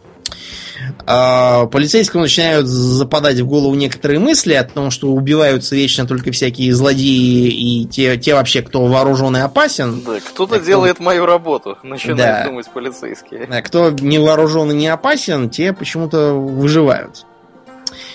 А, 1.08 1.68
полицейскому 1.68 2.24
начинают 2.24 2.68
западать 2.68 3.39
в 3.39 3.47
голову 3.47 3.76
некоторые 3.76 4.20
мысли 4.20 4.53
о 4.53 4.64
том, 4.64 4.89
что 4.89 5.10
убиваются 5.10 5.76
вечно 5.76 6.08
только 6.08 6.32
всякие 6.32 6.74
злодеи 6.74 7.49
и 7.49 7.86
те, 7.86 8.18
те 8.18 8.34
вообще, 8.34 8.64
кто 8.64 8.86
вооружен 8.86 9.38
и 9.38 9.39
опасен. 9.39 10.01
Да, 10.03 10.20
кто-то 10.20 10.56
кто... 10.56 10.66
делает 10.66 10.99
мою 10.99 11.26
работу, 11.26 11.78
начинают 11.84 12.18
да. 12.18 12.45
думать 12.45 12.66
полицейские. 12.74 13.45
Да, 13.45 13.62
кто 13.62 13.91
не 13.91 14.18
вооружен 14.18 14.72
и 14.72 14.76
не 14.76 14.88
опасен, 14.88 15.49
те 15.49 15.74
почему-то 15.74 16.34
выживают. 16.34 17.26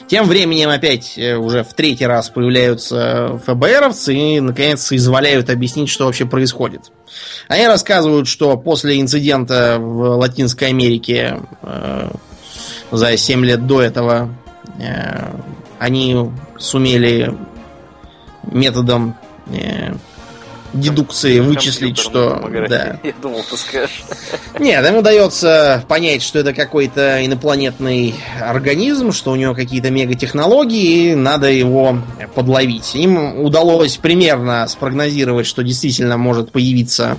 Тем 0.09 0.27
временем 0.27 0.71
опять 0.71 1.17
э, 1.17 1.37
уже 1.37 1.63
в 1.63 1.73
третий 1.75 2.07
раз 2.07 2.31
появляются 2.31 3.41
ФБРовцы 3.47 4.13
и, 4.13 4.41
наконец, 4.41 4.91
изволяют 4.91 5.49
объяснить, 5.51 5.89
что 5.89 6.07
вообще 6.07 6.27
происходит. 6.27 6.91
Они 7.47 7.65
рассказывают, 7.69 8.27
что 8.27 8.57
после 8.57 9.01
инцидента 9.01 9.77
в 9.79 10.17
Латинской 10.17 10.69
Америке 10.69 11.39
э, 11.63 12.11
за 12.91 13.17
7 13.17 13.45
лет 13.45 13.67
до 13.67 13.83
этого 13.83 14.35
э, 14.79 15.33
они 15.79 16.31
сумели 16.59 17.35
методом 18.43 19.17
э, 19.53 19.95
дедукции 20.73 21.41
вычислить, 21.41 21.99
что... 21.99 22.49
Да. 22.69 22.99
Я 23.03 23.13
думал, 23.21 23.43
ты 23.49 23.57
скажешь. 23.57 24.05
Нет, 24.59 24.87
им 24.87 24.97
удается 24.97 25.85
понять, 25.89 26.23
что 26.23 26.39
это 26.39 26.53
какой-то 26.53 27.25
инопланетный 27.25 28.15
организм, 28.41 29.13
что 29.13 29.33
у 29.33 29.37
него 29.37 29.55
какие-то 29.55 29.91
мегатехнологии, 29.91 31.13
и 31.13 31.15
надо 31.15 31.51
его 31.51 31.99
подловить. 32.35 32.95
Им 32.95 33.41
удалось 33.41 33.97
примерно 33.97 34.67
спрогнозировать, 34.69 35.47
что 35.47 35.63
действительно 35.63 36.17
может 36.17 36.53
появиться 36.53 37.19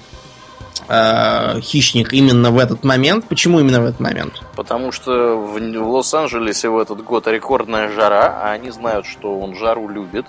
э, 0.91 1.61
хищник 1.61 2.13
именно 2.13 2.51
в 2.51 2.57
этот 2.57 2.83
момент. 2.83 3.25
Почему 3.27 3.59
именно 3.59 3.81
в 3.81 3.85
этот 3.85 3.99
момент? 3.99 4.33
Потому 4.55 4.91
что 4.91 5.37
в, 5.37 5.57
в 5.57 5.89
Лос-Анджелесе 5.89 6.69
в 6.69 6.77
этот 6.77 7.03
год 7.03 7.27
рекордная 7.27 7.89
жара, 7.89 8.39
а 8.41 8.51
они 8.51 8.71
знают, 8.71 9.05
что 9.05 9.39
он 9.39 9.55
жару 9.55 9.87
любит. 9.87 10.25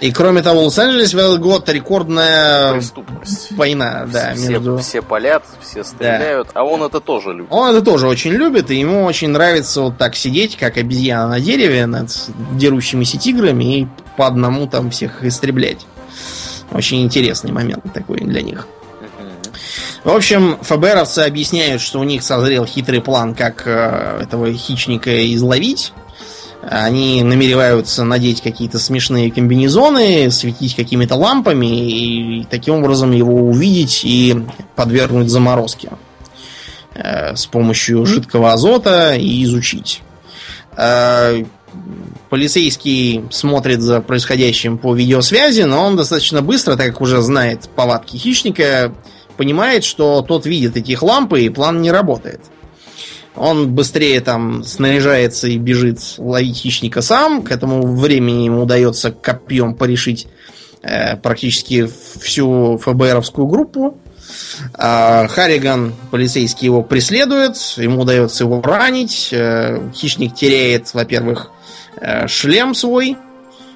И 0.00 0.12
кроме 0.12 0.42
того, 0.42 0.62
Лос-Анджелес 0.62 1.12
в 1.12 1.18
этот 1.18 1.40
год 1.40 1.68
рекордная 1.68 2.74
Преступность. 2.74 3.50
война, 3.52 4.06
да, 4.10 4.32
все, 4.34 4.50
между... 4.50 4.78
Все 4.78 5.02
палят, 5.02 5.44
все 5.60 5.82
стреляют, 5.82 6.48
да. 6.54 6.60
а 6.60 6.64
он 6.64 6.84
это 6.84 7.00
тоже 7.00 7.32
любит. 7.32 7.52
Он 7.52 7.68
это 7.74 7.84
тоже 7.84 8.06
очень 8.06 8.30
любит, 8.30 8.70
и 8.70 8.76
ему 8.76 9.04
очень 9.04 9.30
нравится 9.30 9.80
вот 9.82 9.98
так 9.98 10.14
сидеть, 10.14 10.56
как 10.56 10.76
обезьяна 10.76 11.28
на 11.28 11.40
дереве 11.40 11.86
над 11.86 12.10
дерущимися 12.52 13.18
тиграми 13.18 13.80
и 13.80 13.88
по 14.16 14.28
одному 14.28 14.68
там 14.68 14.90
всех 14.90 15.24
истреблять. 15.24 15.84
Очень 16.70 17.02
интересный 17.02 17.50
момент 17.50 17.84
такой 17.92 18.20
для 18.20 18.42
них. 18.42 18.68
В 20.04 20.10
общем, 20.10 20.58
ФБРовцы 20.62 21.20
объясняют, 21.20 21.82
что 21.82 21.98
у 21.98 22.04
них 22.04 22.22
созрел 22.22 22.64
хитрый 22.64 23.00
план, 23.00 23.34
как 23.34 23.62
э, 23.66 24.20
этого 24.22 24.52
хищника 24.52 25.34
изловить. 25.34 25.92
Они 26.62 27.22
намереваются 27.22 28.04
надеть 28.04 28.40
какие-то 28.40 28.78
смешные 28.78 29.30
комбинезоны, 29.30 30.30
светить 30.30 30.74
какими-то 30.74 31.14
лампами 31.14 31.90
и 31.90 32.44
таким 32.44 32.74
образом 32.74 33.12
его 33.12 33.32
увидеть 33.32 34.00
и 34.04 34.36
подвергнуть 34.76 35.30
заморозке 35.30 35.90
э, 36.94 37.34
с 37.34 37.46
помощью 37.46 38.06
жидкого 38.06 38.52
азота 38.52 39.14
и 39.14 39.44
изучить. 39.44 40.02
Э, 40.76 41.44
полицейский 42.28 43.24
смотрит 43.30 43.80
за 43.80 44.00
происходящим 44.00 44.78
по 44.78 44.94
видеосвязи, 44.94 45.62
но 45.62 45.84
он 45.84 45.96
достаточно 45.96 46.42
быстро, 46.42 46.76
так 46.76 46.86
как 46.88 47.00
уже 47.00 47.20
знает 47.20 47.68
повадки 47.74 48.16
хищника, 48.16 48.92
понимает, 49.38 49.84
что 49.84 50.20
тот 50.20 50.44
видит 50.44 50.76
этих 50.76 51.02
лампы 51.02 51.40
и 51.40 51.48
план 51.48 51.80
не 51.80 51.90
работает. 51.90 52.40
Он 53.36 53.72
быстрее 53.72 54.20
там 54.20 54.64
снаряжается 54.64 55.46
и 55.46 55.56
бежит 55.56 56.00
ловить 56.18 56.56
хищника 56.58 57.00
сам. 57.00 57.42
К 57.42 57.52
этому 57.52 57.94
времени 57.94 58.44
ему 58.44 58.64
удается 58.64 59.12
копьем 59.12 59.74
порешить 59.76 60.26
э, 60.82 61.16
практически 61.16 61.88
всю 62.20 62.78
ФБРовскую 62.78 63.46
группу. 63.46 63.96
А 64.74 65.28
Харриган, 65.28 65.94
полицейский, 66.10 66.66
его 66.66 66.82
преследует. 66.82 67.56
Ему 67.76 68.02
удается 68.02 68.42
его 68.42 68.60
ранить. 68.60 69.28
Э, 69.30 69.88
хищник 69.94 70.34
теряет, 70.34 70.92
во-первых, 70.92 71.52
э, 72.00 72.26
шлем 72.26 72.74
свой. 72.74 73.16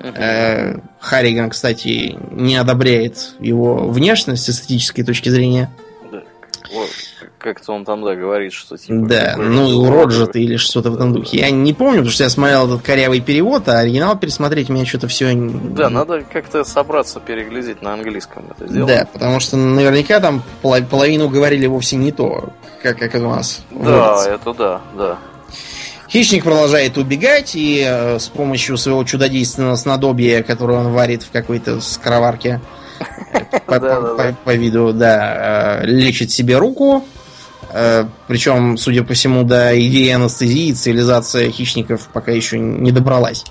Э, 0.03 0.79
Харриган, 1.01 1.51
кстати, 1.51 2.17
не 2.31 2.57
одобряет 2.57 3.35
его 3.41 3.89
внешность 3.89 4.45
с 4.45 4.51
эстетической 4.51 5.03
точки 5.03 5.29
зрения. 5.29 5.71
Да 6.11 6.23
как-то 7.43 7.73
он 7.73 7.85
там, 7.85 8.03
да, 8.05 8.15
говорит, 8.15 8.53
что 8.53 8.77
типа... 8.77 9.07
Да, 9.07 9.35
ну, 9.37 9.67
урод 9.83 10.13
же 10.13 10.27
ты 10.27 10.43
или 10.43 10.57
что-то 10.57 10.91
в 10.91 10.95
этом 10.95 11.13
духе. 11.13 11.39
Я 11.39 11.51
не 11.51 11.73
помню, 11.73 11.99
потому 11.99 12.13
что 12.13 12.25
я 12.25 12.31
смотрел 12.31 12.67
этот 12.67 12.83
корявый 12.83 13.21
перевод, 13.21 13.69
а 13.69 13.81
оригинал 13.81 14.17
пересмотреть 14.17 14.71
у 14.71 14.73
меня 14.73 14.87
что-то 14.87 15.09
все... 15.09 15.35
Да, 15.35 15.91
надо 15.91 16.23
как-то 16.23 16.65
собраться, 16.65 17.21
переглядеть 17.21 17.83
на 17.83 17.95
английском 17.95 18.45
это 18.51 18.73
дело. 18.73 18.87
Да, 18.87 19.09
потому 19.13 19.41
что 19.41 19.57
наверняка 19.57 20.21
там 20.21 20.43
половину 20.63 21.29
говорили 21.29 21.67
вовсе 21.67 21.97
не 21.97 22.13
то, 22.13 22.53
как, 22.83 22.99
как 22.99 23.15
у 23.17 23.19
нас. 23.29 23.63
Да, 23.71 24.13
вводится. 24.13 24.31
это 24.31 24.55
да, 24.55 24.81
да. 24.97 25.19
Хищник 26.13 26.45
продолжает 26.45 26.99
убегать 26.99 27.55
и 27.55 27.83
э, 27.87 28.19
с 28.19 28.29
помощью 28.29 28.77
своего 28.77 29.03
чудодейственного 29.05 29.77
снадобья, 29.77 30.43
которое 30.43 30.79
он 30.79 30.93
варит 30.93 31.23
в 31.23 31.31
какой-то 31.31 31.81
скороварке, 31.81 32.61
по 33.67 34.55
виду, 34.55 34.93
да, 34.93 35.81
э, 35.83 35.87
лечит 35.87 36.31
себе 36.31 36.59
руку, 36.59 37.05
Э, 37.73 38.05
Причем, 38.27 38.77
судя 38.77 39.03
по 39.03 39.15
всему, 39.15 39.45
до 39.45 39.79
идеи 39.87 40.11
анестезии 40.11 40.73
цивилизация 40.73 41.51
хищников 41.51 42.09
пока 42.13 42.31
еще 42.33 42.59
не 42.59 42.93
добралась. 42.93 43.45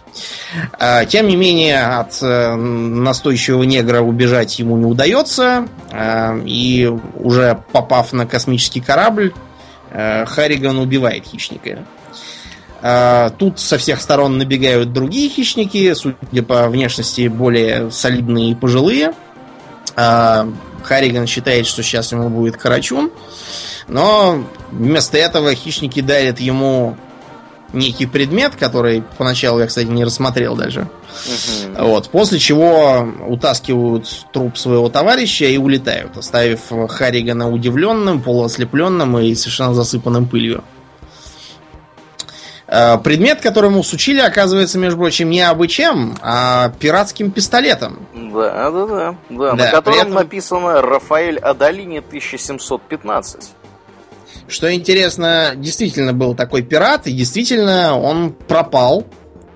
Э, 0.79 1.05
тем 1.07 1.27
не 1.27 1.35
менее, 1.35 1.81
от 1.81 2.21
э, 2.21 2.55
настойчивого 2.55 3.63
негра 3.63 4.01
убежать 4.01 4.59
ему 4.59 4.77
не 4.77 4.85
удается. 4.85 5.67
И 6.45 6.91
уже 7.15 7.63
попав 7.71 8.13
на 8.13 8.25
космический 8.25 8.81
корабль, 8.81 9.33
Харриган 9.91 10.77
убивает 10.79 11.25
хищника. 11.25 11.79
Тут 13.37 13.59
со 13.59 13.77
всех 13.77 14.01
сторон 14.01 14.37
набегают 14.37 14.91
другие 14.91 15.29
хищники, 15.29 15.93
судя 15.93 16.43
по 16.43 16.67
внешности, 16.67 17.27
более 17.27 17.91
солидные 17.91 18.51
и 18.51 18.55
пожилые. 18.55 19.13
Харриган 19.95 21.27
считает, 21.27 21.67
что 21.67 21.83
сейчас 21.83 22.11
ему 22.11 22.29
будет 22.29 22.57
карачун. 22.57 23.11
Но 23.87 24.43
вместо 24.71 25.17
этого 25.17 25.53
хищники 25.53 26.01
дарят 26.01 26.39
ему 26.39 26.97
некий 27.73 28.05
предмет, 28.05 28.55
который 28.55 29.03
поначалу 29.17 29.59
я, 29.59 29.67
кстати, 29.67 29.87
не 29.87 30.03
рассмотрел 30.03 30.55
даже. 30.55 30.81
Угу. 30.81 31.85
Вот. 31.85 32.09
После 32.09 32.39
чего 32.39 33.07
утаскивают 33.27 34.07
труп 34.33 34.57
своего 34.57 34.89
товарища 34.89 35.45
и 35.45 35.57
улетают, 35.57 36.17
оставив 36.17 36.61
Харригана 36.89 37.49
удивленным, 37.51 38.21
полуослепленным 38.21 39.19
и 39.19 39.35
совершенно 39.35 39.73
засыпанным 39.73 40.25
пылью. 40.27 40.63
Э, 42.73 42.97
предмет, 42.97 43.41
который 43.41 43.69
ему 43.69 43.83
сучили, 43.83 44.21
оказывается, 44.21 44.79
между 44.79 44.97
прочим, 44.97 45.29
не 45.29 45.41
абы 45.41 45.67
чем, 45.67 46.15
а 46.21 46.69
пиратским 46.79 47.29
пистолетом. 47.29 48.07
Да, 48.13 48.71
да, 48.71 48.85
да. 48.87 49.15
да, 49.29 49.51
да 49.51 49.53
на 49.55 49.71
котором 49.71 49.99
этом... 49.99 50.13
написано 50.13 50.81
Рафаэль 50.81 51.37
Адалини 51.37 51.97
1715. 51.97 53.51
Что 54.47 54.73
интересно, 54.73 55.51
действительно 55.57 56.13
был 56.13 56.33
такой 56.33 56.61
пират, 56.61 57.07
и 57.07 57.11
действительно 57.11 57.99
он 57.99 58.31
пропал. 58.31 59.05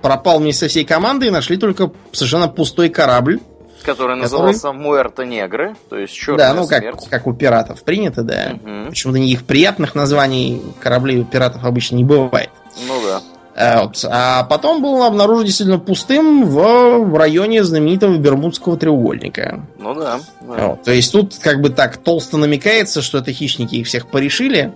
Пропал 0.02 0.40
вместе 0.40 0.66
со 0.66 0.70
всей 0.70 0.84
командой, 0.84 1.30
и 1.30 1.32
нашли 1.32 1.56
только 1.56 1.92
совершенно 2.12 2.50
пустой 2.50 2.90
корабль. 2.90 3.40
Который 3.84 4.18
назывался 4.18 4.64
который... 4.64 4.78
Муэрто 4.78 5.24
Негры, 5.24 5.76
то 5.90 5.98
есть 5.98 6.14
черная 6.14 6.50
Да, 6.50 6.54
ну 6.54 6.68
как, 6.68 6.84
как 7.10 7.28
у 7.28 7.34
пиратов 7.34 7.84
принято, 7.84 8.24
да. 8.24 8.56
Угу. 8.56 8.90
Почему-то 8.90 9.20
никаких 9.20 9.46
приятных 9.46 9.96
названий 9.96 10.62
кораблей 10.82 11.22
у 11.22 11.24
пиратов 11.24 11.64
обычно 11.64 11.96
не 11.96 12.04
бывает. 12.04 12.50
Ну 12.88 13.02
да. 13.04 13.22
Вот. 13.58 14.04
А 14.10 14.44
потом 14.44 14.82
был 14.82 15.02
обнаружен 15.04 15.46
действительно 15.46 15.80
пустым 15.80 16.46
в 16.46 17.18
районе 17.18 17.64
знаменитого 17.64 18.18
Бермудского 18.18 18.76
треугольника. 18.76 19.66
Ну 19.80 19.94
да. 19.94 20.20
да. 20.42 20.68
Вот. 20.68 20.84
То 20.84 20.92
есть 20.92 21.12
тут 21.14 21.36
как 21.42 21.62
бы 21.62 21.70
так 21.70 21.98
толсто 21.98 22.38
намекается, 22.38 23.02
что 23.02 23.20
это 23.20 23.32
хищники 23.32 23.76
их 23.76 23.88
всех 23.88 24.08
порешили. 24.08 24.74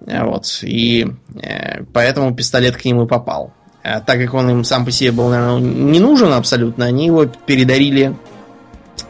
Вот. 0.00 0.58
И 0.62 1.06
э, 1.40 1.84
поэтому 1.92 2.34
пистолет 2.34 2.76
к 2.76 2.84
ним 2.84 3.02
и 3.02 3.06
попал. 3.06 3.52
А 3.84 4.00
так 4.00 4.18
как 4.18 4.34
он 4.34 4.50
им 4.50 4.64
сам 4.64 4.84
по 4.84 4.90
себе 4.90 5.12
был, 5.12 5.28
наверное, 5.28 5.60
не 5.60 6.00
нужен 6.00 6.32
абсолютно, 6.32 6.84
они 6.84 7.06
его 7.06 7.26
передарили 7.26 8.16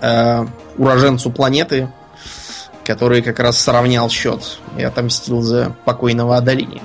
э, 0.00 0.46
уроженцу 0.76 1.30
планеты, 1.30 1.88
который 2.84 3.22
как 3.22 3.40
раз 3.40 3.58
сравнял 3.58 4.10
счет 4.10 4.60
и 4.76 4.82
отомстил 4.82 5.40
за 5.40 5.74
покойного 5.84 6.36
Адалини. 6.36 6.82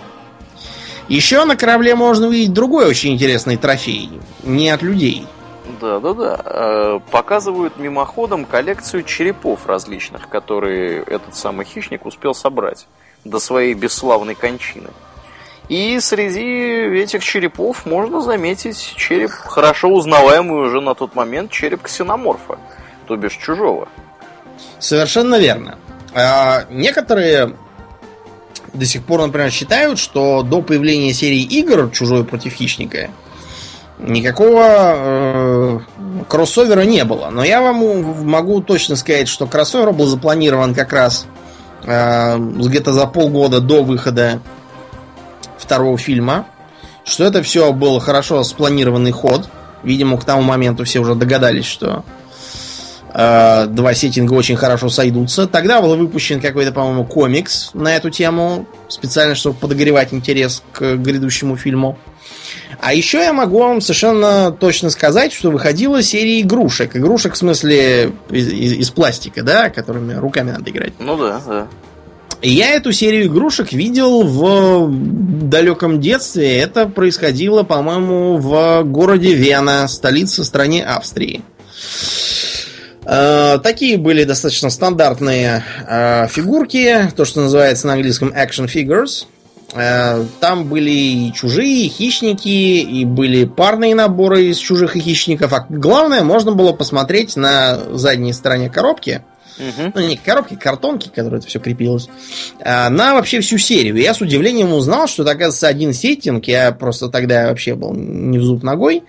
Еще 1.14 1.46
на 1.46 1.56
корабле 1.56 1.94
можно 1.94 2.26
увидеть 2.26 2.54
другой 2.54 2.88
очень 2.88 3.14
интересный 3.14 3.56
трофей. 3.56 4.10
Не 4.42 4.72
от 4.72 4.82
людей. 4.82 5.28
Да, 5.80 6.00
да, 6.00 6.14
да. 6.16 7.02
Показывают 7.12 7.78
мимоходом 7.78 8.46
коллекцию 8.46 9.04
черепов 9.04 9.68
различных, 9.68 10.28
которые 10.28 11.04
этот 11.04 11.36
самый 11.36 11.68
хищник 11.68 12.08
успел 12.08 12.34
собрать 12.34 12.88
до 13.26 13.38
своей 13.38 13.76
бесславной 13.76 14.34
кончины. 14.34 14.90
И 15.70 16.00
среди 16.00 16.98
этих 17.04 17.24
черепов 17.24 17.86
можно 17.86 18.20
заметить 18.20 18.96
череп, 18.98 19.30
хорошо 19.30 19.90
узнаваемый 19.90 20.66
уже 20.66 20.82
на 20.82 20.96
тот 20.96 21.14
момент, 21.14 21.52
череп 21.52 21.84
ксеноморфа, 21.84 22.58
то 23.06 23.16
бишь 23.18 23.38
чужого. 23.38 23.88
Совершенно 24.80 25.38
верно. 25.38 25.78
А, 26.16 26.64
некоторые 26.72 27.54
до 28.74 28.86
сих 28.86 29.04
пор, 29.04 29.22
например, 29.22 29.52
считают, 29.52 30.00
что 30.00 30.42
до 30.44 30.62
появления 30.62 31.14
серии 31.14 31.42
игр 31.42 31.90
«Чужой 31.92 32.24
против 32.24 32.54
хищника» 32.54 33.10
никакого 34.00 34.64
э, 34.66 35.80
кроссовера 36.28 36.82
не 36.82 37.04
было. 37.06 37.30
Но 37.30 37.44
я 37.44 37.62
вам 37.62 38.26
могу 38.26 38.62
точно 38.62 38.96
сказать, 38.96 39.28
что 39.28 39.48
кроссовер 39.48 39.92
был 39.94 40.08
запланирован 40.08 40.74
как 40.74 40.92
раз 40.94 41.28
э, 41.84 42.38
где-то 42.38 42.92
за 42.94 43.06
полгода 43.08 43.62
до 43.62 43.84
выхода 43.84 44.42
второго 45.58 45.98
фильма. 45.98 46.48
Что 47.06 47.26
это 47.26 47.44
все 47.44 47.72
был 47.74 48.00
хорошо 48.00 48.44
спланированный 48.44 49.12
ход. 49.12 49.50
Видимо, 49.84 50.18
к 50.18 50.24
тому 50.24 50.42
моменту 50.42 50.86
все 50.86 51.00
уже 51.00 51.16
догадались, 51.16 51.66
что 51.66 52.04
Э, 53.14 53.68
два 53.68 53.94
сеттинга 53.94 54.34
очень 54.34 54.56
хорошо 54.56 54.90
сойдутся. 54.90 55.48
Тогда 55.48 55.82
был 55.82 55.96
выпущен 55.96 56.42
какой-то, 56.42 56.72
по-моему, 56.72 57.06
комикс 57.06 57.70
на 57.74 57.96
эту 57.96 58.10
тему, 58.10 58.66
специально, 58.88 59.36
чтобы 59.36 59.58
подогревать 59.58 60.14
интерес 60.14 60.64
к 60.72 60.96
грядущему 60.96 61.56
фильму. 61.56 61.98
А 62.80 62.94
еще 62.94 63.20
я 63.20 63.32
могу 63.32 63.60
вам 63.60 63.82
совершенно 63.82 64.52
точно 64.52 64.90
сказать, 64.90 65.32
что 65.32 65.52
выходила 65.52 66.02
серия 66.02 66.42
игрушек. 66.42 66.96
Игрушек 66.96 67.34
в 67.36 67.38
смысле 67.38 68.14
из, 68.30 68.48
из, 68.48 68.74
из 68.74 68.90
пластика, 68.90 69.44
да, 69.44 69.70
которыми 69.70 70.14
руками 70.14 70.52
надо 70.52 70.72
играть. 70.72 70.94
Ну 71.00 71.16
да, 71.16 71.42
да. 71.48 71.68
Я 72.42 72.72
эту 72.72 72.92
серию 72.92 73.28
игрушек 73.28 73.72
видел 73.72 74.24
в 74.24 74.92
далеком 75.48 76.02
детстве. 76.02 76.58
Это 76.58 76.88
происходило, 76.88 77.64
по-моему, 77.64 78.38
в 78.38 78.84
городе 78.84 79.34
Вена, 79.34 79.88
столице 79.88 80.44
стране 80.44 80.84
Австрии. 80.84 81.42
Э, 83.06 83.60
такие 83.62 83.98
были 83.98 84.24
достаточно 84.24 84.70
стандартные 84.70 85.64
э, 85.88 86.28
фигурки, 86.30 87.10
то, 87.16 87.26
что 87.26 87.42
называется 87.42 87.88
на 87.88 87.94
английском 87.94 88.30
action 88.30 88.68
figures. 88.68 89.26
Э, 89.76 90.24
там 90.40 90.66
были 90.66 90.92
и 90.92 91.34
чужие, 91.34 91.86
и 91.86 91.90
хищники, 91.90 92.48
и 92.48 93.06
были 93.06 93.46
парные 93.46 93.96
наборы 93.96 94.46
из 94.46 94.58
чужих 94.58 94.96
и 94.96 95.00
хищников. 95.00 95.52
А 95.54 95.66
главное, 95.70 96.24
можно 96.24 96.52
было 96.52 96.72
посмотреть 96.74 97.36
на 97.36 97.78
задней 97.92 98.34
стороне 98.34 98.70
коробки, 98.70 99.24
Угу. 99.60 99.92
Ну, 99.94 100.02
не 100.02 100.18
коробки, 100.18 100.56
картонки, 100.56 101.10
которые 101.10 101.38
это 101.38 101.48
все 101.48 101.60
крепилось. 101.60 102.10
На 102.60 103.14
вообще 103.14 103.40
всю 103.40 103.60
серию. 103.60 103.96
Я 103.98 104.16
с 104.16 104.20
удивлением 104.20 104.74
узнал, 104.74 105.06
что 105.06 105.22
это, 105.22 105.34
оказывается, 105.34 105.68
один 105.68 105.94
сеттинг. 105.94 106.46
Я 106.46 106.72
просто 106.72 107.08
тогда 107.10 107.50
вообще 107.50 107.76
был 107.76 107.94
не 107.94 108.40
в 108.40 108.44
зуб 108.44 108.64
ногой. 108.64 109.04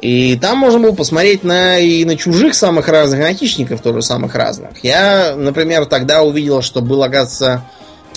И 0.00 0.36
там 0.36 0.58
можно 0.58 0.80
было 0.80 0.92
посмотреть 0.92 1.44
на, 1.44 1.78
и 1.78 2.04
на 2.04 2.16
чужих 2.16 2.54
самых 2.54 2.88
разных, 2.88 3.36
хищников 3.36 3.80
тоже 3.80 4.02
самых 4.02 4.34
разных. 4.34 4.82
Я, 4.82 5.34
например, 5.36 5.86
тогда 5.86 6.22
увидел, 6.22 6.62
что 6.62 6.80
был, 6.80 7.02
оказывается, 7.02 7.62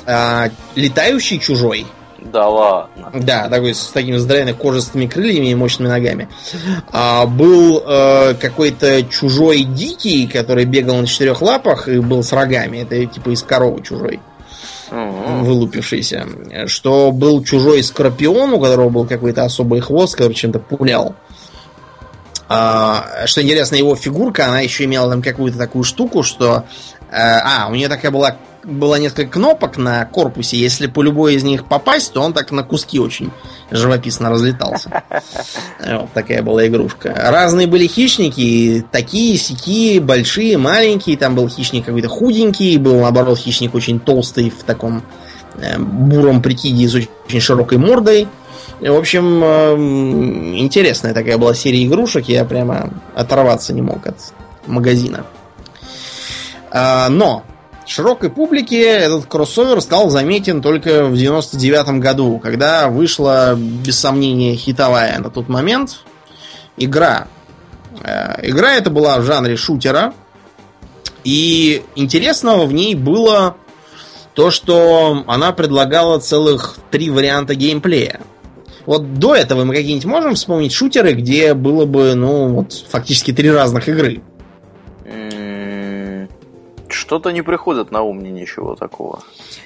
э, 0.06 0.50
летающий 0.76 1.40
чужой. 1.40 1.86
Да 2.20 2.48
ладно. 2.48 3.12
Да, 3.14 3.48
такой 3.48 3.74
с 3.74 3.88
такими 3.88 4.18
здоровенными 4.18 4.56
кожистыми 4.56 5.06
крыльями 5.06 5.48
и 5.48 5.56
мощными 5.56 5.88
ногами. 5.88 6.28
А, 6.92 7.26
был 7.26 7.84
э, 7.86 8.34
какой-то 8.40 9.04
чужой 9.04 9.64
дикий, 9.64 10.28
который 10.28 10.66
бегал 10.66 10.98
на 10.98 11.08
четырех 11.08 11.42
лапах 11.42 11.88
и 11.88 12.00
был 12.00 12.24
с 12.24 12.34
рогами. 12.34 12.80
Это 12.80 13.06
типа 13.06 13.30
из 13.30 13.44
коровы 13.44 13.82
чужой. 13.84 14.20
Вылупившийся. 14.90 16.26
Что 16.66 17.12
был 17.12 17.44
чужой 17.44 17.84
скорпион, 17.84 18.54
у 18.54 18.60
которого 18.60 18.90
был 18.90 19.06
какой-то 19.06 19.44
особый 19.44 19.82
хвост, 19.82 20.16
который 20.16 20.34
чем-то 20.34 20.60
пулял. 20.60 21.16
А, 22.50 23.26
что 23.26 23.42
интересно, 23.42 23.76
его 23.76 23.96
фигурка, 23.96 24.48
она 24.48 24.62
еще 24.62 24.86
имела 24.86 25.10
там 25.10 25.22
какую-то 25.22 25.58
такую 25.58 25.84
штуку, 25.84 26.24
что... 26.24 26.66
Э, 27.10 27.40
а, 27.44 27.68
у 27.70 27.76
нее 27.76 27.88
такая 27.88 28.12
была, 28.12 28.38
было 28.64 28.96
несколько 28.96 29.34
кнопок 29.34 29.78
на 29.78 30.06
корпусе. 30.06 30.58
Если 30.58 30.88
по 30.88 31.02
любой 31.02 31.36
из 31.36 31.44
них 31.44 31.66
попасть, 31.66 32.14
то 32.14 32.22
он 32.22 32.34
так 32.34 32.52
на 32.52 32.64
куски 32.64 33.00
очень 33.00 33.32
живописно 33.72 34.30
разлетался. 34.30 35.04
Вот 35.80 36.12
такая 36.14 36.42
была 36.42 36.68
игрушка. 36.68 37.14
Разные 37.16 37.68
были 37.68 37.88
хищники, 37.88 38.86
такие, 38.92 39.38
сякие, 39.38 40.02
большие, 40.02 40.58
маленькие. 40.58 41.18
Там 41.18 41.36
был 41.36 41.48
хищник 41.48 41.86
какой-то 41.86 42.10
худенький, 42.10 42.78
был, 42.78 43.02
наоборот, 43.02 43.40
хищник 43.40 43.74
очень 43.74 44.00
толстый 44.00 44.50
в 44.50 44.64
таком 44.64 45.04
э, 45.56 45.78
буром 45.80 46.42
прикиде 46.42 46.90
с 46.90 46.96
очень 46.96 47.40
широкой 47.40 47.78
мордой. 47.78 48.28
В 48.80 48.96
общем, 48.96 49.44
эм, 49.44 50.58
интересная 50.58 51.14
такая 51.14 51.38
была 51.38 51.56
серия 51.56 51.86
игрушек. 51.86 52.26
Я 52.30 52.46
прямо 52.46 52.92
оторваться 53.16 53.74
не 53.74 53.82
мог 53.82 54.06
от 54.06 54.18
магазина. 54.68 55.26
А, 56.70 57.10
но 57.10 57.44
широкой 57.88 58.30
публике 58.30 58.84
этот 58.84 59.26
кроссовер 59.26 59.82
стал 59.82 60.10
заметен 60.10 60.62
только 60.62 61.06
в 61.06 61.18
99 61.18 62.00
году, 62.00 62.40
когда 62.40 62.90
вышла, 62.90 63.56
без 63.56 64.00
сомнения, 64.00 64.56
хитовая 64.56 65.18
на 65.20 65.32
тот 65.32 65.50
момент 65.50 66.04
игра. 66.78 67.28
Э, 68.04 68.36
игра 68.44 68.74
эта 68.74 68.90
была 68.90 69.18
в 69.20 69.24
жанре 69.24 69.56
шутера. 69.58 70.14
И 71.24 71.84
интересного 71.96 72.66
в 72.66 72.74
ней 72.74 72.94
было 72.94 73.58
то, 74.34 74.52
что 74.52 75.24
она 75.28 75.52
предлагала 75.52 76.20
целых 76.20 76.78
три 76.92 77.10
варианта 77.10 77.56
геймплея. 77.56 78.22
Вот 78.88 79.16
до 79.16 79.36
этого 79.36 79.66
мы 79.66 79.76
какие-нибудь 79.76 80.06
можем 80.06 80.36
вспомнить 80.36 80.72
шутеры, 80.72 81.12
где 81.12 81.54
было 81.54 81.86
бы, 81.86 82.16
ну, 82.16 82.48
вот 82.48 82.72
фактически 82.90 83.34
три 83.34 83.52
разных 83.52 83.90
игры? 83.90 84.22
Что-то 86.88 87.32
не 87.32 87.42
приходит 87.42 87.92
на 87.92 88.02
ум 88.02 88.20
мне 88.20 88.32
ничего 88.32 88.76
такого. 88.76 89.20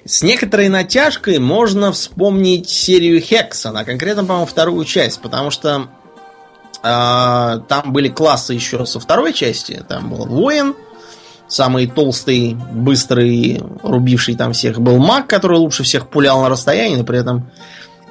С 0.05 0.23
некоторой 0.23 0.69
натяжкой 0.69 1.37
можно 1.37 1.91
вспомнить 1.91 2.67
серию 2.67 3.21
Хексон, 3.21 3.77
а 3.77 3.85
конкретно, 3.85 4.25
по-моему, 4.25 4.47
вторую 4.47 4.83
часть, 4.85 5.21
потому 5.21 5.51
что 5.51 5.89
э, 6.81 7.59
там 7.67 7.93
были 7.93 8.07
классы 8.09 8.55
еще 8.55 8.87
со 8.87 8.99
второй 8.99 9.33
части. 9.33 9.85
Там 9.87 10.09
был 10.09 10.25
воин, 10.25 10.73
самый 11.47 11.85
толстый, 11.85 12.55
быстрый, 12.55 13.61
рубивший 13.83 14.35
там 14.35 14.53
всех 14.53 14.81
был 14.81 14.97
маг, 14.97 15.27
который 15.27 15.59
лучше 15.59 15.83
всех 15.83 16.09
пулял 16.09 16.41
на 16.41 16.49
расстоянии, 16.49 16.95
но 16.95 17.03
при 17.03 17.19
этом 17.19 17.51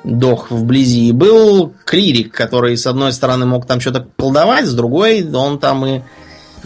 дох 0.04 0.50
вблизи. 0.50 1.08
И 1.08 1.12
был 1.12 1.72
клирик, 1.84 2.32
который 2.32 2.76
с 2.76 2.86
одной 2.86 3.12
стороны 3.12 3.46
мог 3.46 3.66
там 3.66 3.80
что-то 3.80 4.06
колдовать, 4.16 4.66
с 4.66 4.74
другой 4.74 5.28
он 5.32 5.58
там 5.58 5.84
и 5.86 6.00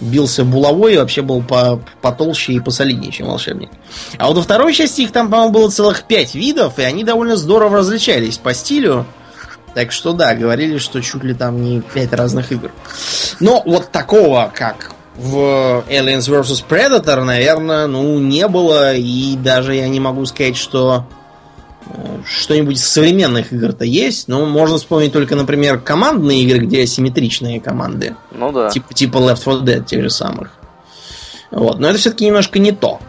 бился 0.01 0.45
булавой 0.45 0.95
и 0.95 0.97
вообще 0.97 1.23
был 1.23 1.43
по, 1.43 1.81
потолще 2.03 2.55
и 2.55 2.61
посолиднее, 2.61 3.13
чем 3.13 3.29
волшебник. 3.29 3.71
А 4.19 4.27
вот 4.27 4.37
во 4.37 4.43
второй 4.43 4.73
части 4.73 5.03
их 5.03 5.13
там, 5.13 5.31
по-моему, 5.31 5.53
было 5.53 5.71
целых 5.71 6.05
пять 6.05 6.35
видов, 6.35 6.79
и 6.79 6.83
они 6.83 7.05
довольно 7.05 7.37
здорово 7.37 7.79
различались 7.79 8.39
по 8.39 8.55
стилю. 8.55 9.07
Так 9.75 9.91
что 9.91 10.13
да, 10.13 10.35
говорили, 10.35 10.79
что 10.79 11.01
чуть 11.01 11.25
ли 11.25 11.35
там 11.35 11.63
не 11.63 11.81
пять 11.81 12.13
разных 12.13 12.53
игр. 12.53 12.71
Но 13.41 13.63
вот 13.65 13.91
такого, 13.91 14.53
как 14.55 14.93
в 15.17 15.85
Aliens 15.89 16.29
vs. 16.29 16.65
Predator, 16.69 17.25
наверное, 17.25 17.87
ну, 17.87 18.19
не 18.19 18.47
было. 18.47 18.95
И 18.95 19.37
даже 19.37 19.75
я 19.75 19.89
не 19.89 20.01
могу 20.01 20.27
сказать, 20.27 20.57
что 20.57 21.07
что-нибудь 22.27 22.77
из 22.77 22.87
современных 22.89 23.53
игр-то 23.53 23.85
есть, 23.85 24.29
но 24.29 24.45
можно 24.47 24.79
вспомнить 24.79 25.13
только, 25.13 25.37
например, 25.37 25.81
командные 25.81 26.43
игры, 26.43 26.67
где 26.67 26.83
асимметричные 26.83 27.61
команды. 27.61 28.17
Ну 28.33 28.53
да. 28.53 28.71
Типа, 28.71 28.95
типа 28.95 29.19
Left 29.19 29.45
4 29.45 29.57
Dead, 29.59 29.85
тех 29.85 30.03
же 30.03 30.11
самых. 30.11 30.53
Вот. 31.51 31.79
Но 31.79 31.89
это 31.89 31.99
все-таки 31.99 32.27
немножко 32.27 32.59
не 32.59 32.73
то. 32.73 33.01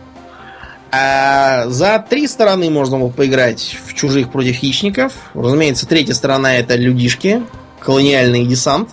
А 0.92 1.68
за 1.68 2.06
три 2.08 2.28
стороны 2.28 2.70
можно 2.70 2.98
было 2.98 3.10
поиграть 3.10 3.78
в 3.86 3.94
чужих 3.94 4.32
против 4.32 4.56
хищников. 4.56 5.14
Разумеется, 5.34 5.88
третья 5.88 6.14
сторона 6.14 6.56
это 6.56 6.76
людишки, 6.76 7.44
колониальный 7.80 8.46
десант. 8.46 8.90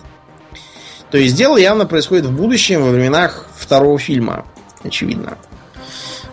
То 1.11 1.17
есть 1.17 1.35
дело 1.35 1.57
явно 1.57 1.85
происходит 1.85 2.25
в 2.25 2.35
будущем, 2.35 2.81
во 2.81 2.89
временах 2.89 3.47
второго 3.55 3.99
фильма, 3.99 4.45
очевидно. 4.83 5.37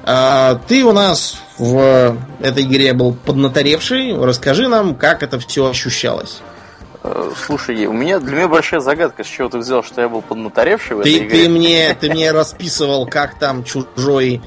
А, 0.02 0.58
ты 0.66 0.82
у 0.82 0.92
нас 0.92 1.36
в 1.60 2.16
этой 2.40 2.62
игре 2.62 2.94
был 2.94 3.12
поднаторевший. 3.12 4.16
Расскажи 4.16 4.66
нам, 4.66 4.94
как 4.94 5.22
это 5.22 5.38
все 5.38 5.68
ощущалось. 5.68 6.40
Э, 7.02 7.30
слушай, 7.46 7.84
у 7.84 7.92
меня 7.92 8.18
для 8.18 8.34
меня 8.34 8.48
большая 8.48 8.80
загадка, 8.80 9.24
с 9.24 9.26
чего 9.26 9.50
ты 9.50 9.58
взял, 9.58 9.82
что 9.82 10.00
я 10.00 10.08
был 10.08 10.22
поднаторевший 10.22 10.96
в 10.96 11.02
ты, 11.02 11.16
этой 11.16 11.26
игре. 11.26 11.42
Ты 11.42 11.48
мне, 11.50 11.94
ты 12.00 12.10
мне 12.10 12.32
расписывал, 12.32 13.06
как 13.06 13.38
там 13.38 13.62
чужой 13.64 14.40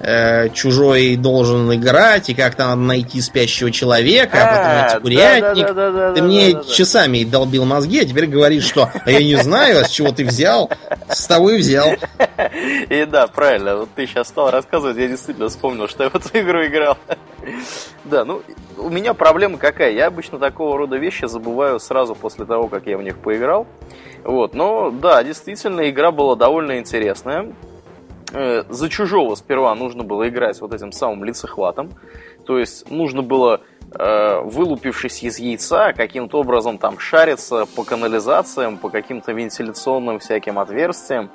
э, 0.00 0.48
чужой 0.50 1.16
должен 1.16 1.72
играть, 1.74 2.28
и 2.30 2.34
как 2.34 2.54
там 2.54 2.68
надо 2.70 2.82
найти 2.82 3.20
спящего 3.20 3.70
человека, 3.70 4.38
а, 4.42 4.46
потом 4.46 4.64
А, 4.64 4.82
найти 4.82 5.00
курятник. 5.00 5.66
да, 5.66 5.72
да, 5.72 5.90
да, 5.90 5.90
да, 5.90 6.14
ты 6.14 6.20
да, 6.20 6.26
мне 6.26 6.52
да, 6.52 6.62
да. 6.62 6.72
часами 6.72 7.24
долбил 7.24 7.64
мозги, 7.64 8.00
а 8.00 8.04
теперь 8.04 8.26
говоришь, 8.26 8.64
что 8.64 8.90
«А 9.04 9.10
я 9.10 9.18
не 9.18 9.36
знаю, 9.36 9.80
а 9.80 9.84
с 9.84 9.90
чего 9.90 10.10
ты 10.10 10.24
взял, 10.24 10.70
с 11.08 11.26
того 11.26 11.50
и 11.50 11.58
взял. 11.58 11.90
И 12.88 13.04
да, 13.04 13.26
правильно, 13.26 13.76
вот 13.76 13.90
ты 13.94 14.06
сейчас 14.06 14.28
стал 14.28 14.50
рассказывать, 14.50 14.96
я 14.96 15.08
действительно 15.08 15.48
вспомнил, 15.48 15.88
что 15.88 16.04
я 16.04 16.10
в 16.10 16.14
эту 16.14 16.28
игру 16.38 16.64
играл. 16.66 16.96
Да, 18.04 18.24
ну, 18.24 18.42
у 18.76 18.88
меня 18.88 19.14
проблема 19.14 19.56
какая? 19.58 19.92
Я 19.92 20.06
обычно 20.06 20.38
такого 20.38 20.76
рода 20.76 20.96
вещи 20.96 21.26
забываю 21.26 21.78
сразу 21.78 22.14
после 22.14 22.44
того, 22.44 22.66
как 22.68 22.86
я 22.86 22.98
в 22.98 23.02
них 23.02 23.18
поиграл. 23.18 23.66
Вот, 24.24 24.54
но 24.54 24.90
да, 24.90 25.22
действительно, 25.22 25.88
игра 25.88 26.10
была 26.10 26.34
довольно 26.34 26.78
интересная. 26.78 27.52
Э, 28.32 28.64
За 28.68 28.88
чужого 28.88 29.34
сперва 29.34 29.74
нужно 29.74 30.04
было 30.04 30.28
играть 30.28 30.60
вот 30.60 30.72
этим 30.72 30.92
самым 30.92 31.24
лицехватом. 31.24 31.90
То 32.46 32.58
есть 32.58 32.90
нужно 32.90 33.22
было, 33.22 33.60
э, 33.92 34.40
вылупившись 34.40 35.22
из 35.22 35.38
яйца, 35.38 35.92
каким-то 35.92 36.38
образом 36.38 36.78
там 36.78 36.98
шариться 36.98 37.66
по 37.66 37.84
канализациям, 37.84 38.78
по 38.78 38.88
каким-то 38.88 39.32
вентиляционным 39.32 40.18
всяким 40.18 40.58
отверстиям. 40.58 41.30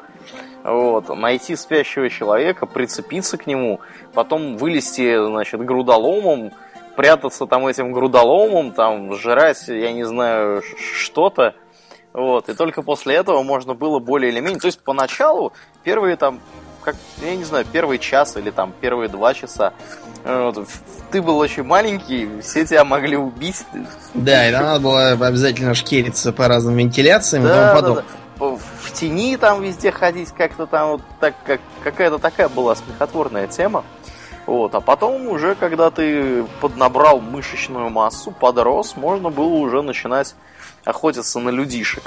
Вот, 0.64 1.10
найти 1.10 1.56
спящего 1.56 2.10
человека, 2.10 2.66
прицепиться 2.66 3.38
к 3.38 3.46
нему, 3.46 3.82
потом 4.14 4.58
вылезти, 4.58 5.24
значит, 5.24 5.64
грудоломом, 5.64 6.52
прятаться 6.96 7.46
там 7.46 7.68
этим 7.68 7.92
грудоломом, 7.92 8.72
там, 8.72 9.14
жрать, 9.16 9.68
я 9.68 9.92
не 9.92 10.06
знаю, 10.06 10.64
что-то. 10.94 11.54
Вот, 12.14 12.50
и 12.50 12.54
только 12.54 12.82
после 12.82 13.16
этого 13.16 13.44
можно 13.44 13.74
было 13.74 14.00
более 14.00 14.32
или 14.32 14.40
менее... 14.40 14.60
То 14.60 14.68
есть 14.68 14.82
поначалу 14.82 15.52
первые 15.84 16.16
там, 16.16 16.40
как, 16.86 16.96
я 17.22 17.36
не 17.36 17.44
знаю, 17.44 17.66
первый 17.72 18.00
час 18.00 18.38
или 18.38 18.52
там 18.52 18.74
первые 18.80 19.10
два 19.10 19.34
часа, 19.34 19.74
э, 20.24 20.52
вот, 20.56 20.68
ты 21.12 21.22
был 21.22 21.38
очень 21.38 21.64
маленький, 21.64 22.30
все 22.42 22.66
тебя 22.66 22.86
могли 22.86 23.18
убить. 23.18 23.64
Да, 24.14 24.48
и 24.48 24.52
там 24.52 24.64
надо 24.64 24.80
было 24.80 25.10
обязательно 25.12 25.74
шкериться 25.74 26.32
по 26.32 26.48
разным 26.48 26.78
вентиляциям 26.78 27.44
и 27.46 27.48
тому 27.48 27.60
Да, 27.60 27.68
да, 27.68 27.76
подобное. 27.76 28.04
да. 28.40 28.46
В 28.46 28.92
тени 28.94 29.38
там 29.38 29.62
везде 29.62 29.92
ходить 29.92 30.32
как-то 30.32 30.66
там 30.68 30.92
вот 30.92 31.02
так, 31.20 31.36
как 31.46 31.62
какая-то 31.84 32.20
такая 32.20 32.50
была 32.50 32.76
смехотворная 32.76 33.48
тема. 33.48 33.84
Вот, 34.46 34.76
а 34.76 34.80
потом 34.82 35.28
уже, 35.28 35.56
когда 35.56 35.90
ты 35.90 36.44
поднабрал 36.62 37.20
мышечную 37.20 37.90
массу, 37.90 38.32
подрос, 38.32 38.96
можно 38.96 39.32
было 39.32 39.54
уже 39.56 39.82
начинать 39.82 40.36
охотиться 40.84 41.40
на 41.40 41.50
людишек. 41.50 42.04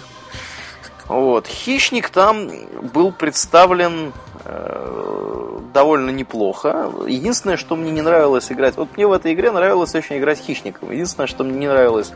Вот. 1.08 1.46
Хищник 1.46 2.10
там 2.10 2.50
был 2.92 3.12
представлен 3.12 4.12
э, 4.44 5.58
довольно 5.72 6.10
неплохо. 6.10 6.90
Единственное, 7.06 7.56
что 7.56 7.76
мне 7.76 7.90
не 7.90 8.02
нравилось 8.02 8.52
играть... 8.52 8.76
Вот 8.76 8.96
мне 8.96 9.06
в 9.06 9.12
этой 9.12 9.32
игре 9.32 9.50
нравилось 9.50 9.94
очень 9.94 10.18
играть 10.18 10.38
хищником. 10.38 10.90
Единственное, 10.90 11.26
что 11.26 11.44
мне 11.44 11.58
не 11.58 11.68
нравилось 11.68 12.12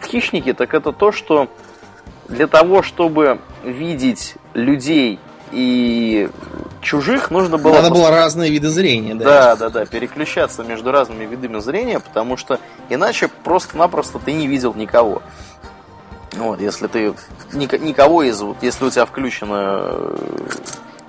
в 0.00 0.06
хищнике, 0.06 0.52
так 0.52 0.74
это 0.74 0.92
то, 0.92 1.10
что 1.10 1.48
для 2.28 2.46
того, 2.46 2.82
чтобы 2.82 3.40
видеть 3.64 4.34
людей 4.52 5.18
и 5.50 6.28
чужих, 6.82 7.30
нужно 7.30 7.56
было... 7.56 7.74
Надо 7.74 7.90
было 7.90 8.10
разные 8.10 8.50
виды 8.50 8.68
зрения, 8.68 9.14
да. 9.14 9.24
Да, 9.24 9.56
да, 9.56 9.70
да, 9.70 9.86
переключаться 9.86 10.62
между 10.62 10.92
разными 10.92 11.24
видами 11.24 11.58
зрения, 11.60 12.00
потому 12.00 12.36
что 12.36 12.60
иначе 12.90 13.28
просто-напросто 13.28 14.18
ты 14.18 14.32
не 14.32 14.46
видел 14.46 14.74
никого. 14.74 15.22
Вот, 16.38 16.60
если 16.60 16.86
ты 16.86 17.14
ник- 17.52 17.80
никого 17.80 18.22
из, 18.22 18.40
вот, 18.40 18.56
если 18.62 18.84
у 18.84 18.90
тебя 18.90 19.04
включено, 19.06 20.16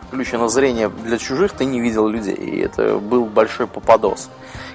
включено 0.08 0.50
зрение 0.50 0.90
для 0.90 1.18
чужих, 1.18 1.52
ты 1.54 1.66
не 1.66 1.80
видел 1.80 2.08
людей, 2.08 2.34
и 2.36 2.60
это 2.62 2.98
был 2.98 3.26
большой 3.26 3.68
попадос. 3.68 4.30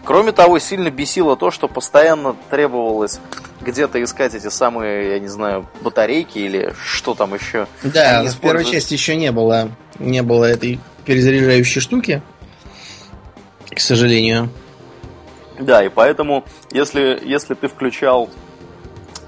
Кроме 0.05 0.33
того, 0.33 0.59
сильно 0.59 0.91
бесило 0.91 1.37
то, 1.37 1.51
что 1.51 1.67
постоянно 1.67 2.37
требовалось 2.51 3.19
где-то 3.63 4.03
искать 4.03 4.35
эти 4.35 4.49
самые, 4.49 5.11
я 5.13 5.19
не 5.19 5.29
знаю, 5.29 5.67
батарейки 5.81 6.39
или 6.39 6.73
что 6.85 7.15
там 7.15 7.35
еще. 7.35 7.67
Да, 7.83 8.21
Они 8.21 8.29
в 8.29 8.37
первой 8.39 8.63
используют. 8.63 8.69
части 8.69 8.93
еще 8.95 9.17
не 9.17 9.33
было, 9.33 9.71
не 9.99 10.23
было 10.23 10.45
этой 10.45 10.79
перезаряжающей 11.07 11.81
штуки, 11.81 12.23
к 13.71 13.81
сожалению. 13.81 14.51
Да, 15.59 15.85
и 15.85 15.89
поэтому, 15.89 16.45
если, 16.73 17.21
если 17.25 17.55
ты 17.55 17.69
включал 17.69 18.29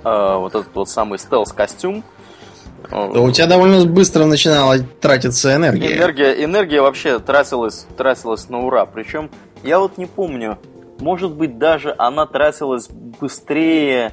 вот 0.06 0.54
этот 0.54 0.74
вот 0.74 0.88
самый 0.88 1.18
стелс-костюм, 1.18 2.04
э, 2.84 2.88
То 2.90 3.22
у 3.22 3.30
тебя 3.32 3.46
довольно 3.46 3.84
быстро 3.86 4.24
начинала 4.24 4.78
тратиться 5.00 5.54
энергия. 5.54 5.96
энергия, 5.96 6.44
энергия 6.44 6.80
вообще 6.80 7.18
тратилась, 7.18 7.86
тратилась 7.96 8.48
на 8.48 8.60
ура. 8.60 8.86
Причем, 8.86 9.30
я 9.64 9.80
вот 9.80 9.98
не 9.98 10.06
помню, 10.06 10.58
может 11.00 11.32
быть, 11.32 11.58
даже 11.58 11.94
она 11.98 12.26
тратилась 12.26 12.88
быстрее, 12.88 14.12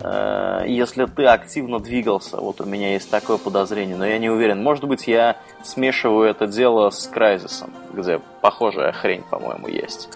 э, 0.00 0.64
если 0.66 1.06
ты 1.06 1.24
активно 1.26 1.78
двигался. 1.78 2.38
Вот 2.38 2.60
у 2.60 2.64
меня 2.64 2.92
есть 2.92 3.10
такое 3.10 3.38
подозрение, 3.38 3.96
но 3.96 4.06
я 4.06 4.18
не 4.18 4.28
уверен. 4.30 4.62
Может 4.62 4.84
быть, 4.84 5.06
я 5.06 5.36
смешиваю 5.62 6.28
это 6.28 6.46
дело 6.46 6.90
с 6.90 7.06
Крайзисом, 7.06 7.70
где 7.92 8.20
похожая 8.40 8.92
хрень, 8.92 9.22
по-моему, 9.30 9.68
есть. 9.68 10.08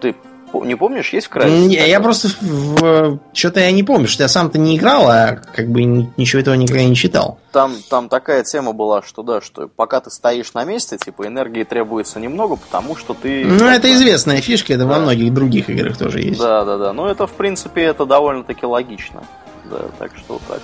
Ты 0.00 0.14
не 0.64 0.74
помнишь, 0.74 1.12
есть 1.12 1.26
в 1.26 1.30
Крайзисе? 1.30 1.66
Не, 1.68 1.88
я 1.88 2.00
просто 2.00 2.28
что-то 3.32 3.60
я 3.60 3.70
не 3.72 3.82
помню, 3.82 4.08
что 4.08 4.22
я 4.22 4.28
сам-то 4.28 4.58
не 4.58 4.76
играл, 4.76 5.08
а 5.08 5.36
как 5.54 5.68
бы 5.68 5.84
ни- 5.84 6.10
ничего 6.16 6.40
этого 6.40 6.54
никогда 6.54 6.84
не 6.84 6.94
читал. 6.96 7.38
Там, 7.52 7.74
там 7.88 8.08
такая 8.08 8.42
тема 8.44 8.72
была, 8.72 9.02
что 9.02 9.22
да, 9.22 9.40
что 9.40 9.68
пока 9.68 10.00
ты 10.00 10.10
стоишь 10.10 10.52
на 10.54 10.64
месте, 10.64 10.98
типа 10.98 11.26
энергии 11.26 11.64
требуется 11.64 12.20
немного, 12.20 12.56
потому 12.56 12.96
что 12.96 13.14
ты. 13.14 13.44
Ну, 13.44 13.64
это 13.66 13.92
известная 13.94 14.40
фишка, 14.40 14.74
это 14.74 14.86
во 14.86 14.94
Да. 14.94 15.00
многих 15.00 15.32
других 15.32 15.70
играх 15.70 15.96
тоже 15.96 16.20
есть. 16.20 16.38
Да, 16.40 16.64
да, 16.64 16.76
да. 16.78 16.92
Ну, 16.92 17.06
это, 17.06 17.26
в 17.26 17.32
принципе, 17.32 17.82
это 17.82 18.04
довольно-таки 18.06 18.66
логично. 18.66 19.22
Да, 19.70 19.78
так 19.98 20.12
что 20.16 20.34
вот 20.34 20.42
так. 20.48 20.60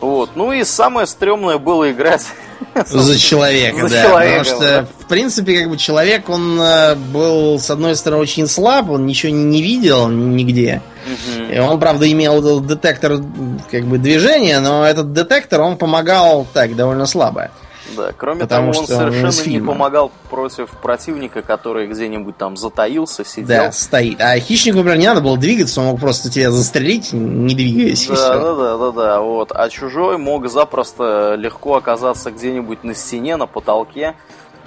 Вот. 0.00 0.30
Ну 0.34 0.52
и 0.52 0.64
самое 0.64 1.06
стрёмное 1.06 1.58
было 1.58 1.90
играть. 1.90 2.26
За 2.86 3.18
человека, 3.18 3.88
За 3.88 3.94
да. 3.94 4.02
человека, 4.02 4.44
потому 4.44 4.60
да. 4.60 4.84
что, 4.84 4.88
в 5.00 5.06
принципе, 5.06 5.60
как 5.60 5.70
бы 5.70 5.76
человек, 5.76 6.28
он 6.28 6.60
э, 6.60 6.94
был, 6.94 7.58
с 7.58 7.70
одной 7.70 7.96
стороны, 7.96 8.22
очень 8.22 8.46
слаб, 8.46 8.90
он 8.90 9.06
ничего 9.06 9.32
не, 9.32 9.62
видел 9.62 10.08
нигде. 10.08 10.80
Мгм. 11.06 11.52
И 11.52 11.58
он, 11.58 11.78
правда, 11.80 12.10
имел 12.10 12.38
этот 12.38 12.66
детектор 12.66 13.18
как 13.70 13.84
бы 13.84 13.98
движения, 13.98 14.60
но 14.60 14.86
этот 14.86 15.12
детектор, 15.12 15.60
он 15.60 15.76
помогал 15.76 16.46
так, 16.52 16.74
довольно 16.76 17.06
слабо. 17.06 17.50
Да, 17.96 18.12
кроме 18.16 18.40
Потому 18.40 18.72
того, 18.72 18.80
он 18.80 18.86
что 18.86 18.96
он 18.96 19.08
из 19.10 19.14
совершенно 19.14 19.50
не 19.52 19.60
помогал 19.60 20.10
против 20.30 20.70
противника, 20.70 21.42
который 21.42 21.86
где-нибудь 21.86 22.36
там 22.36 22.56
затаился, 22.56 23.24
сидел. 23.24 23.46
Да, 23.64 23.72
стоит. 23.72 24.20
А 24.20 24.38
хищнику, 24.38 24.78
например, 24.78 24.98
не 24.98 25.06
надо 25.06 25.20
было 25.20 25.36
двигаться, 25.36 25.80
он 25.80 25.88
мог 25.88 26.00
просто 26.00 26.30
тебя 26.30 26.50
застрелить, 26.50 27.12
не 27.12 27.54
двигаясь. 27.54 28.06
Да, 28.08 28.38
да, 28.38 28.54
да, 28.54 28.78
да, 28.78 28.90
да, 28.92 29.20
вот. 29.20 29.52
А 29.54 29.68
чужой 29.68 30.16
мог 30.18 30.48
запросто 30.48 31.34
легко 31.36 31.76
оказаться 31.76 32.30
где-нибудь 32.30 32.84
на 32.84 32.94
стене, 32.94 33.36
на 33.36 33.46
потолке. 33.46 34.14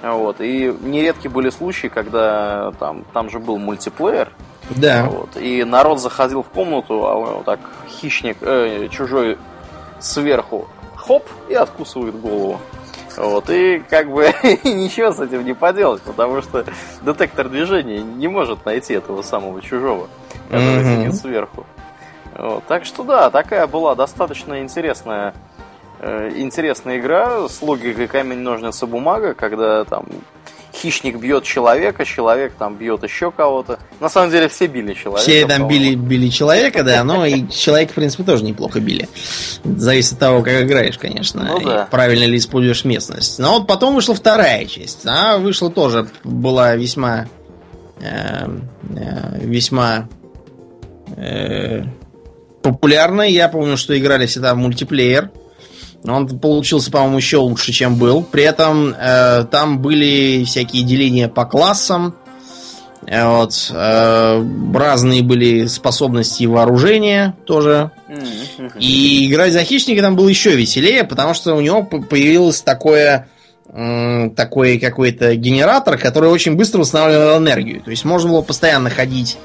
Вот. 0.02 0.40
И 0.40 0.72
нередки 0.80 1.26
были 1.26 1.50
случаи, 1.50 1.88
когда 1.88 2.72
там, 2.78 3.04
там 3.12 3.30
же 3.30 3.40
был 3.40 3.58
мультиплеер, 3.58 4.30
Да. 4.70 5.08
вот, 5.10 5.36
и 5.36 5.64
народ 5.64 6.00
заходил 6.00 6.42
в 6.44 6.46
комнату, 6.48 7.04
а 7.04 7.14
вот 7.16 7.44
так 7.44 7.58
хищник, 8.00 8.36
э, 8.42 8.86
чужой 8.92 9.38
сверху, 9.98 10.68
хоп, 10.94 11.24
и 11.48 11.54
откусывает 11.54 12.14
голову. 12.20 12.60
Вот, 13.18 13.50
и 13.50 13.82
как 13.90 14.10
бы 14.10 14.32
ничего 14.64 15.10
с 15.10 15.18
этим 15.18 15.44
не 15.44 15.52
поделать, 15.52 16.00
потому 16.02 16.40
что 16.40 16.64
детектор 17.02 17.48
движения 17.48 18.00
не 18.00 18.28
может 18.28 18.64
найти 18.64 18.94
этого 18.94 19.22
самого 19.22 19.60
чужого, 19.60 20.06
который 20.48 20.84
Мгм. 20.84 21.02
сидит 21.02 21.20
сверху. 21.20 21.66
Вот, 22.36 22.64
так 22.66 22.84
что 22.84 23.02
да, 23.02 23.30
такая 23.30 23.66
была 23.66 23.96
достаточно 23.96 24.60
интересная, 24.62 25.34
э, 25.98 26.30
интересная 26.36 26.98
игра 26.98 27.48
с 27.48 27.60
логикой 27.60 28.06
камень, 28.06 28.38
ножницы, 28.38 28.86
бумага, 28.86 29.34
когда 29.34 29.84
там 29.84 30.04
хищник 30.78 31.16
бьет 31.18 31.44
человека, 31.44 32.04
человек 32.04 32.52
там 32.58 32.76
бьет 32.76 33.02
еще 33.02 33.30
кого-то. 33.30 33.78
На 34.00 34.08
самом 34.08 34.30
деле 34.30 34.48
все 34.48 34.66
били 34.66 34.94
человека. 34.94 35.22
Все 35.30 35.46
там 35.46 35.68
били, 35.68 35.94
били 35.94 36.28
человека, 36.28 36.82
да, 36.84 37.04
но 37.04 37.26
и 37.26 37.48
человека, 37.48 37.92
в 37.92 37.94
принципе, 37.96 38.22
тоже 38.24 38.44
неплохо 38.44 38.80
били. 38.80 39.08
Зависит 39.64 40.14
от 40.14 40.18
того, 40.18 40.42
как 40.42 40.62
играешь, 40.62 40.98
конечно, 40.98 41.44
Ну 41.44 41.60
да. 41.60 41.88
правильно 41.90 42.24
ли 42.24 42.38
используешь 42.38 42.84
местность. 42.84 43.38
Но 43.38 43.58
вот 43.58 43.66
потом 43.66 43.94
вышла 43.94 44.14
вторая 44.14 44.64
часть. 44.66 45.04
Она 45.04 45.38
вышла 45.38 45.70
тоже, 45.70 46.08
была 46.24 46.76
весьма 46.76 47.26
э, 48.00 48.46
весьма 49.40 50.08
популярной. 52.62 53.32
Я 53.32 53.48
помню, 53.48 53.76
что 53.76 53.98
играли 53.98 54.26
всегда 54.26 54.54
в 54.54 54.58
мультиплеер. 54.58 55.30
Он 56.04 56.38
получился, 56.38 56.90
по-моему, 56.90 57.16
еще 57.16 57.38
лучше, 57.38 57.72
чем 57.72 57.96
был. 57.96 58.22
При 58.22 58.44
этом 58.44 58.94
э, 58.98 59.44
там 59.50 59.80
были 59.80 60.44
всякие 60.44 60.84
деления 60.84 61.28
по 61.28 61.44
классам. 61.44 62.14
Э, 63.06 63.26
вот, 63.26 63.70
э, 63.74 64.44
разные 64.74 65.22
были 65.22 65.66
способности 65.66 66.44
и 66.44 66.46
вооружения 66.46 67.34
тоже. 67.46 67.90
И 68.78 69.28
играть 69.28 69.52
за 69.52 69.64
хищника 69.64 70.02
там 70.02 70.14
было 70.14 70.28
еще 70.28 70.54
веселее, 70.54 71.04
потому 71.04 71.34
что 71.34 71.54
у 71.54 71.60
него 71.60 71.82
появилось 71.82 72.60
такое 72.62 73.28
такой 73.70 74.78
какой-то 74.78 75.36
генератор, 75.36 75.98
который 75.98 76.30
очень 76.30 76.56
быстро 76.56 76.78
восстанавливал 76.78 77.36
энергию. 77.36 77.82
То 77.82 77.90
есть 77.90 78.02
можно 78.06 78.30
было 78.30 78.40
постоянно 78.40 78.88
ходить 78.88 79.36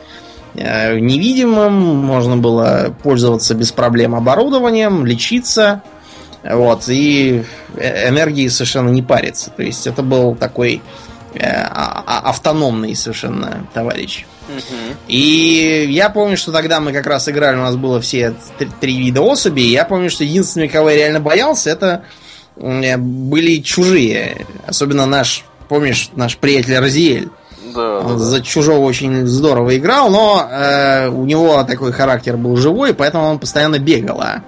э, 0.55 0.97
невидимым, 0.97 1.73
можно 1.73 2.37
было 2.37 2.95
пользоваться 3.03 3.53
без 3.53 3.73
проблем 3.73 4.15
оборудованием, 4.15 5.05
лечиться. 5.05 5.83
Вот, 6.43 6.89
и 6.89 7.43
э, 7.75 8.09
энергии 8.09 8.47
совершенно 8.49 8.89
не 8.89 9.01
париться. 9.01 9.49
То 9.51 9.63
есть 9.63 9.87
это 9.87 10.03
был 10.03 10.35
такой 10.35 10.81
э, 11.33 11.39
а, 11.41 12.03
а, 12.05 12.29
автономный 12.29 12.95
совершенно 12.95 13.65
товарищ. 13.73 14.25
И 15.07 15.87
я 15.89 16.09
помню, 16.09 16.35
что 16.35 16.51
тогда 16.51 16.81
мы 16.81 16.91
как 16.91 17.07
раз 17.07 17.29
играли, 17.29 17.55
у 17.55 17.61
нас 17.61 17.77
было 17.77 18.01
все 18.01 18.35
три, 18.57 18.69
три 18.81 18.97
вида 18.97 19.21
особей. 19.21 19.69
Я 19.69 19.85
помню, 19.85 20.09
что 20.09 20.25
единственный, 20.25 20.67
кого 20.67 20.89
я 20.89 20.97
реально 20.97 21.21
боялся, 21.21 21.69
это 21.69 22.03
э, 22.57 22.97
были 22.97 23.61
чужие. 23.61 24.45
Особенно 24.67 25.05
наш, 25.05 25.45
помнишь, 25.69 26.09
наш 26.15 26.37
приятель 26.37 26.77
Розиэль. 26.77 27.29
Да, 27.73 27.99
Он 27.99 28.17
да, 28.17 28.23
за 28.23 28.41
чужого 28.41 28.79
очень 28.79 29.25
здорово 29.25 29.77
играл, 29.77 30.09
но 30.09 30.47
э, 30.51 31.07
у 31.07 31.23
него 31.23 31.63
такой 31.63 31.93
характер 31.93 32.35
был 32.35 32.57
живой, 32.57 32.93
поэтому 32.93 33.25
он 33.25 33.39
постоянно 33.39 33.79
бегал. 33.79 34.19
А 34.21 34.43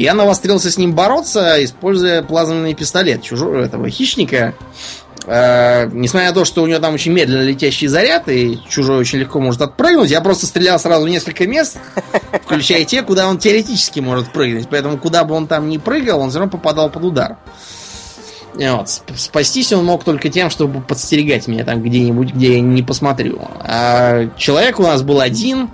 я 0.00 0.14
навострился 0.14 0.70
с 0.70 0.78
ним 0.78 0.94
бороться, 0.94 1.62
используя 1.62 2.22
плазменный 2.22 2.74
пистолет 2.74 3.22
чужого 3.22 3.62
этого 3.62 3.90
хищника. 3.90 4.54
Э, 5.26 5.88
несмотря 5.92 6.28
на 6.28 6.34
то, 6.34 6.44
что 6.44 6.62
у 6.62 6.66
него 6.66 6.78
там 6.78 6.94
очень 6.94 7.12
медленно 7.12 7.42
летящий 7.42 7.86
заряд, 7.86 8.28
и 8.28 8.60
чужой 8.68 8.98
очень 8.98 9.18
легко 9.18 9.40
может 9.40 9.60
отпрыгнуть, 9.60 10.10
я 10.10 10.20
просто 10.20 10.46
стрелял 10.46 10.78
сразу 10.78 11.04
в 11.04 11.08
несколько 11.08 11.46
мест, 11.46 11.78
включая 12.44 12.84
те, 12.84 13.02
куда 13.02 13.28
он 13.28 13.38
теоретически 13.38 14.00
может 14.00 14.32
прыгнуть. 14.32 14.68
Поэтому 14.70 14.96
куда 14.98 15.24
бы 15.24 15.34
он 15.34 15.46
там 15.46 15.68
ни 15.68 15.76
прыгал, 15.76 16.20
он 16.20 16.30
все 16.30 16.38
равно 16.38 16.50
попадал 16.50 16.88
под 16.88 17.04
удар. 17.04 17.36
Вот. 18.54 18.88
Спастись 19.16 19.72
он 19.72 19.84
мог 19.84 20.04
только 20.04 20.30
тем, 20.30 20.50
чтобы 20.50 20.80
подстерегать 20.80 21.46
меня 21.46 21.64
там 21.64 21.82
где-нибудь, 21.82 22.32
где 22.34 22.54
я 22.54 22.60
не 22.60 22.82
посмотрю. 22.82 23.40
А 23.60 24.28
человек 24.36 24.80
у 24.80 24.82
нас 24.82 25.02
был 25.02 25.20
один, 25.20 25.70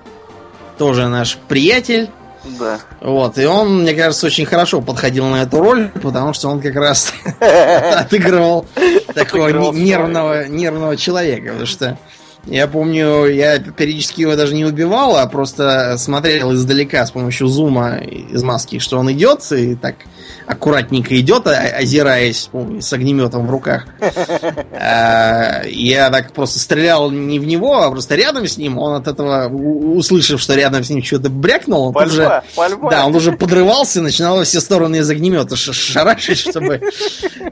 тоже 0.77 1.09
наш 1.09 1.39
приятель. 1.49 2.11
Да. 2.59 2.79
Вот, 3.01 3.39
и 3.39 3.47
он, 3.47 3.83
мне 3.83 3.95
кажется, 3.95 4.27
очень 4.27 4.45
хорошо 4.45 4.81
подходил 4.81 5.27
на 5.27 5.43
эту 5.43 5.61
роль, 5.61 5.91
потому 6.03 6.33
что 6.35 6.49
он 6.49 6.61
как 6.61 6.75
раз 6.75 7.13
отыгрывал 7.41 8.67
такого 9.15 9.73
нервного, 9.73 10.97
человека, 10.97 11.49
потому 11.49 11.67
что 11.67 11.99
я 12.47 12.67
помню, 12.67 13.27
я 13.27 13.59
периодически 13.59 14.23
его 14.23 14.37
даже 14.37 14.55
не 14.55 14.65
убивал, 14.65 15.17
а 15.17 15.27
просто 15.27 15.97
смотрел 15.99 16.53
издалека 16.55 17.05
с 17.07 17.11
помощью 17.11 17.47
зума 17.49 17.97
из 17.97 18.43
маски, 18.43 18.79
что 18.79 18.99
он 18.99 19.11
идет, 19.13 19.51
и 19.53 19.75
так 19.75 19.97
аккуратненько 20.47 21.19
идет, 21.19 21.47
озираясь 21.47 22.51
с 22.81 22.93
огнеметом 22.93 23.47
в 23.47 23.51
руках. 23.51 23.87
А, 24.77 25.63
я 25.67 26.11
так 26.11 26.33
просто 26.33 26.59
стрелял 26.59 27.11
не 27.11 27.39
в 27.39 27.47
него, 27.47 27.81
а 27.81 27.91
просто 27.91 28.17
рядом 28.17 28.47
с 28.47 28.59
ним. 28.59 28.79
Он 28.79 28.95
от 28.95 29.07
этого, 29.07 29.49
услышав, 29.49 30.41
что 30.41 30.55
рядом 30.55 30.85
с 30.85 30.91
ним 30.91 31.03
что-то 31.03 31.31
брякнул, 31.31 31.93
он 31.95 32.05
уже, 32.05 32.43
да, 32.91 33.07
он 33.07 33.15
уже 33.15 33.33
подрывался, 33.33 34.03
начинал 34.03 34.37
во 34.37 34.45
все 34.45 34.61
стороны 34.61 34.97
из 34.97 35.09
огнемета 35.09 35.57
шарашить, 35.57 36.39
чтобы... 36.39 36.81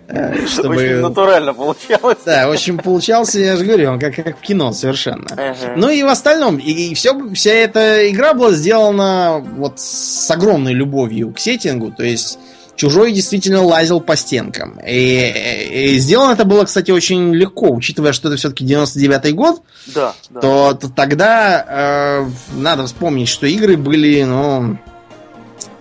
Э, 0.09 0.47
чтобы... 0.47 0.77
Очень 0.77 0.97
натурально 0.97 1.55
получалось. 1.55 2.19
Да, 2.27 2.49
очень 2.49 2.77
получался, 2.79 3.39
я 3.39 3.57
же 3.57 3.65
говорю, 3.65 3.93
он 3.93 4.01
как, 4.01 4.15
как 4.17 4.39
в 4.39 4.41
кино 4.41 4.73
совершенно. 4.83 5.55
Ну 5.77 5.89
и 5.89 6.03
в 6.03 6.09
остальном, 6.09 6.59
и, 6.59 6.71
и 6.71 6.95
все, 6.95 7.19
вся 7.35 7.53
эта 7.53 8.11
игра 8.11 8.35
была 8.35 8.53
сделана 8.53 9.43
вот 9.57 9.79
с 9.81 10.31
огромной 10.31 10.75
любовью 10.75 11.33
к 11.33 11.39
сеттингу, 11.39 11.93
то 11.93 12.05
есть 12.05 12.39
Чужой 12.75 13.13
действительно 13.13 13.63
лазил 13.63 14.01
по 14.01 14.17
стенкам. 14.17 14.81
И, 14.85 15.93
и 15.95 15.99
сделано 15.99 16.33
это 16.33 16.45
было, 16.45 16.65
кстати, 16.65 16.91
очень 16.91 17.35
легко, 17.35 17.71
учитывая, 17.71 18.13
что 18.13 18.29
это 18.29 18.39
все-таки 18.39 18.65
99-й 18.65 19.33
год. 19.33 19.63
Да, 19.95 20.15
да. 20.31 20.41
То, 20.41 20.75
то 20.75 20.89
тогда 20.89 21.65
э, 21.69 22.31
надо 22.55 22.87
вспомнить, 22.87 23.29
что 23.29 23.47
игры 23.47 23.77
были, 23.77 24.25
ну, 24.25 24.79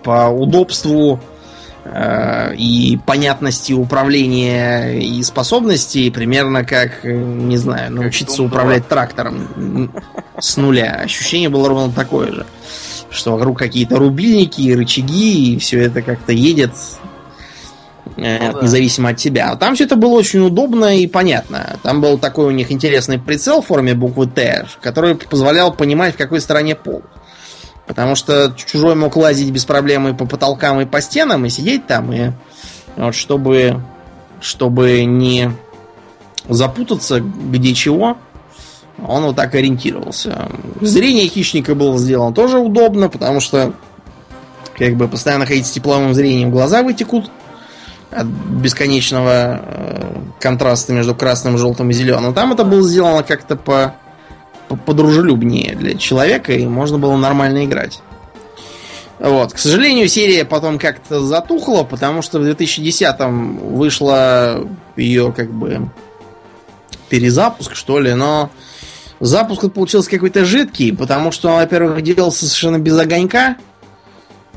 по 0.02 0.28
удобству 0.28 1.18
и 1.84 2.98
понятности 3.04 3.72
управления 3.72 5.00
и 5.00 5.22
способностей 5.22 6.10
примерно 6.10 6.64
как, 6.64 7.04
не 7.04 7.56
знаю, 7.56 7.92
научиться 7.92 8.36
как 8.36 8.46
управлять 8.46 8.88
трактором 8.88 9.90
с 10.38 10.56
нуля. 10.56 11.00
Ощущение 11.02 11.48
было 11.48 11.68
ровно 11.68 11.92
такое 11.92 12.32
же 12.32 12.46
что 13.12 13.32
вокруг 13.32 13.58
какие-то 13.58 13.98
рубильники 13.98 14.72
рычаги, 14.72 15.54
и 15.54 15.58
все 15.58 15.80
это 15.80 16.02
как-то 16.02 16.32
едет 16.32 16.72
э, 18.16 18.46
ну, 18.48 18.52
да. 18.54 18.62
независимо 18.62 19.10
от 19.10 19.18
тебя. 19.18 19.50
А 19.50 19.56
там 19.56 19.74
все 19.74 19.84
это 19.84 19.96
было 19.96 20.14
очень 20.14 20.40
удобно 20.40 20.96
и 20.96 21.06
понятно. 21.06 21.78
Там 21.82 22.00
был 22.00 22.18
такой 22.18 22.46
у 22.46 22.50
них 22.50 22.72
интересный 22.72 23.18
прицел 23.18 23.62
в 23.62 23.66
форме 23.66 23.94
буквы 23.94 24.26
Т, 24.26 24.66
который 24.80 25.14
позволял 25.14 25.72
понимать, 25.72 26.14
в 26.14 26.18
какой 26.18 26.40
стороне 26.40 26.74
пол. 26.74 27.02
Потому 27.86 28.14
что 28.14 28.54
чужой 28.56 28.94
мог 28.94 29.16
лазить 29.16 29.50
без 29.50 29.64
проблем 29.64 30.08
и 30.08 30.14
по 30.14 30.26
потолкам, 30.26 30.80
и 30.80 30.86
по 30.86 31.00
стенам, 31.00 31.44
и 31.44 31.50
сидеть 31.50 31.86
там, 31.86 32.12
и 32.12 32.30
вот 32.96 33.14
чтобы, 33.14 33.82
чтобы 34.40 35.04
не 35.04 35.50
запутаться 36.48 37.20
где 37.20 37.74
чего, 37.74 38.16
он 39.04 39.24
вот 39.24 39.36
так 39.36 39.54
ориентировался. 39.54 40.48
Зрение 40.80 41.28
хищника 41.28 41.74
было 41.74 41.98
сделано 41.98 42.34
тоже 42.34 42.58
удобно, 42.58 43.08
потому 43.08 43.40
что 43.40 43.72
как 44.78 44.94
бы 44.96 45.08
постоянно 45.08 45.46
ходить 45.46 45.66
с 45.66 45.72
тепловым 45.72 46.14
зрением 46.14 46.50
глаза 46.50 46.82
вытекут 46.82 47.30
от 48.10 48.26
бесконечного 48.26 49.60
э, 49.62 50.14
контраста 50.38 50.92
между 50.92 51.14
красным, 51.14 51.56
желтым 51.56 51.90
и 51.90 51.92
зеленым. 51.94 52.34
Там 52.34 52.52
это 52.52 52.64
было 52.64 52.82
сделано 52.82 53.22
как-то 53.22 53.56
по, 53.56 53.64
по 53.64 53.94
подружелюбнее 54.76 55.74
для 55.74 55.94
человека, 55.94 56.52
и 56.52 56.66
можно 56.66 56.98
было 56.98 57.16
нормально 57.16 57.64
играть. 57.64 58.00
Вот. 59.18 59.52
К 59.52 59.58
сожалению, 59.58 60.08
серия 60.08 60.44
потом 60.44 60.78
как-то 60.78 61.20
затухла, 61.20 61.84
потому 61.84 62.22
что 62.22 62.40
в 62.40 62.42
2010-м 62.42 63.74
вышла 63.74 64.66
ее 64.96 65.32
как 65.32 65.52
бы 65.52 65.88
перезапуск, 67.08 67.74
что 67.74 68.00
ли, 68.00 68.14
но 68.14 68.50
Запуск 69.22 69.72
получился 69.72 70.10
какой-то 70.10 70.44
жидкий, 70.44 70.92
потому 70.92 71.30
что 71.30 71.50
он, 71.50 71.58
во-первых, 71.58 72.02
делался 72.02 72.44
совершенно 72.44 72.80
без 72.80 72.98
огонька. 72.98 73.56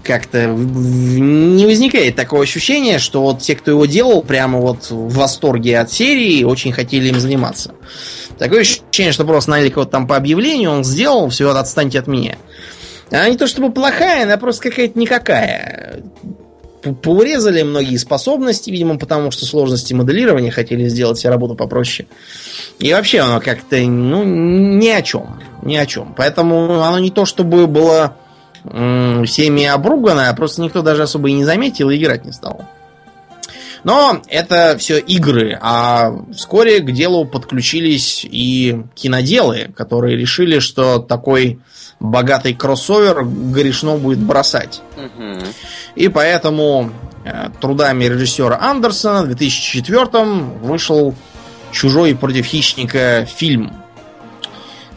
Как-то 0.06 0.46
не 0.48 1.66
возникает 1.66 2.16
такого 2.16 2.44
ощущения, 2.44 3.00
что 3.00 3.24
вот 3.24 3.42
те, 3.42 3.56
кто 3.56 3.72
его 3.72 3.88
делал, 3.88 4.22
прямо 4.22 4.60
вот 4.60 4.92
в 4.92 5.16
восторге 5.16 5.80
от 5.80 5.92
серии, 5.92 6.44
очень 6.44 6.72
хотели 6.72 7.08
им 7.08 7.20
заниматься. 7.20 7.74
Такое 8.38 8.62
ощущение, 8.62 9.14
что 9.14 9.26
просто 9.26 9.50
налили 9.50 9.70
кого-то 9.70 9.92
там 9.92 10.08
по 10.08 10.16
объявлению, 10.16 10.70
он 10.72 10.84
сделал, 10.84 11.30
все, 11.30 11.50
отстаньте 11.50 11.98
от 12.00 12.08
меня. 12.08 12.36
Она 13.10 13.30
не 13.30 13.38
то 13.38 13.48
чтобы 13.48 13.72
плохая, 13.72 14.24
она 14.24 14.38
просто 14.38 14.70
какая-то 14.70 15.00
никакая. 15.00 16.04
Поурезали 17.02 17.64
многие 17.64 17.98
способности, 17.98 18.70
видимо, 18.70 19.00
потому 19.00 19.32
что 19.32 19.48
сложности 19.48 19.96
моделирования 19.96 20.52
хотели 20.52 20.88
сделать 20.88 21.18
себе 21.18 21.32
работу 21.32 21.56
попроще. 21.56 22.08
И 22.78 22.94
вообще 22.94 23.22
оно 23.22 23.40
как-то, 23.40 23.78
ну, 23.78 24.24
ни 24.24 24.90
о 24.90 25.02
чем. 25.02 25.42
Ни 25.64 25.78
о 25.78 25.88
чем. 25.88 26.14
Поэтому 26.16 26.84
оно 26.84 27.00
не 27.00 27.10
то, 27.10 27.26
чтобы 27.26 27.66
было 27.66 28.18
всеми 29.26 29.66
обругано, 29.66 30.30
а 30.30 30.34
просто 30.34 30.62
никто 30.62 30.82
даже 30.82 31.04
особо 31.04 31.30
и 31.30 31.34
не 31.34 31.46
заметил 31.46 31.90
и 31.90 31.98
играть 31.98 32.26
не 32.26 32.32
стал. 32.32 32.66
Но 33.84 34.20
это 34.28 34.78
все 34.80 34.98
игры, 34.98 35.58
а 35.62 36.12
вскоре 36.34 36.80
к 36.80 36.92
делу 36.92 37.26
подключились 37.26 38.26
и 38.30 38.84
киноделы, 38.96 39.72
которые 39.76 40.18
решили, 40.18 40.58
что 40.58 40.98
такой 40.98 41.60
богатый 42.00 42.56
кроссовер 42.56 43.24
грешно 43.24 43.98
будет 43.98 44.18
бросать. 44.18 44.82
Угу. 44.98 45.40
И 45.96 46.08
поэтому 46.08 46.90
э, 47.26 47.50
трудами 47.62 48.06
режиссера 48.06 48.58
Андерсона 48.60 49.22
в 49.22 49.28
2004 49.28 50.24
вышел 50.62 51.14
Чужой 51.72 52.16
против 52.16 52.46
хищника 52.46 53.28
фильм. 53.28 53.74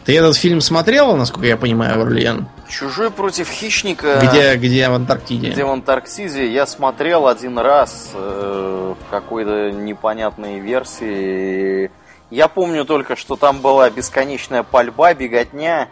Ты 0.05 0.17
этот 0.17 0.37
фильм 0.37 0.61
смотрела, 0.61 1.15
насколько 1.17 1.45
я 1.45 1.57
понимаю, 1.57 2.01
Орлиен? 2.01 2.47
Чужой 2.69 3.09
против 3.09 3.49
хищника. 3.49 4.21
Где, 4.21 4.55
где 4.55 4.89
в 4.89 4.93
Антарктиде? 4.93 5.49
Где 5.49 5.65
в 5.65 5.71
Антарктиде. 5.71 6.47
Я 6.51 6.67
смотрел 6.67 7.27
один 7.27 7.57
раз 7.57 8.11
э, 8.13 8.93
в 8.99 9.09
какой-то 9.09 9.71
непонятной 9.71 10.59
версии. 10.59 11.89
Я 12.29 12.47
помню 12.47 12.85
только, 12.85 13.15
что 13.15 13.35
там 13.35 13.59
была 13.61 13.89
бесконечная 13.89 14.61
пальба, 14.61 15.15
беготня. 15.15 15.87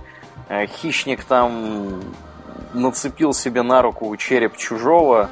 Э, 0.49 0.67
хищник 0.67 1.23
там 1.23 1.99
нацепил 2.73 3.34
себе 3.34 3.63
на 3.63 3.82
руку 3.82 4.15
череп 4.15 4.55
чужого. 4.55 5.32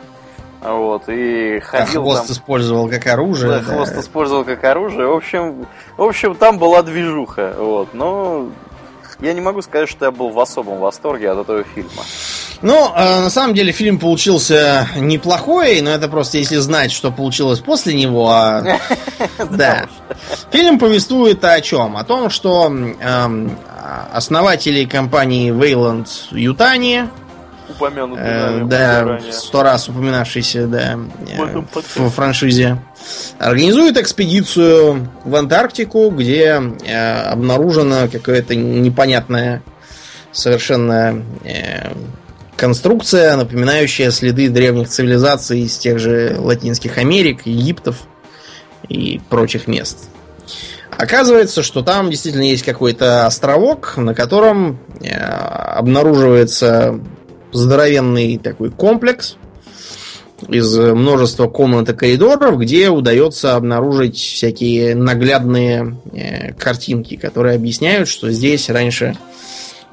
Вот, 0.62 1.04
и 1.10 1.60
ходил 1.60 2.02
а 2.02 2.06
хвост 2.06 2.24
там... 2.24 2.32
использовал 2.32 2.90
как 2.90 3.06
оружие. 3.06 3.52
Да, 3.52 3.60
да, 3.60 3.66
хвост 3.66 3.96
использовал 3.98 4.44
как 4.44 4.64
оружие. 4.64 5.08
В 5.08 5.14
общем, 5.14 5.68
в 5.96 6.02
общем, 6.02 6.34
там 6.34 6.58
была 6.58 6.82
движуха. 6.82 7.54
Вот, 7.56 7.94
но 7.94 8.50
я 9.20 9.34
не 9.34 9.42
могу 9.42 9.62
сказать, 9.62 9.90
что 9.90 10.06
я 10.06 10.12
был 10.12 10.30
в 10.30 10.40
особом 10.40 10.80
восторге 10.80 11.32
от 11.32 11.40
этого 11.40 11.64
фильма. 11.64 12.04
Ну, 12.62 12.92
э, 12.96 13.22
на 13.22 13.30
самом 13.30 13.54
деле 13.54 13.72
фильм 13.72 14.00
получился 14.00 14.88
неплохой, 14.96 15.82
но 15.82 15.92
это 15.92 16.08
просто 16.08 16.38
если 16.38 16.58
знать, 16.58 16.92
что 16.92 17.12
получилось 17.12 17.60
после 17.60 17.94
него. 17.94 18.30
А... 18.30 18.64
Да. 19.52 19.88
Фильм 20.52 20.80
повествует 20.80 21.44
о 21.44 21.60
чем? 21.62 21.98
О 21.98 22.04
том, 22.04 22.30
что 22.30 22.68
эм, 22.68 23.58
основатели 24.12 24.86
компании 24.86 25.52
Wayland 25.52 26.08
Ютани, 26.32 27.10
упомянутый 27.76 28.24
э, 28.26 28.64
да, 28.66 29.20
сто 29.32 29.64
раз 29.64 29.90
упоминавшийся, 29.90 30.68
да, 30.68 31.00
э, 31.28 31.62
в 31.96 32.10
франшизе, 32.10 32.80
организует 33.38 33.98
экспедицию 33.98 35.10
в 35.24 35.36
Антарктику, 35.36 36.10
где 36.10 36.62
э, 36.86 37.22
обнаружена 37.24 38.08
какая-то 38.08 38.56
непонятная 38.56 39.62
совершенно 40.32 41.24
э, 41.44 41.92
конструкция, 42.56 43.36
напоминающая 43.36 44.12
следы 44.12 44.50
древних 44.50 44.90
цивилизаций 44.90 45.62
из 45.62 45.78
тех 45.78 46.00
же 46.00 46.36
Латинских 46.38 46.98
Америк, 46.98 47.42
Египтов 47.46 48.08
и 48.88 49.22
прочих 49.30 49.68
мест. 49.68 50.10
Оказывается, 50.98 51.62
что 51.62 51.82
там 51.82 52.10
действительно 52.10 52.44
есть 52.44 52.64
какой-то 52.64 53.26
островок, 53.26 53.98
на 53.98 54.14
котором 54.14 54.80
э, 55.02 55.10
обнаруживается 55.14 57.00
здоровенный 57.56 58.38
такой 58.38 58.72
комплекс 58.72 59.38
из 60.50 60.78
множества 60.78 61.48
комнат 61.48 61.90
и 61.90 61.94
коридоров, 61.94 62.60
где 62.60 62.90
удается 62.90 63.56
обнаружить 63.56 64.18
всякие 64.18 64.96
наглядные 64.96 65.98
э, 66.14 66.54
картинки, 66.54 67.16
которые 67.16 67.56
объясняют, 67.56 68.08
что 68.08 68.30
здесь 68.32 68.70
раньше 68.70 69.16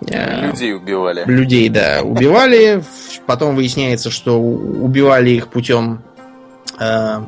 э, 0.06 0.46
людей 0.48 0.74
убивали. 0.74 1.24
Людей, 1.26 1.68
да, 1.68 2.02
убивали. 2.02 2.82
Потом 3.26 3.54
выясняется, 3.54 4.10
что 4.10 4.40
убивали 4.40 5.30
их 5.30 5.48
путем 5.48 6.02
э, 6.80 7.20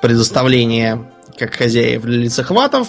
предоставления 0.00 1.10
как 1.38 1.54
хозяев 1.54 2.02
для 2.02 2.18
лицехватов. 2.18 2.88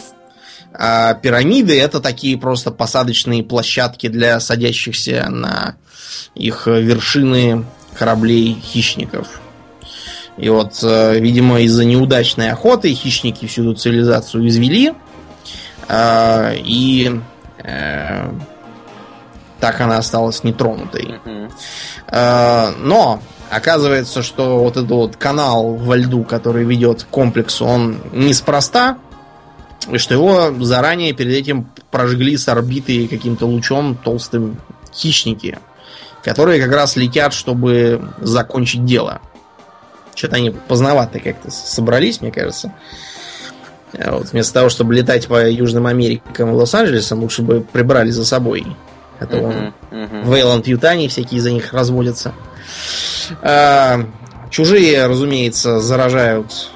А 0.79 1.15
пирамиды 1.15 1.79
это 1.79 1.99
такие 1.99 2.37
просто 2.37 2.69
посадочные 2.69 3.43
площадки 3.43 4.07
для 4.07 4.39
садящихся 4.39 5.27
на 5.29 5.75
их 6.35 6.67
вершины 6.67 7.65
кораблей 7.97 8.61
хищников. 8.63 9.27
И 10.37 10.49
вот, 10.49 10.79
э, 10.83 11.19
видимо, 11.19 11.61
из-за 11.61 11.83
неудачной 11.83 12.51
охоты 12.51 12.93
хищники 12.93 13.47
всю 13.47 13.63
эту 13.63 13.73
цивилизацию 13.73 14.47
извели. 14.47 14.93
Э, 15.87 16.55
и 16.55 17.19
э, 17.63 18.31
так 19.59 19.81
она 19.81 19.97
осталась 19.97 20.43
нетронутой. 20.43 21.15
Но 22.09 23.19
оказывается, 23.49 24.21
что 24.21 24.59
вот 24.59 24.77
этот 24.77 24.91
вот 24.91 25.15
канал 25.17 25.73
во 25.73 25.97
льду, 25.97 26.23
который 26.23 26.63
ведет 26.63 27.03
к 27.03 27.07
комплексу, 27.07 27.65
он 27.65 27.97
неспроста. 28.13 28.99
И 29.89 29.97
что 29.97 30.13
его 30.13 30.53
заранее 30.63 31.13
перед 31.13 31.33
этим 31.33 31.69
прожгли 31.91 32.35
с 32.37 32.47
орбиты 32.47 33.07
каким-то 33.07 33.45
лучом 33.45 33.95
толстым 33.95 34.57
хищники 34.93 35.57
которые 36.27 36.61
как 36.61 36.73
раз 36.73 36.97
летят, 36.97 37.33
чтобы 37.33 38.01
закончить 38.19 38.83
дело. 38.83 39.21
Что-то 40.13 40.35
они 40.35 40.49
поздновато 40.49 41.21
как-то 41.21 41.49
собрались, 41.49 42.19
мне 42.19 42.33
кажется. 42.33 42.73
А 43.97 44.11
вот 44.11 44.33
вместо 44.33 44.55
того, 44.55 44.67
чтобы 44.67 44.93
летать 44.93 45.27
по 45.27 45.49
Южным 45.49 45.87
Америкам 45.87 46.49
и 46.49 46.53
Лос-Анджелесам, 46.53 47.21
лучше 47.21 47.43
бы 47.43 47.61
прибрали 47.61 48.09
за 48.09 48.25
собой. 48.25 48.65
Это 49.21 49.39
он 49.39 49.53
uh-huh, 49.53 49.73
uh-huh. 49.91 50.33
Вейланд 50.33 50.67
Ютани 50.67 51.07
всякие 51.07 51.39
за 51.39 51.51
них 51.51 51.71
разводятся. 51.71 52.33
А, 53.41 54.01
чужие, 54.49 55.07
разумеется, 55.07 55.79
заражают 55.79 56.69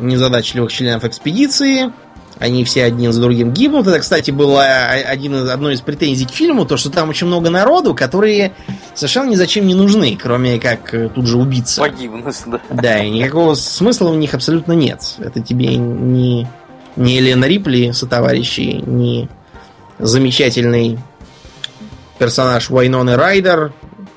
незадачливых 0.00 0.70
членов 0.70 1.04
экспедиции. 1.04 1.92
Они 2.38 2.64
все 2.64 2.84
один 2.84 3.12
за 3.12 3.20
другим 3.20 3.52
гибнут. 3.52 3.86
Это, 3.86 3.98
кстати, 3.98 4.30
было 4.30 4.64
один 4.64 5.34
из, 5.34 5.48
одной 5.48 5.74
из 5.74 5.80
претензий 5.80 6.24
к 6.24 6.30
фильму, 6.30 6.64
то, 6.64 6.76
что 6.76 6.90
там 6.90 7.08
очень 7.08 7.26
много 7.26 7.50
народу, 7.50 7.94
которые 7.94 8.52
совершенно 8.94 9.30
ни 9.30 9.34
зачем 9.34 9.66
не 9.66 9.74
нужны, 9.74 10.16
кроме 10.20 10.60
как 10.60 10.94
э, 10.94 11.08
тут 11.08 11.26
же 11.26 11.36
убиться. 11.36 11.80
Погибнуть, 11.80 12.36
да. 12.46 12.60
Да, 12.70 12.98
и 13.02 13.10
никакого 13.10 13.54
смысла 13.54 14.10
в 14.10 14.16
них 14.16 14.34
абсолютно 14.34 14.72
нет. 14.72 15.16
Это 15.18 15.40
тебе 15.40 15.76
не, 15.76 16.46
не 16.96 17.16
Елена 17.16 17.44
Рипли 17.44 17.90
со 17.90 18.06
товарищей, 18.06 18.82
не 18.86 19.28
замечательный 19.98 20.98
персонаж 22.18 22.70
Вайноны 22.70 23.16
Райдер, 23.16 23.72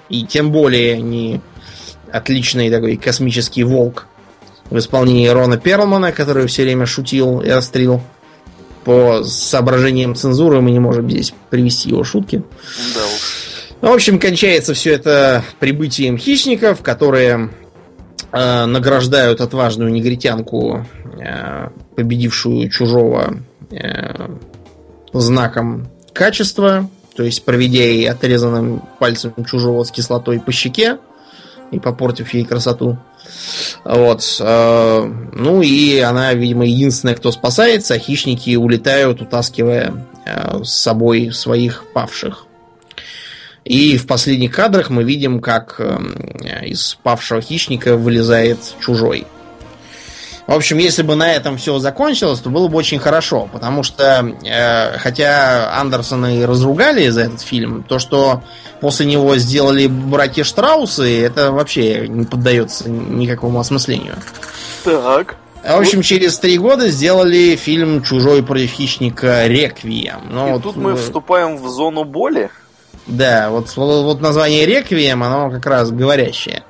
и 0.10 0.26
тем 0.26 0.52
более 0.52 1.02
не 1.02 1.42
отличный 2.12 2.70
такой 2.70 2.98
космический 2.98 3.64
волк 3.64 4.08
в 4.72 4.78
исполнении 4.80 5.28
Рона 5.28 5.58
Перлмана, 5.58 6.12
который 6.12 6.48
все 6.48 6.64
время 6.64 6.86
шутил 6.88 7.42
и 7.42 7.50
острил. 7.50 8.02
По 8.86 9.24
соображениям 9.24 10.16
цензуры 10.16 10.62
мы 10.62 10.72
не 10.72 10.80
можем 10.80 11.08
здесь 11.08 11.34
привести 11.52 11.90
его 11.90 12.04
шутки. 12.04 12.42
Да 12.96 13.02
Ну, 13.82 13.92
в 13.92 13.94
общем, 13.94 14.20
кончается 14.20 14.74
все 14.74 14.94
это 14.94 15.44
прибытием 15.60 16.18
хищников, 16.18 16.82
которые 16.82 17.52
э, 18.32 18.66
награждают 18.66 19.42
отважную 19.42 19.92
негритянку, 19.92 20.88
э, 21.20 21.68
победившую 21.96 22.70
чужого 22.70 23.38
э, 23.70 24.30
знаком 25.14 25.88
качества, 26.14 26.90
то 27.16 27.24
есть 27.24 27.44
проведя 27.44 27.84
ей 27.84 28.10
отрезанным 28.10 28.82
пальцем 29.00 29.34
чужого 29.46 29.84
с 29.84 29.92
кислотой 29.92 30.40
по 30.40 30.52
щеке 30.52 30.98
и 31.72 31.80
попортив 31.80 32.34
ей 32.34 32.46
красоту. 32.46 32.98
Вот. 33.84 34.38
Э, 34.40 35.12
ну 35.34 35.62
и 35.62 36.00
она, 36.00 36.34
видимо, 36.34 36.66
единственная, 36.66 37.16
кто 37.16 37.32
спасается, 37.32 37.96
а 37.96 38.00
хищники 38.00 38.56
улетают, 38.56 39.22
утаскивая 39.22 39.94
э, 40.26 40.64
с 40.64 40.72
собой 40.72 41.32
своих 41.32 41.86
павших. 41.94 42.46
И 43.64 43.98
в 43.98 44.08
последних 44.08 44.56
кадрах 44.56 44.90
мы 44.90 45.04
видим, 45.04 45.40
как 45.40 45.76
э, 45.80 46.66
из 46.66 46.98
павшего 47.04 47.42
хищника 47.42 47.96
вылезает 47.96 48.60
чужой. 48.80 49.26
В 50.52 50.54
общем, 50.54 50.80
если 50.80 51.02
бы 51.02 51.16
на 51.16 51.32
этом 51.32 51.56
все 51.56 51.80
закончилось, 51.80 52.42
то 52.42 52.50
было 52.50 52.68
бы 52.68 52.78
очень 52.78 53.00
хорошо, 53.00 53.48
потому 53.54 53.84
что, 53.84 54.36
э, 54.44 54.98
хотя 54.98 55.80
Андерсона 55.80 56.40
и 56.40 56.44
разругали 56.44 57.08
за 57.08 57.22
этот 57.22 57.40
фильм, 57.40 57.84
то, 57.84 58.00
что 58.00 58.44
после 58.82 59.06
него 59.06 59.38
сделали 59.38 59.88
братья 59.88 60.44
Штраусы, 60.44 61.24
это 61.24 61.54
вообще 61.54 62.06
не 62.10 62.26
поддается 62.26 62.90
никакому 62.90 63.62
осмыслению. 63.62 64.16
Так. 64.84 65.38
В 65.64 65.80
общем, 65.80 66.02
через 66.02 66.38
три 66.38 66.58
года 66.58 66.90
сделали 66.90 67.56
фильм 67.56 68.04
«Чужой 68.04 68.44
против 68.44 68.72
хищника. 68.72 69.48
Реквием». 69.48 70.24
Но 70.32 70.50
и 70.50 70.52
вот, 70.52 70.64
тут 70.64 70.76
мы 70.76 70.98
вступаем 70.98 71.56
в 71.56 71.70
зону 71.70 72.04
боли? 72.04 72.50
Да, 73.08 73.52
вот, 73.52 73.72
вот, 73.78 74.04
вот 74.04 74.20
название 74.20 74.66
«Реквием», 74.66 75.24
оно 75.24 75.50
как 75.50 75.66
раз 75.66 75.92
говорящее. 75.92 76.64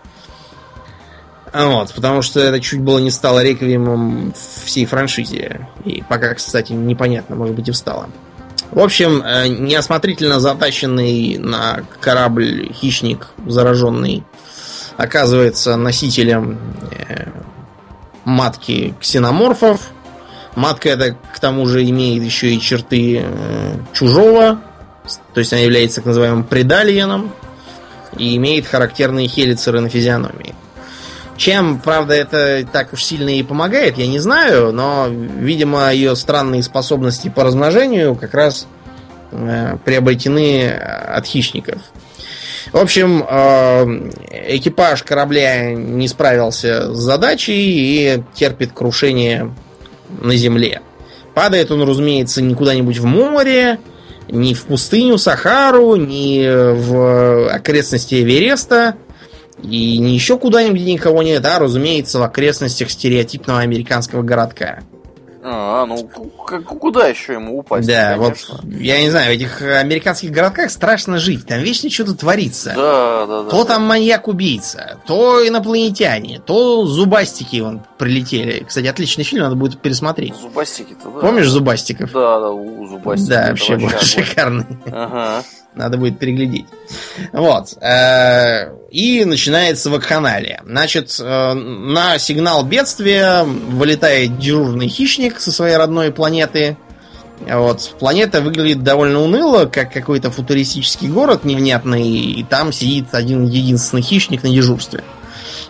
Вот, 1.54 1.94
потому 1.94 2.22
что 2.22 2.40
это 2.40 2.62
чуть 2.62 2.80
было 2.82 3.00
не 3.00 3.12
стало 3.12 3.44
реквиемом 3.44 4.34
всей 4.66 4.86
франшизе. 4.86 5.68
И 5.84 6.02
пока, 6.08 6.34
кстати, 6.34 6.72
непонятно, 6.72 7.36
может 7.36 7.56
быть 7.56 7.68
и 7.68 7.72
встало. 7.72 8.10
В 8.72 8.80
общем, 8.80 9.22
э, 9.22 9.48
неосмотрительно 9.50 10.40
затащенный 10.40 11.38
на 11.38 11.84
корабль 12.00 12.72
хищник, 12.74 13.28
зараженный, 13.46 14.24
оказывается 14.96 15.76
носителем 15.76 16.58
э, 16.92 17.28
матки 18.24 18.96
ксеноморфов. 19.02 19.82
Матка 20.56 20.90
эта, 20.90 21.18
к 21.34 21.40
тому 21.40 21.66
же, 21.68 21.84
имеет 21.84 22.24
еще 22.24 22.54
и 22.54 22.62
черты 22.62 23.24
э, 23.26 23.78
чужого, 23.92 24.62
то 25.34 25.40
есть 25.40 25.52
она 25.52 25.62
является 25.62 25.98
так 25.98 26.06
называемым 26.06 26.46
предалиеном 26.46 27.34
и 28.18 28.38
имеет 28.38 28.68
характерные 28.68 29.28
хелицеры 29.28 29.82
на 29.82 29.90
физиономии. 29.90 30.56
Чем, 31.42 31.80
правда, 31.80 32.14
это 32.14 32.64
так 32.72 32.94
уж 32.94 33.04
сильно 33.04 33.36
и 33.36 33.42
помогает, 33.42 33.98
я 33.98 34.06
не 34.06 34.20
знаю, 34.20 34.72
но, 34.72 35.08
видимо, 35.10 35.92
ее 35.92 36.16
странные 36.16 36.62
способности 36.62 37.34
по 37.36 37.44
размножению 37.44 38.14
как 38.14 38.36
раз 38.36 38.68
э, 39.32 39.78
приобретены 39.84 40.70
от 40.70 41.26
хищников. 41.26 41.82
В 42.72 42.78
общем, 42.78 43.26
э, 43.28 44.12
экипаж 44.50 45.02
корабля 45.02 45.72
не 45.74 46.08
справился 46.08 46.94
с 46.94 47.00
задачей 47.00 47.56
и 47.56 48.24
терпит 48.36 48.72
крушение 48.72 49.52
на 50.22 50.36
земле. 50.36 50.84
Падает 51.34 51.72
он, 51.72 51.82
разумеется, 51.82 52.44
не 52.44 52.54
куда-нибудь 52.54 53.00
в 53.00 53.06
море, 53.06 53.80
не 54.30 54.54
в 54.54 54.66
пустыню 54.66 55.18
Сахару, 55.18 55.96
не 55.96 56.48
в 56.48 57.50
окрестности 57.50 58.22
Эвереста, 58.22 58.96
и 59.64 59.98
не 59.98 60.14
еще 60.14 60.38
куда-нибудь 60.38 60.82
никого 60.82 61.24
нет, 61.24 61.46
а, 61.46 61.60
разумеется, 61.60 62.20
в 62.20 62.24
окрестностях 62.24 62.90
стереотипного 62.90 63.60
американского 63.60 64.22
городка. 64.22 64.80
А, 65.44 65.86
ну 65.88 66.08
куда 66.08 67.08
еще 67.08 67.34
ему 67.34 67.60
упасть? 67.60 67.88
Да, 67.88 68.16
конечно. 68.16 68.60
вот 68.64 68.74
я 68.74 69.02
не 69.02 69.10
знаю, 69.10 69.32
в 69.32 69.36
этих 69.36 69.62
американских 69.62 70.30
городках 70.30 70.70
страшно 70.70 71.18
жить. 71.18 71.48
Там 71.48 71.60
вечно 71.62 71.90
что-то 71.90 72.14
творится. 72.14 72.74
Да, 72.76 73.26
да, 73.26 73.44
да. 73.44 73.50
То 73.50 73.66
там 73.66 73.84
маньяк-убийца, 73.84 75.00
то 75.08 75.46
инопланетяне, 75.48 76.40
то 76.46 76.86
зубастики 76.86 77.60
вон 77.60 77.82
прилетели. 77.98 78.64
Кстати, 78.68 78.86
отличный 78.86 79.24
фильм, 79.24 79.44
надо 79.44 79.56
будет 79.56 79.82
пересмотреть. 79.82 80.36
Зубастики-то, 80.36 81.10
да. 81.10 81.20
Помнишь 81.22 81.48
зубастиков? 81.48 82.12
Да, 82.12 82.40
да, 82.40 82.52
у 82.52 82.86
зубастиков. 82.88 83.30
Да, 83.30 83.48
вообще, 83.50 83.78
вообще 83.78 84.06
шикарный. 84.06 84.66
Ага. 84.92 85.44
Надо 85.74 85.98
будет 85.98 86.20
переглядеть. 86.20 86.66
Вот. 87.32 87.78
Э, 87.82 88.74
и 88.92 89.24
начинается 89.24 89.90
вакханалия. 89.90 90.62
Значит, 90.66 91.18
э, 91.20 91.54
на 91.54 92.20
сигнал 92.20 92.66
бедствия 92.66 93.44
вылетает 93.44 94.38
дежурный 94.38 94.90
хищник 94.90 95.40
со 95.40 95.52
своей 95.52 95.78
родной 95.78 96.12
планеты. 96.12 96.76
Вот. 97.40 97.96
Планета 98.00 98.42
выглядит 98.42 98.84
довольно 98.84 99.22
уныло, 99.22 99.66
как 99.66 99.94
какой-то 99.94 100.30
футуристический 100.30 101.08
город 101.08 101.46
невнятный, 101.46 102.08
и 102.08 102.44
там 102.44 102.74
сидит 102.74 103.14
один 103.14 103.48
единственный 103.48 104.02
хищник 104.02 104.44
на 104.44 104.50
дежурстве. 104.50 105.04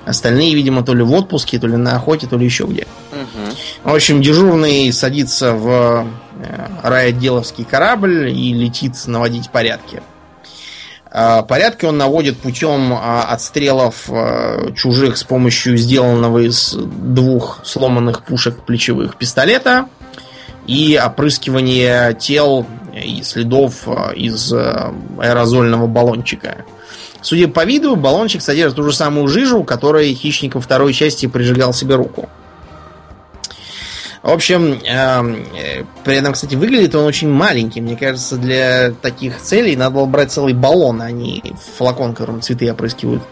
Остальные, 0.03 0.55
видимо, 0.55 0.83
то 0.83 0.95
ли 0.95 1.03
в 1.03 1.13
отпуске, 1.13 1.59
то 1.59 1.67
ли 1.67 1.77
на 1.77 1.95
охоте, 1.95 2.25
то 2.25 2.37
ли 2.37 2.45
еще 2.45 2.65
где. 2.65 2.87
Угу. 3.11 3.91
В 3.91 3.95
общем, 3.95 4.21
дежурный 4.21 4.91
садится 4.91 5.53
в 5.53 6.07
райотделовский 6.83 7.63
корабль 7.63 8.29
и 8.29 8.53
летит 8.53 8.93
наводить 9.05 9.49
порядки. 9.49 10.01
А, 11.13 11.41
порядки 11.43 11.85
он 11.85 11.97
наводит 11.97 12.37
путем 12.37 12.93
а, 12.93 13.23
отстрелов 13.23 14.09
э, 14.09 14.71
чужих 14.75 15.17
с 15.17 15.23
помощью 15.23 15.75
сделанного 15.75 16.39
из 16.47 16.73
двух 16.73 17.59
сломанных 17.65 18.23
пушек 18.23 18.63
плечевых 18.63 19.17
пистолета 19.17 19.89
и 20.67 20.97
опрыскивания 21.03 22.13
тел 22.13 22.65
и 22.93 23.23
следов 23.23 23.87
из 24.15 24.53
аэрозольного 24.53 25.87
баллончика. 25.87 26.65
Судя 27.21 27.47
по 27.47 27.65
виду, 27.65 27.95
баллончик 27.95 28.41
содержит 28.41 28.77
ту 28.77 28.83
же 28.83 28.93
самую 28.93 29.27
жижу, 29.27 29.63
которой 29.63 30.13
хищник 30.13 30.55
во 30.55 30.61
второй 30.61 30.93
части 30.93 31.27
прижигал 31.27 31.73
себе 31.73 31.95
руку. 31.95 32.29
В 34.23 34.29
общем, 34.29 34.79
эм, 34.85 35.47
э, 35.57 35.83
при 36.03 36.15
этом, 36.15 36.33
кстати, 36.33 36.53
выглядит 36.53 36.93
он 36.93 37.05
очень 37.05 37.27
маленький. 37.27 37.81
Мне 37.81 37.97
кажется, 37.97 38.37
для 38.37 38.91
таких 38.91 39.41
целей 39.41 39.75
надо 39.75 39.95
было 39.95 40.05
брать 40.05 40.31
целый 40.31 40.53
баллон, 40.53 41.01
а 41.01 41.09
не 41.09 41.41
флакон, 41.77 42.13
которым 42.13 42.41
цветы 42.41 42.71
опрыскивают. 42.71 43.23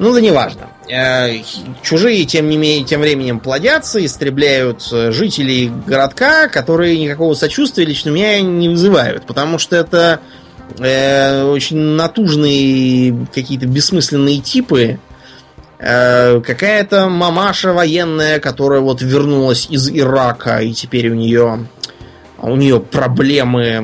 Ну 0.00 0.12
да 0.12 0.20
неважно. 0.20 0.68
Э, 0.88 1.42
чужие, 1.82 2.24
тем 2.24 2.48
не 2.48 2.56
менее, 2.56 2.84
тем 2.84 3.00
временем 3.00 3.38
плодятся, 3.38 4.04
истребляют 4.04 4.88
э, 4.90 5.12
жителей 5.12 5.70
городка, 5.86 6.48
которые 6.48 6.98
никакого 6.98 7.34
сочувствия 7.34 7.84
лично 7.84 8.10
меня 8.10 8.40
не 8.40 8.68
вызывают, 8.68 9.24
потому 9.24 9.60
что 9.60 9.76
это 9.76 10.18
э, 10.78 11.44
очень 11.44 11.76
натужные 11.76 13.28
какие-то 13.32 13.66
бессмысленные 13.66 14.40
типы, 14.40 14.98
какая-то 15.82 17.08
мамаша 17.08 17.72
военная, 17.72 18.38
которая 18.38 18.80
вот 18.80 19.02
вернулась 19.02 19.66
из 19.68 19.90
Ирака, 19.90 20.58
и 20.58 20.72
теперь 20.72 21.10
у 21.10 21.14
нее 21.14 21.66
у 22.42 22.56
нее 22.56 22.80
проблемы 22.80 23.62
э, 23.62 23.80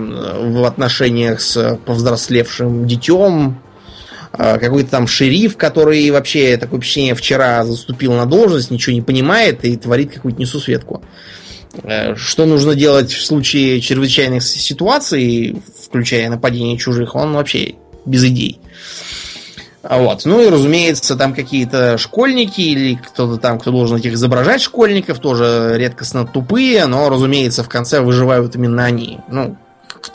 в 0.50 0.64
отношениях 0.64 1.40
с 1.40 1.78
повзрослевшим 1.86 2.86
детем. 2.86 3.60
Э, 4.32 4.58
какой-то 4.58 4.90
там 4.90 5.06
шериф, 5.06 5.56
который 5.56 6.10
вообще, 6.10 6.56
такое 6.56 6.80
впечатление, 6.80 7.14
вчера 7.14 7.64
заступил 7.64 8.14
на 8.14 8.26
должность, 8.26 8.70
ничего 8.70 8.94
не 8.94 9.02
понимает 9.02 9.64
и 9.64 9.76
творит 9.76 10.12
какую-то 10.12 10.40
несусветку. 10.40 11.02
Что 12.16 12.46
нужно 12.46 12.74
делать 12.74 13.12
в 13.12 13.24
случае 13.24 13.80
чрезвычайных 13.80 14.42
ситуаций, 14.42 15.62
включая 15.86 16.28
нападение 16.30 16.78
чужих, 16.78 17.14
он 17.14 17.34
вообще 17.34 17.74
без 18.06 18.24
идей. 18.24 18.58
Вот. 19.82 20.24
Ну 20.24 20.40
и, 20.40 20.48
разумеется, 20.48 21.16
там 21.16 21.34
какие-то 21.34 21.98
школьники 21.98 22.60
или 22.60 22.96
кто-то 22.96 23.40
там, 23.40 23.58
кто 23.58 23.70
должен 23.70 23.98
этих 23.98 24.14
изображать 24.14 24.60
школьников, 24.60 25.20
тоже 25.20 25.74
редкостно 25.76 26.26
тупые, 26.26 26.86
но, 26.86 27.08
разумеется, 27.08 27.62
в 27.62 27.68
конце 27.68 28.00
выживают 28.00 28.56
именно 28.56 28.84
они. 28.84 29.20
Ну, 29.28 29.56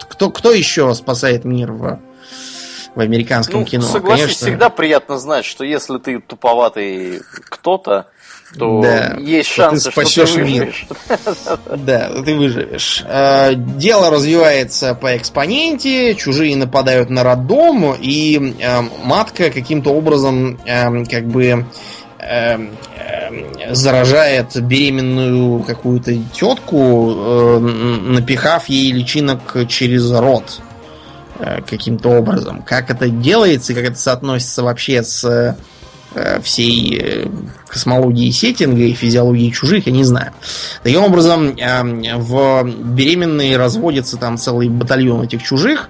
кто, 0.09 0.29
кто 0.29 0.51
еще 0.51 0.93
спасает 0.93 1.45
мир 1.45 1.71
в, 1.71 1.99
в 2.95 2.99
американском 2.99 3.61
ну, 3.61 3.65
кино? 3.65 3.83
Согласись, 3.83 4.25
Конечно... 4.25 4.47
всегда 4.47 4.69
приятно 4.69 5.17
знать, 5.17 5.45
что 5.45 5.63
если 5.63 5.97
ты 5.97 6.19
туповатый 6.19 7.21
кто-то, 7.49 8.07
то 8.57 8.81
да, 8.81 9.17
есть 9.19 9.49
шансы, 9.49 9.91
ты 9.91 10.05
что 10.05 10.25
ты 10.25 10.43
выживешь. 10.43 10.87
Мир. 10.89 11.59
Да, 11.77 12.09
ты 12.23 12.35
выживешь. 12.35 13.03
Э, 13.07 13.53
дело 13.55 14.09
развивается 14.09 14.93
по 14.95 15.17
экспоненте, 15.17 16.15
чужие 16.15 16.55
нападают 16.55 17.09
на 17.09 17.23
роддом, 17.23 17.95
и 17.99 18.55
э, 18.59 18.81
матка 19.03 19.49
каким-то 19.49 19.91
образом 19.91 20.59
э, 20.65 21.05
как 21.05 21.27
бы 21.27 21.65
заражает 23.71 24.55
беременную 24.61 25.61
какую-то 25.63 26.15
тетку, 26.33 27.59
напихав 27.59 28.69
ей 28.69 28.93
личинок 28.93 29.67
через 29.67 30.09
рот 30.09 30.61
каким-то 31.69 32.11
образом. 32.11 32.61
Как 32.61 32.89
это 32.89 33.09
делается 33.09 33.73
и 33.73 33.75
как 33.75 33.83
это 33.83 33.95
соотносится 33.97 34.63
вообще 34.63 35.03
с 35.03 35.57
всей 36.43 36.99
э, 37.01 37.27
космологии 37.67 38.29
сеттинга 38.31 38.83
и 38.83 38.93
физиологии 38.93 39.49
чужих, 39.49 39.87
я 39.87 39.91
не 39.91 40.03
знаю. 40.03 40.31
Таким 40.83 41.03
образом, 41.03 41.55
э, 41.57 42.15
в 42.17 42.63
беременные 42.63 43.57
разводится 43.57 44.17
там 44.17 44.37
целый 44.37 44.69
батальон 44.69 45.23
этих 45.23 45.41
чужих, 45.43 45.89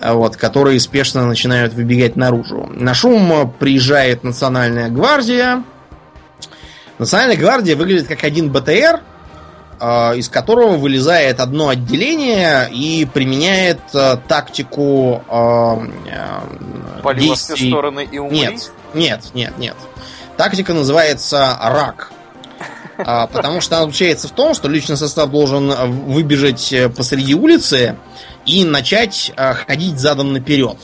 вот, 0.00 0.36
которые 0.36 0.80
спешно 0.80 1.26
начинают 1.26 1.74
выбегать 1.74 2.16
наружу. 2.16 2.68
На 2.74 2.92
шум 2.92 3.54
приезжает 3.58 4.24
Национальная 4.24 4.88
гвардия. 4.88 5.64
Национальная 6.98 7.36
гвардия 7.36 7.76
выглядит 7.76 8.08
как 8.08 8.24
один 8.24 8.50
БТР, 8.50 9.00
из 10.16 10.28
которого 10.28 10.76
вылезает 10.76 11.40
одно 11.40 11.68
отделение 11.68 12.68
и 12.70 13.06
применяет 13.12 13.80
тактику 14.28 15.22
Пали 17.02 17.20
действий... 17.20 17.56
все 17.56 17.68
стороны 17.68 18.08
и 18.10 18.18
умри? 18.18 18.38
Нет, 18.38 18.72
нет, 18.94 19.30
нет, 19.34 19.58
нет. 19.58 19.76
Тактика 20.36 20.72
называется 20.72 21.56
рак. 21.60 22.10
А, 22.98 23.26
потому 23.26 23.60
что 23.60 23.76
она 23.76 23.86
заключается 23.86 24.28
в 24.28 24.32
том, 24.32 24.54
что 24.54 24.68
личный 24.68 24.96
состав 24.96 25.30
должен 25.30 25.70
выбежать 26.12 26.72
э, 26.72 26.88
посреди 26.88 27.34
улицы 27.34 27.96
и 28.46 28.64
начать 28.64 29.32
а, 29.36 29.54
ходить 29.54 29.98
задом 29.98 30.32
наперед. 30.32 30.76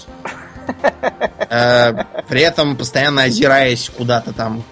А, 1.51 2.07
при 2.29 2.43
этом 2.43 2.77
постоянно 2.77 3.23
озираясь 3.23 3.91
куда-то 3.97 4.33
там 4.33 4.63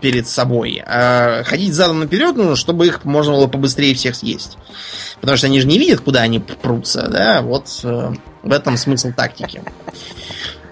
перед 0.00 0.26
собой. 0.26 0.82
А, 0.84 1.42
ходить 1.44 1.74
задом 1.74 2.00
наперед 2.00 2.36
нужно, 2.36 2.56
чтобы 2.56 2.86
их 2.86 3.04
можно 3.04 3.32
было 3.32 3.46
побыстрее 3.46 3.94
всех 3.94 4.16
съесть. 4.16 4.58
Потому 5.20 5.36
что 5.36 5.46
они 5.46 5.60
же 5.60 5.66
не 5.66 5.78
видят, 5.78 6.00
куда 6.00 6.22
они 6.22 6.40
прутся, 6.40 7.08
да, 7.08 7.40
вот 7.40 7.68
э, 7.84 8.12
в 8.42 8.52
этом 8.52 8.76
смысл 8.76 9.12
тактики. 9.16 9.62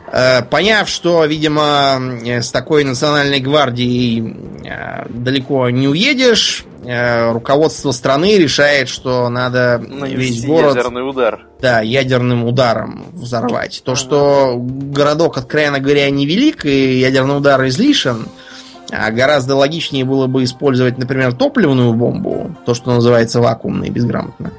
Э, 0.07 0.43
поняв, 0.43 0.89
что, 0.89 1.25
видимо, 1.25 1.99
с 2.25 2.51
такой 2.51 2.85
национальной 2.85 3.41
гвардией 3.41 4.37
э, 4.65 5.07
далеко 5.09 5.71
не 5.71 5.89
уедешь, 5.89 6.65
э, 6.85 7.33
руководство 7.33 7.91
страны 7.91 8.37
решает, 8.37 8.89
что 8.89 9.29
надо 9.29 9.79
Нанести 9.79 10.17
весь 10.17 10.45
город... 10.45 10.77
ядерный 10.77 11.09
удар. 11.09 11.47
Да, 11.61 11.81
ядерным 11.81 12.45
ударом 12.45 13.07
взорвать. 13.13 13.83
То, 13.85 13.93
ага. 13.93 14.01
что 14.01 14.57
городок, 14.59 15.39
откровенно 15.39 15.81
говоря, 15.81 16.11
невелик, 16.11 16.67
и 16.67 16.99
ядерный 16.99 17.39
удар 17.39 17.67
излишен, 17.67 18.27
а 18.93 19.11
гораздо 19.11 19.57
логичнее 19.57 20.05
было 20.05 20.27
бы 20.27 20.45
использовать, 20.45 20.99
например, 20.99 21.33
топливную 21.33 21.95
бомбу, 21.95 22.55
то, 22.67 22.75
что 22.75 22.93
называется 22.93 23.41
вакуумной, 23.41 23.89
безграмотно. 23.89 24.53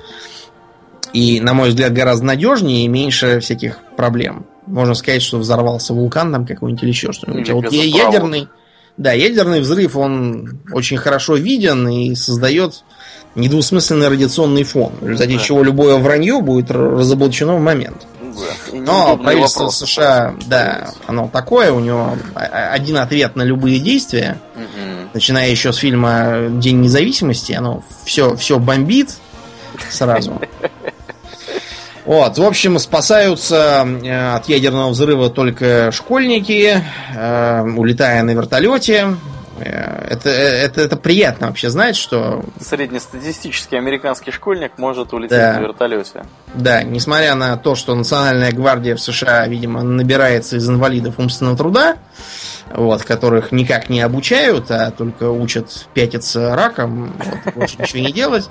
И, 1.14 1.40
на 1.40 1.54
мой 1.54 1.70
взгляд, 1.70 1.94
гораздо 1.94 2.26
надежнее 2.26 2.84
и 2.84 2.90
меньше 2.90 3.40
всяких 3.40 3.80
проблем. 3.96 4.46
Можно 4.68 4.94
сказать, 4.94 5.22
что 5.22 5.38
взорвался 5.38 5.94
вулкан 5.94 6.32
там 6.32 6.46
какой-нибудь 6.46 6.84
или 6.84 6.90
еще 6.90 7.12
что-нибудь. 7.12 7.50
а 7.50 7.56
вот 7.56 7.72
ядерный, 7.72 8.48
да, 8.98 9.12
ядерный 9.14 9.62
взрыв, 9.62 9.96
он 9.96 10.60
очень 10.72 10.98
хорошо 10.98 11.36
виден 11.36 11.88
и 11.88 12.16
создает 12.16 12.84
недвусмысленный 13.36 14.08
радиационный 14.08 14.64
фон, 14.64 14.94
в 15.02 15.04
результате 15.08 15.38
да. 15.38 15.44
чего 15.44 15.64
любое 15.64 15.98
вранье 15.98 16.42
будет 16.42 16.72
разоблачено 16.72 17.58
в 17.58 17.62
момент. 17.62 18.08
Да. 18.22 18.78
Но 18.78 19.18
правительство 19.18 19.64
вопрос, 19.64 19.78
США, 19.78 20.36
да, 20.48 20.90
оно 21.08 21.30
такое, 21.32 21.72
у 21.72 21.80
него 21.80 22.18
один 22.34 22.98
ответ 22.98 23.36
на 23.36 23.44
любые 23.44 23.80
действия. 23.80 24.38
Угу. 24.56 25.10
начиная 25.14 25.50
еще 25.50 25.72
с 25.72 25.78
фильма 25.78 26.48
День 26.50 26.82
независимости, 26.82 27.54
оно 27.54 27.84
все, 28.06 28.36
все 28.36 28.60
бомбит 28.60 29.16
сразу. 29.90 30.42
Вот, 32.06 32.38
в 32.38 32.44
общем, 32.44 32.78
спасаются 32.78 33.84
э, 34.04 34.36
от 34.36 34.48
ядерного 34.48 34.90
взрыва 34.92 35.32
только 35.32 35.92
школьники, 35.92 36.84
э, 37.16 37.62
улетая 37.64 38.22
на 38.22 38.32
вертолете. 38.32 39.16
Э, 39.58 40.08
это, 40.10 40.30
это, 40.30 40.82
это 40.82 40.98
приятно 40.98 41.48
вообще 41.48 41.70
знать, 41.70 41.96
что... 41.96 42.44
Среднестатистический 42.60 43.78
американский 43.78 44.32
школьник 44.32 44.78
может 44.78 45.14
улететь 45.14 45.38
да. 45.38 45.54
на 45.54 45.60
вертолете. 45.60 46.26
Да, 46.54 46.84
несмотря 46.84 47.36
на 47.36 47.58
то, 47.58 47.76
что 47.76 47.96
Национальная 47.96 48.52
гвардия 48.52 48.96
в 48.96 49.02
США, 49.02 49.48
видимо, 49.48 49.84
набирается 49.84 50.58
из 50.58 50.70
инвалидов 50.70 51.16
умственного 51.18 51.58
труда, 51.58 51.98
вот, 52.72 53.04
которых 53.04 53.52
никак 53.52 53.90
не 53.90 54.02
обучают, 54.02 54.70
а 54.72 54.92
только 54.92 55.30
учат 55.30 55.88
пятиться 55.94 56.56
раком, 56.56 57.14
вот, 57.18 57.54
больше 57.54 57.78
ничего 57.80 58.00
не 58.00 58.12
делать. 58.12 58.50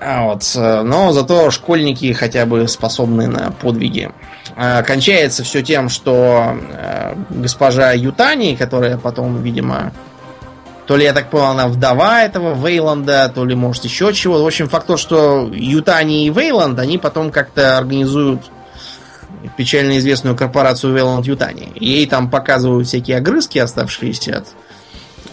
А 0.00 0.24
вот, 0.24 0.42
но 0.54 1.12
зато 1.12 1.50
школьники 1.50 2.12
хотя 2.12 2.46
бы 2.46 2.66
способны 2.66 3.26
на 3.26 3.50
подвиги. 3.52 4.10
А, 4.56 4.82
кончается 4.82 5.44
все 5.44 5.62
тем, 5.62 5.88
что 5.88 6.56
э, 6.72 7.14
госпожа 7.28 7.92
Ютани, 7.92 8.54
которая 8.54 8.96
потом, 8.96 9.42
видимо, 9.42 9.92
то 10.86 10.96
ли, 10.96 11.04
я 11.04 11.12
так 11.12 11.30
понял, 11.30 11.46
она 11.46 11.66
вдова 11.66 12.22
этого 12.22 12.54
Вейланда, 12.54 13.30
то 13.34 13.44
ли, 13.44 13.54
может, 13.54 13.84
еще 13.84 14.12
чего. 14.12 14.42
В 14.42 14.46
общем, 14.46 14.68
факт 14.68 14.86
то, 14.86 14.96
что 14.96 15.50
Ютани 15.52 16.26
и 16.26 16.30
Вейланд, 16.30 16.78
они 16.78 16.96
потом 16.96 17.32
как-то 17.32 17.76
организуют 17.76 18.42
печально 19.56 19.98
известную 19.98 20.36
корпорацию 20.36 20.94
Вейланд 20.94 21.26
Ютани. 21.26 21.72
Ей 21.74 22.06
там 22.06 22.30
показывают 22.30 22.86
всякие 22.86 23.16
огрызки, 23.16 23.58
оставшиеся 23.58 24.38
от, 24.38 24.46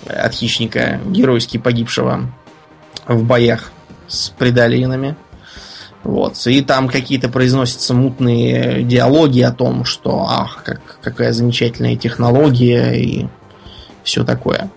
от 0.07 0.34
хищника, 0.34 0.99
геройски 1.05 1.57
погибшего 1.57 2.31
в 3.07 3.23
боях 3.23 3.71
с 4.07 4.30
предалинами. 4.30 5.15
Вот. 6.03 6.35
И 6.47 6.61
там 6.61 6.89
какие-то 6.89 7.30
произносятся 7.30 7.93
мутные 7.93 8.84
диалоги 8.84 9.41
о 9.41 9.51
том, 9.51 9.85
что 9.85 10.25
ах, 10.27 10.63
как, 10.63 10.81
какая 11.01 11.31
замечательная 11.31 11.95
технология 11.95 12.91
и 12.93 13.27
все 14.03 14.23
такое. 14.25 14.69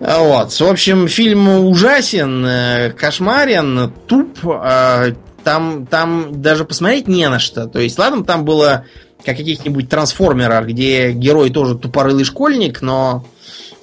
Вот. 0.00 0.52
В 0.52 0.62
общем, 0.62 1.08
фильм 1.08 1.48
ужасен, 1.66 2.44
э, 2.46 2.92
кошмарен, 2.92 3.92
туп. 4.06 4.38
А, 4.44 5.08
там, 5.44 5.86
там 5.86 6.40
даже 6.40 6.64
посмотреть 6.64 7.06
не 7.06 7.28
на 7.28 7.38
что. 7.38 7.66
То 7.66 7.80
есть, 7.80 7.98
ладно, 7.98 8.24
там 8.24 8.44
было 8.44 8.84
как 9.24 9.36
каких-нибудь 9.36 9.88
трансформерах, 9.88 10.66
где 10.66 11.12
герой 11.12 11.50
тоже 11.50 11.76
тупорылый 11.76 12.24
школьник, 12.24 12.80
но 12.80 13.26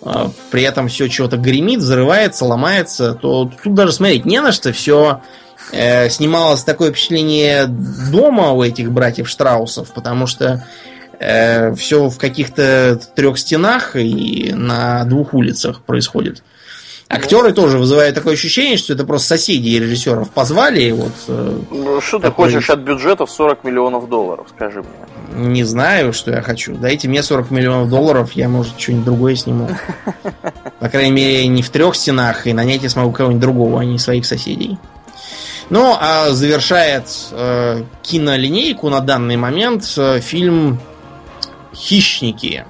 э, 0.01 0.29
при 0.49 0.63
этом 0.63 0.87
все 0.87 1.07
чего-то 1.07 1.37
гремит, 1.37 1.79
взрывается, 1.79 2.45
ломается, 2.45 3.13
то 3.13 3.51
тут 3.63 3.73
даже 3.75 3.91
смотреть 3.91 4.25
не 4.25 4.41
на 4.41 4.51
что. 4.51 4.73
Все 4.73 5.21
э, 5.71 6.09
снималось 6.09 6.63
такое 6.63 6.91
впечатление 6.91 7.67
дома 7.67 8.51
у 8.51 8.63
этих 8.63 8.91
братьев 8.91 9.29
Штраусов, 9.29 9.93
потому 9.93 10.25
что 10.25 10.65
э, 11.19 11.73
все 11.75 12.09
в 12.09 12.17
каких-то 12.17 12.99
трех 13.15 13.37
стенах 13.37 13.95
и 13.95 14.51
на 14.53 15.03
двух 15.05 15.33
улицах 15.33 15.81
происходит. 15.81 16.43
Актеры 17.09 17.53
тоже 17.53 17.77
вызывают 17.77 18.15
такое 18.15 18.33
ощущение, 18.33 18.75
что 18.75 18.91
это 18.91 19.05
просто 19.05 19.29
соседи 19.29 19.69
режиссеров 19.69 20.29
позвали. 20.29 20.81
И 20.81 20.91
вот, 20.91 21.13
э, 21.29 21.59
ну, 21.71 22.01
что 22.01 22.19
такой... 22.19 22.49
ты 22.49 22.55
хочешь 22.55 22.69
от 22.69 22.79
бюджета 22.79 23.25
в 23.25 23.31
40 23.31 23.63
миллионов 23.63 24.09
долларов, 24.09 24.47
скажи 24.53 24.83
мне? 24.83 25.49
Не 25.49 25.63
знаю, 25.63 26.11
что 26.11 26.31
я 26.31 26.41
хочу. 26.41 26.75
Дайте 26.75 27.07
мне 27.07 27.23
40 27.23 27.49
миллионов 27.49 27.89
долларов, 27.89 28.33
я, 28.33 28.49
может, 28.49 28.77
что-нибудь 28.77 29.05
другое 29.05 29.35
сниму. 29.35 29.69
По 30.79 30.89
крайней 30.89 31.11
мере, 31.11 31.47
не 31.47 31.61
в 31.61 31.69
трех 31.69 31.95
стенах, 31.95 32.45
и 32.45 32.51
нанять 32.51 32.83
я 32.83 32.89
смогу 32.89 33.13
кого-нибудь 33.13 33.41
другого, 33.41 33.79
а 33.79 33.85
не 33.85 33.99
своих 33.99 34.25
соседей. 34.25 34.77
Ну, 35.69 35.95
а 35.99 36.31
завершает 36.31 37.05
э, 37.31 37.83
кинолинейку 38.01 38.89
на 38.89 38.99
данный 38.99 39.37
момент 39.37 39.85
э, 39.97 40.19
фильм 40.19 40.79
«Хищники». 41.73 42.65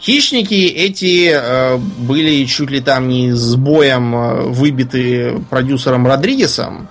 Хищники 0.00 0.54
эти 0.54 1.32
э, 1.34 1.76
были 1.76 2.44
чуть 2.44 2.70
ли 2.70 2.80
там 2.80 3.08
не 3.08 3.32
с 3.32 3.56
боем 3.56 4.14
э, 4.14 4.42
выбиты 4.44 5.40
продюсером 5.50 6.06
Родригесом, 6.06 6.88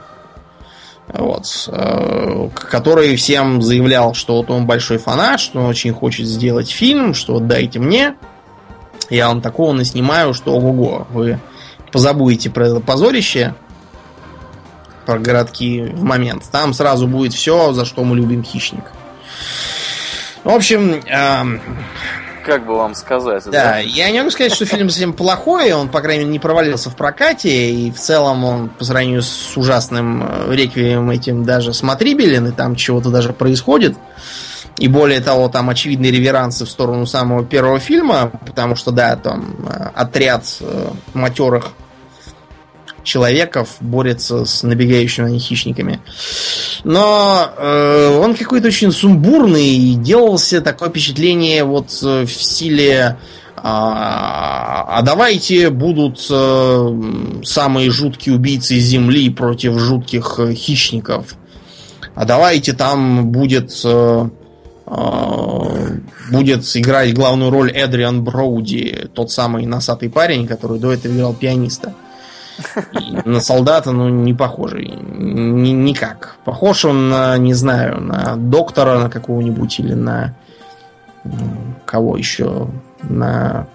вот, 1.07 1.45
э, 1.69 2.49
который 2.53 3.15
всем 3.15 3.61
заявлял, 3.61 4.13
что 4.13 4.37
вот 4.37 4.51
он 4.51 4.65
большой 4.65 4.97
фанат, 4.97 5.39
что 5.39 5.59
он 5.59 5.67
очень 5.67 5.93
хочет 5.93 6.27
сделать 6.27 6.69
фильм, 6.69 7.13
что 7.13 7.33
вот 7.33 7.47
дайте 7.47 7.79
мне, 7.79 8.15
я 9.09 9.29
вам 9.29 9.41
такого 9.41 9.71
наснимаю, 9.71 10.33
что 10.33 10.53
ого-го, 10.53 11.07
вы 11.11 11.39
позабудете 11.93 12.49
про 12.49 12.67
это 12.67 12.79
позорище, 12.81 13.55
про 15.05 15.17
городки 15.17 15.81
в 15.81 16.03
момент. 16.03 16.43
Там 16.51 16.73
сразу 16.73 17.07
будет 17.07 17.33
все, 17.33 17.71
за 17.71 17.85
что 17.85 18.03
мы 18.03 18.17
любим 18.17 18.43
хищник. 18.43 18.83
В 20.43 20.49
общем, 20.49 21.01
э, 21.05 21.59
как 22.47 22.65
бы 22.65 22.75
вам 22.75 22.95
сказать. 22.95 23.43
Да, 23.45 23.51
да, 23.51 23.77
я 23.79 24.09
не 24.09 24.19
могу 24.19 24.31
сказать, 24.31 24.53
что 24.53 24.65
фильм 24.65 24.89
совсем 24.89 25.11
плохой, 25.11 25.73
он, 25.73 25.89
по 25.89 25.99
крайней 25.99 26.23
мере, 26.23 26.31
не 26.31 26.39
провалился 26.39 26.89
в 26.89 26.95
прокате, 26.95 27.71
и 27.71 27.91
в 27.91 27.97
целом 27.97 28.45
он, 28.45 28.69
по 28.69 28.85
сравнению 28.85 29.21
с 29.21 29.57
ужасным 29.57 30.23
э, 30.23 30.55
реквием 30.55 31.09
этим, 31.09 31.43
даже 31.43 31.73
смотрибелен, 31.73 32.47
и 32.47 32.51
там 32.51 32.75
чего-то 32.75 33.09
даже 33.09 33.33
происходит. 33.33 33.97
И 34.77 34.87
более 34.87 35.19
того, 35.19 35.49
там 35.49 35.69
очевидные 35.69 36.11
реверансы 36.11 36.65
в 36.65 36.69
сторону 36.69 37.05
самого 37.05 37.43
первого 37.43 37.79
фильма, 37.79 38.31
потому 38.45 38.75
что, 38.77 38.91
да, 38.91 39.17
там 39.17 39.55
э, 39.67 39.89
отряд 39.93 40.45
э, 40.61 40.87
матерых 41.13 41.73
человеков 43.07 43.77
борется 43.79 44.45
с 44.45 44.63
набегающими 44.63 45.25
на 45.25 45.29
них 45.29 45.41
хищниками. 45.41 46.01
Но 46.83 47.49
э, 47.57 48.19
он 48.21 48.35
какой-то 48.35 48.67
очень 48.67 48.91
сумбурный 48.91 49.69
и 49.69 49.95
делался 49.95 50.61
такое 50.61 50.89
впечатление 50.89 51.63
вот 51.63 51.87
э, 52.03 52.25
в 52.25 52.31
стиле 52.31 53.17
а, 53.59 54.85
а 54.99 55.01
давайте 55.01 55.71
будут 55.71 56.27
э, 56.29 57.01
самые 57.43 57.89
жуткие 57.89 58.35
убийцы 58.35 58.77
Земли 58.77 59.29
против 59.31 59.79
жутких 59.79 60.35
э, 60.39 60.53
хищников. 60.53 61.35
А 62.13 62.25
давайте 62.25 62.73
там 62.73 63.31
будет 63.31 63.71
будет 66.31 66.63
играть 66.77 67.13
главную 67.13 67.51
роль 67.51 67.71
Эдриан 67.71 68.23
Броуди, 68.23 69.09
тот 69.13 69.29
самый 69.31 69.65
носатый 69.65 70.09
парень, 70.09 70.47
который 70.47 70.79
до 70.79 70.93
этого 70.93 71.13
играл 71.13 71.33
пианиста. 71.33 71.93
На 73.25 73.39
солдата, 73.39 73.91
ну, 73.91 74.09
не 74.09 74.33
похожий. 74.33 74.87
Ни, 74.87 75.69
никак. 75.69 76.37
Похож 76.43 76.85
он 76.85 77.09
на, 77.09 77.37
не 77.37 77.53
знаю, 77.53 78.01
на 78.01 78.35
доктора 78.35 78.99
на 78.99 79.09
какого-нибудь 79.09 79.79
или 79.79 79.93
на 79.93 80.33
кого 81.85 82.17
еще, 82.17 82.69
на 83.03 83.67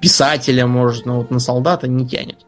писателя, 0.00 0.66
может, 0.66 1.06
но 1.06 1.18
вот 1.18 1.30
на 1.30 1.38
солдата 1.38 1.88
не 1.88 2.06
тянет. 2.06 2.38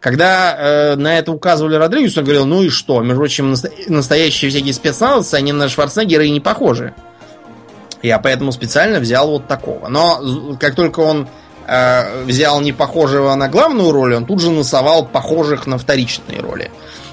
Когда 0.00 0.56
э, 0.56 0.96
на 0.96 1.18
это 1.18 1.32
указывали 1.32 1.76
Родригесу, 1.76 2.20
он 2.20 2.24
говорил, 2.24 2.46
ну 2.46 2.62
и 2.62 2.68
что? 2.68 3.00
Между 3.00 3.16
прочим, 3.16 3.54
настоящие 3.88 4.50
всякие 4.50 4.74
спецназовцы, 4.74 5.34
они 5.34 5.52
на 5.52 5.68
Шварценеггера 5.68 6.24
и 6.24 6.30
не 6.30 6.40
похожи. 6.40 6.94
Я 8.02 8.18
поэтому 8.18 8.52
специально 8.52 8.98
взял 8.98 9.30
вот 9.30 9.46
такого. 9.46 9.88
Но 9.88 10.56
как 10.58 10.74
только 10.74 11.00
он 11.00 11.28
э, 11.66 12.24
взял 12.24 12.60
не 12.60 12.72
похожего 12.72 13.34
на 13.34 13.48
главную 13.48 13.92
роль, 13.92 14.14
он 14.14 14.26
тут 14.26 14.40
же 14.40 14.50
носовал 14.50 15.06
похожих 15.06 15.66
на 15.66 15.78
вторичные 15.78 16.40
роли. 16.40 16.70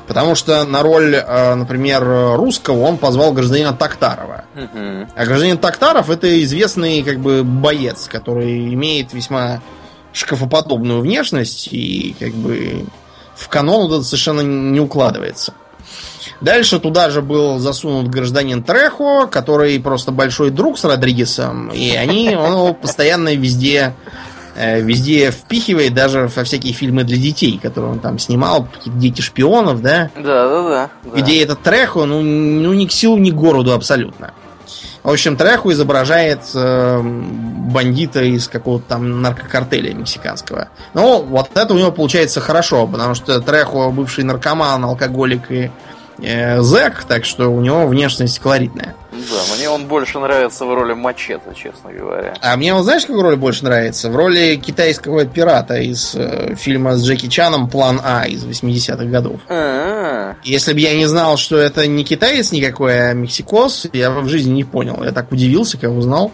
Потому 0.08 0.34
что 0.34 0.64
на 0.64 0.82
роль, 0.82 1.16
э, 1.16 1.56
например, 1.56 2.04
русского 2.36 2.82
он 2.82 2.98
позвал 2.98 3.32
гражданина 3.32 3.74
Токтарова. 3.74 4.46
Uh-huh. 4.56 5.08
А 5.16 5.26
гражданин 5.26 5.58
Токтаров 5.58 6.10
это 6.10 6.44
известный 6.44 7.04
как 7.04 7.20
бы 7.20 7.44
боец, 7.44 8.08
который 8.08 8.74
имеет 8.74 9.14
весьма 9.14 9.62
шкафоподобную 10.12 11.02
внешность 11.02 11.70
и 11.72 12.16
как 12.20 12.32
бы 12.32 12.86
в 13.36 13.48
канон 13.48 13.92
это 13.92 14.04
совершенно 14.04 14.42
не 14.42 14.80
укладывается. 14.80 15.54
Дальше 16.42 16.80
туда 16.80 17.10
же 17.10 17.22
был 17.22 17.60
засунут 17.60 18.10
гражданин 18.10 18.64
Трехо, 18.64 19.28
который 19.28 19.80
просто 19.80 20.12
большой 20.12 20.52
друг 20.52 20.78
с 20.78 20.86
Родригесом, 20.86 21.70
и 21.70 21.92
они, 21.92 22.36
он 22.36 22.54
его 22.54 22.74
постоянно 22.74 23.36
везде 23.36 23.94
везде 24.60 25.32
впихивает, 25.32 25.94
даже 25.94 26.30
во 26.36 26.44
всякие 26.44 26.74
фильмы 26.74 27.04
для 27.04 27.18
детей, 27.18 27.60
которые 27.62 27.94
он 27.94 28.00
там 28.00 28.20
снимал, 28.20 28.68
дети 28.86 29.22
шпионов, 29.22 29.82
да? 29.82 30.10
Да, 30.16 30.50
да, 30.50 30.70
да. 31.04 31.12
Где 31.16 31.44
этот 31.44 31.62
Трехо, 31.62 32.06
ну, 32.06 32.22
ну 32.22 32.74
ни 32.74 32.86
к 32.86 32.92
силу, 32.92 33.18
ни 33.18 33.32
к 33.32 33.36
городу 33.36 33.74
абсолютно. 33.74 34.34
В 35.02 35.10
общем, 35.10 35.38
Треху 35.38 35.72
изображает 35.72 36.42
э, 36.54 37.02
бандита 37.02 38.22
из 38.22 38.50
какого-то 38.50 38.86
там 38.90 39.22
наркокартеля 39.22 39.94
мексиканского. 39.94 40.68
Ну, 40.94 41.24
вот 41.24 41.50
это 41.56 41.74
у 41.74 41.78
него 41.78 41.92
получается 41.92 42.42
хорошо, 42.42 42.86
потому 42.86 43.16
что 43.16 43.40
Треху 43.40 43.92
бывший 43.92 44.26
наркоман, 44.26 44.84
алкоголик 44.84 45.52
и 45.52 45.72
э, 46.22 46.62
зэк, 46.62 47.04
так 47.08 47.26
что 47.26 47.50
у 47.50 47.62
него 47.62 47.88
внешность 47.88 48.40
колоритная. 48.40 48.96
Да, 49.12 49.56
мне 49.56 49.70
он 49.70 49.86
больше 49.88 50.20
нравится 50.20 50.66
в 50.66 50.74
роли 50.74 50.94
мачете, 50.94 51.42
честно 51.56 51.92
говоря. 51.92 52.36
А 52.42 52.56
мне 52.56 52.74
он 52.74 52.84
знаешь, 52.84 53.06
какой 53.06 53.22
роль 53.22 53.36
больше 53.36 53.64
нравится? 53.64 54.10
В 54.10 54.16
роли 54.16 54.56
китайского 54.56 55.26
пирата 55.26 55.76
из 55.76 56.16
э, 56.16 56.56
фильма 56.56 56.96
с 56.96 57.06
Джеки 57.06 57.28
Чаном 57.28 57.70
«План 57.70 58.00
А» 58.04 58.26
из 58.26 58.46
80-х 58.46 59.06
годов. 59.06 59.42
А-а-а. 59.50 60.36
Если 60.44 60.74
бы 60.74 60.80
я 60.80 60.96
не 60.96 61.06
знал, 61.06 61.38
что 61.38 61.58
это 61.58 61.88
не 61.88 62.04
китаец 62.04 62.52
никакой, 62.52 63.12
а 63.12 63.14
мексикос, 63.14 63.88
я 63.94 64.12
бы 64.12 64.22
в 64.22 64.30
жизни 64.30 64.54
не 64.54 64.64
понял. 64.64 65.04
Я 65.04 65.12
так 65.12 65.32
удивился, 65.32 65.78
когда 65.78 65.96
узнал, 65.96 66.32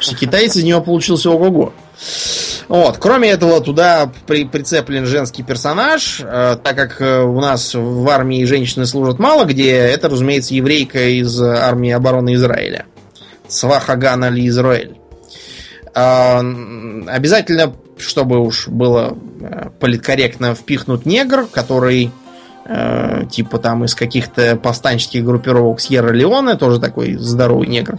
что 0.00 0.16
китаец 0.16 0.56
из 0.56 0.64
него 0.64 0.80
получился 0.80 1.30
ого-го. 1.30 1.72
Вот. 2.72 2.96
Кроме 2.96 3.28
этого, 3.28 3.60
туда 3.60 4.10
при, 4.26 4.46
прицеплен 4.46 5.04
женский 5.04 5.42
персонаж, 5.42 6.22
э, 6.24 6.56
так 6.64 6.74
как 6.74 7.02
э, 7.02 7.20
у 7.20 7.38
нас 7.38 7.74
в 7.74 8.08
армии 8.08 8.46
женщины 8.46 8.86
служат 8.86 9.18
мало 9.18 9.44
где, 9.44 9.72
это, 9.72 10.08
разумеется, 10.08 10.54
еврейка 10.54 11.06
из 11.06 11.38
армии 11.38 11.90
обороны 11.90 12.32
Израиля. 12.32 12.86
Свахагана 13.46 14.30
ли 14.30 14.48
Израиль. 14.48 14.96
Э, 15.94 16.38
обязательно, 17.08 17.74
чтобы 17.98 18.38
уж 18.38 18.68
было 18.68 19.18
э, 19.42 19.68
политкорректно, 19.78 20.54
впихнут 20.54 21.04
негр, 21.04 21.44
который 21.52 22.10
э, 22.64 23.24
типа 23.30 23.58
там 23.58 23.84
из 23.84 23.94
каких-то 23.94 24.56
повстанческих 24.56 25.22
группировок 25.22 25.78
Сьерра-Леоне, 25.78 26.56
тоже 26.56 26.80
такой 26.80 27.16
здоровый 27.16 27.66
негр 27.66 27.98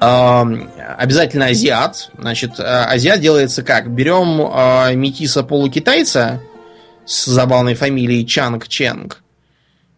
обязательно 0.00 1.46
азиат. 1.46 2.10
Значит, 2.18 2.58
э, 2.58 2.62
азиат 2.62 3.20
делается 3.20 3.62
как? 3.62 3.90
Берем 3.90 4.40
э, 4.40 4.94
метиса 4.94 5.42
полукитайца 5.42 6.40
с 7.06 7.26
забавной 7.26 7.74
фамилией 7.74 8.26
Чанг 8.26 8.68
Ченг. 8.68 9.22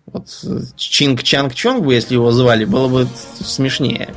Вот 0.06 0.28
Чинг 0.76 1.22
Чанг 1.22 1.54
Чонг 1.54 1.90
если 1.90 2.14
его 2.14 2.30
звали, 2.30 2.64
было 2.64 2.88
бы 2.88 3.08
смешнее. 3.40 4.14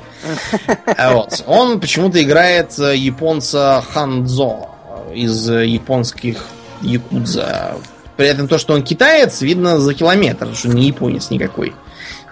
А 0.85 1.13
вот. 1.13 1.43
Он 1.47 1.79
почему-то 1.79 2.21
играет 2.21 2.77
э, 2.79 2.95
японца 2.95 3.83
Ханзо 3.91 4.69
из 5.13 5.49
японских 5.49 6.45
якудза. 6.81 7.77
При 8.15 8.27
этом 8.27 8.47
то, 8.47 8.57
что 8.57 8.73
он 8.73 8.83
китаец, 8.83 9.41
видно 9.41 9.79
за 9.79 9.93
километр, 9.93 10.53
что 10.53 10.67
не 10.67 10.87
японец 10.87 11.29
никакой. 11.29 11.73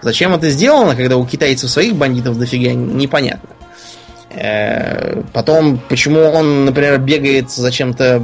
Зачем 0.02 0.34
это 0.34 0.48
сделано, 0.50 0.94
когда 0.94 1.16
у 1.16 1.26
китайцев 1.26 1.70
своих 1.70 1.96
бандитов 1.96 2.38
дофига, 2.38 2.72
непонятно. 2.72 3.48
Э, 4.30 5.22
потом, 5.32 5.80
почему 5.88 6.20
он, 6.20 6.66
например, 6.66 6.98
бегает 6.98 7.50
зачем-то 7.50 8.22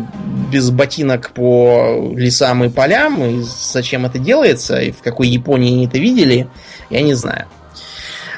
без 0.52 0.70
ботинок 0.70 1.30
по 1.30 2.12
лесам 2.16 2.62
и 2.64 2.68
полям, 2.68 3.24
и 3.24 3.42
зачем 3.42 4.06
это 4.06 4.18
делается, 4.18 4.78
и 4.78 4.92
в 4.92 5.02
какой 5.02 5.28
Японии 5.28 5.72
они 5.72 5.86
это 5.86 5.98
видели, 5.98 6.48
я 6.90 7.00
не 7.00 7.14
знаю. 7.14 7.46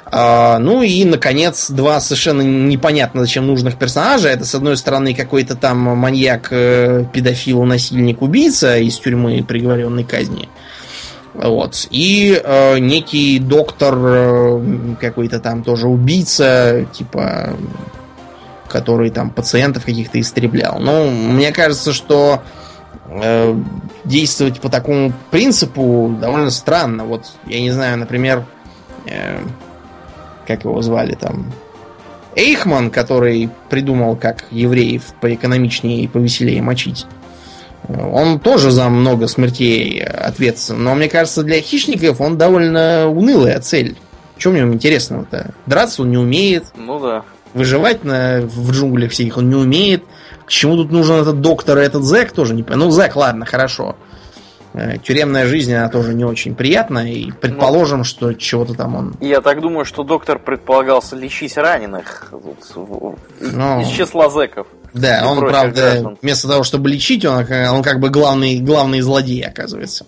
А, 0.09 0.59
ну 0.61 0.83
и, 0.83 1.05
наконец, 1.05 1.69
два 1.69 2.01
совершенно 2.01 2.43
непонятно 2.43 3.23
зачем 3.23 3.47
нужных 3.47 3.77
персонажа. 3.77 4.29
Это, 4.29 4.45
с 4.45 4.55
одной 4.55 4.77
стороны, 4.77 5.15
какой-то 5.15 5.57
там 5.57 5.79
маньяк, 5.79 6.49
э, 6.53 7.05
педофил, 7.13 7.65
насильник, 7.65 8.23
убийца 8.23 8.79
из 8.79 8.99
тюрьмы, 8.99 9.43
приговоренный 9.43 10.05
к 10.05 10.11
казни. 10.11 10.49
Вот. 11.37 11.87
И 11.91 12.41
э, 12.43 12.79
некий 12.79 13.39
доктор, 13.39 13.95
э, 13.99 14.63
какой-то 15.01 15.39
там 15.39 15.63
тоже 15.63 15.87
убийца, 15.87 16.87
типа, 16.93 17.51
который 18.69 19.11
там 19.11 19.31
пациентов 19.31 19.85
каких-то 19.85 20.21
истреблял. 20.21 20.79
Ну, 20.81 21.11
мне 21.11 21.53
кажется, 21.53 21.93
что 21.93 22.43
э, 23.09 23.55
действовать 24.05 24.61
по 24.61 24.69
такому 24.69 25.13
принципу 25.31 26.17
довольно 26.21 26.51
странно. 26.51 27.05
Вот, 27.05 27.33
я 27.47 27.61
не 27.61 27.71
знаю, 27.71 27.99
например, 27.99 28.45
э, 29.07 29.41
как 30.47 30.65
его 30.65 30.81
звали 30.81 31.15
там, 31.15 31.53
Эйхман, 32.35 32.91
который 32.91 33.51
придумал, 33.69 34.17
как 34.17 34.45
евреев 34.51 35.03
поэкономичнее 35.21 36.03
и 36.03 36.07
повеселее 36.07 36.63
мочить. 36.63 37.07
Он 37.89 38.41
тоже 38.41 38.71
за 38.71 38.89
много 38.89 39.29
смертей 39.29 40.03
ответственен. 40.03 40.83
Но 40.83 40.95
мне 40.95 41.09
кажется, 41.09 41.43
для 41.43 41.61
хищников 41.61 42.21
он 42.21 42.37
довольно 42.37 43.09
унылая 43.09 43.61
цель. 43.61 43.97
Чем 44.39 44.53
в 44.53 44.57
нем 44.57 44.75
интересного-то? 44.75 45.55
Драться 45.67 46.03
он 46.03 46.11
не 46.11 46.19
умеет. 46.19 46.65
Ну 46.77 46.99
да. 46.99 47.25
Выживать 47.55 48.05
на, 48.05 48.41
в 48.43 48.71
джунглях 48.73 49.13
всех 49.13 49.39
он 49.39 49.49
не 49.49 49.57
умеет. 49.57 50.05
К 50.45 50.51
чему 50.51 50.77
тут 50.77 50.93
нужен 50.93 51.17
этот 51.17 51.41
доктор 51.41 51.79
и 51.79 51.83
этот 51.83 52.03
зэк 52.03 52.33
тоже 52.33 52.55
не. 52.55 52.65
Ну, 52.69 52.91
зэк, 52.91 53.17
ладно, 53.17 53.47
хорошо. 53.47 53.97
Э, 54.77 54.99
тюремная 54.99 55.47
жизнь, 55.47 55.73
она 55.73 55.89
тоже 55.89 56.13
не 56.13 56.25
очень 56.25 56.55
приятная, 56.55 57.07
и 57.07 57.33
предположим, 57.33 57.99
ну, 57.99 58.05
что 58.05 58.35
чего-то 58.35 58.75
там 58.75 58.95
он... 58.95 59.15
Я 59.21 59.41
так 59.41 59.63
думаю, 59.63 59.87
что 59.87 60.03
доктор 60.03 60.39
предполагался 60.39 61.17
лечить 61.17 61.57
раненых 61.57 62.29
вот, 62.31 62.59
ну, 63.41 63.81
из 63.81 63.89
числа 63.89 64.29
зэков. 64.29 64.67
Да, 64.95 65.25
он, 65.29 65.41
правда, 65.41 65.91
граждан. 65.91 66.19
вместо 66.23 66.49
того, 66.49 66.63
чтобы 66.63 66.89
лечить, 66.91 67.25
он, 67.25 67.45
он 67.51 67.83
как 67.83 68.01
бы 68.01 68.11
главный, 68.11 68.61
главный 68.61 69.01
злодей, 69.01 69.43
оказывается. 69.43 70.05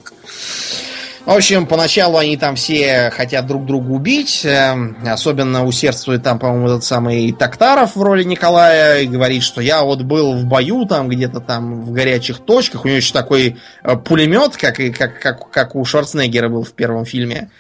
В 1.28 1.30
общем, 1.30 1.66
поначалу 1.66 2.16
они 2.16 2.38
там 2.38 2.56
все 2.56 3.10
хотят 3.14 3.46
друг 3.46 3.66
друга 3.66 3.90
убить. 3.90 4.46
Эм, 4.46 4.96
особенно 5.06 5.66
усердствует 5.66 6.22
там, 6.22 6.38
по-моему, 6.38 6.68
этот 6.68 6.84
самый 6.84 7.32
Токтаров 7.32 7.96
в 7.96 8.02
роли 8.02 8.24
Николая. 8.24 9.00
И 9.00 9.06
говорит, 9.06 9.42
что 9.42 9.60
я 9.60 9.82
вот 9.82 10.00
был 10.00 10.32
в 10.32 10.46
бою 10.46 10.86
там 10.86 11.06
где-то 11.06 11.40
там 11.40 11.82
в 11.82 11.92
горячих 11.92 12.38
точках. 12.38 12.86
У 12.86 12.88
него 12.88 12.96
еще 12.96 13.12
такой 13.12 13.58
э, 13.84 13.96
пулемет, 13.96 14.56
как, 14.56 14.80
и, 14.80 14.90
как, 14.90 15.20
как, 15.20 15.50
как 15.50 15.76
у 15.76 15.84
Шварценеггера 15.84 16.48
был 16.48 16.62
в 16.62 16.72
первом 16.72 17.04
фильме. 17.04 17.50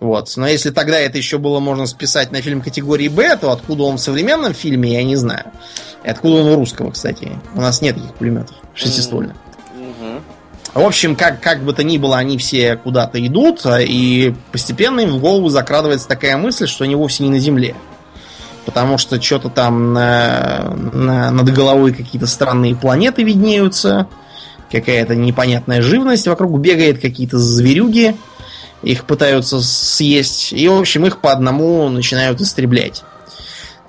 Вот. 0.00 0.32
Но 0.36 0.48
если 0.48 0.70
тогда 0.70 0.98
это 0.98 1.16
еще 1.16 1.38
было 1.38 1.58
можно 1.60 1.86
списать 1.86 2.32
на 2.32 2.42
фильм 2.42 2.60
категории 2.60 3.08
Б, 3.08 3.36
то 3.36 3.52
откуда 3.52 3.84
он 3.84 3.98
в 3.98 4.00
современном 4.00 4.52
фильме, 4.52 4.94
я 4.94 5.04
не 5.04 5.14
знаю. 5.14 5.44
И 6.06 6.08
откуда 6.08 6.36
он 6.36 6.46
у 6.46 6.54
русского, 6.54 6.92
кстати. 6.92 7.32
У 7.56 7.60
нас 7.60 7.82
нет 7.82 7.96
таких 7.96 8.14
пулеметов 8.14 8.54
шестиствольных. 8.74 9.34
В 10.72 10.80
общем, 10.80 11.16
как, 11.16 11.40
как 11.40 11.64
бы 11.64 11.72
то 11.72 11.82
ни 11.82 11.98
было, 11.98 12.18
они 12.18 12.38
все 12.38 12.76
куда-то 12.76 13.24
идут, 13.26 13.64
а, 13.64 13.80
и 13.80 14.34
постепенно 14.52 15.00
им 15.00 15.10
в 15.10 15.20
голову 15.20 15.48
закрадывается 15.48 16.06
такая 16.06 16.36
мысль, 16.36 16.66
что 16.66 16.84
они 16.84 16.94
вовсе 16.94 17.24
не 17.24 17.30
на 17.30 17.38
Земле. 17.38 17.74
Потому 18.66 18.98
что 18.98 19.20
что-то 19.20 19.48
там 19.48 19.94
на, 19.94 20.74
на, 20.92 21.30
над 21.30 21.52
головой 21.52 21.92
какие-то 21.92 22.26
странные 22.26 22.76
планеты 22.76 23.22
виднеются, 23.22 24.06
какая-то 24.70 25.16
непонятная 25.16 25.80
живность 25.80 26.28
вокруг 26.28 26.60
бегает, 26.60 27.00
какие-то 27.00 27.38
зверюги, 27.38 28.16
их 28.82 29.06
пытаются 29.06 29.60
съесть, 29.60 30.52
и, 30.52 30.68
в 30.68 30.78
общем, 30.78 31.06
их 31.06 31.18
по 31.18 31.32
одному 31.32 31.88
начинают 31.88 32.40
истреблять. 32.40 33.02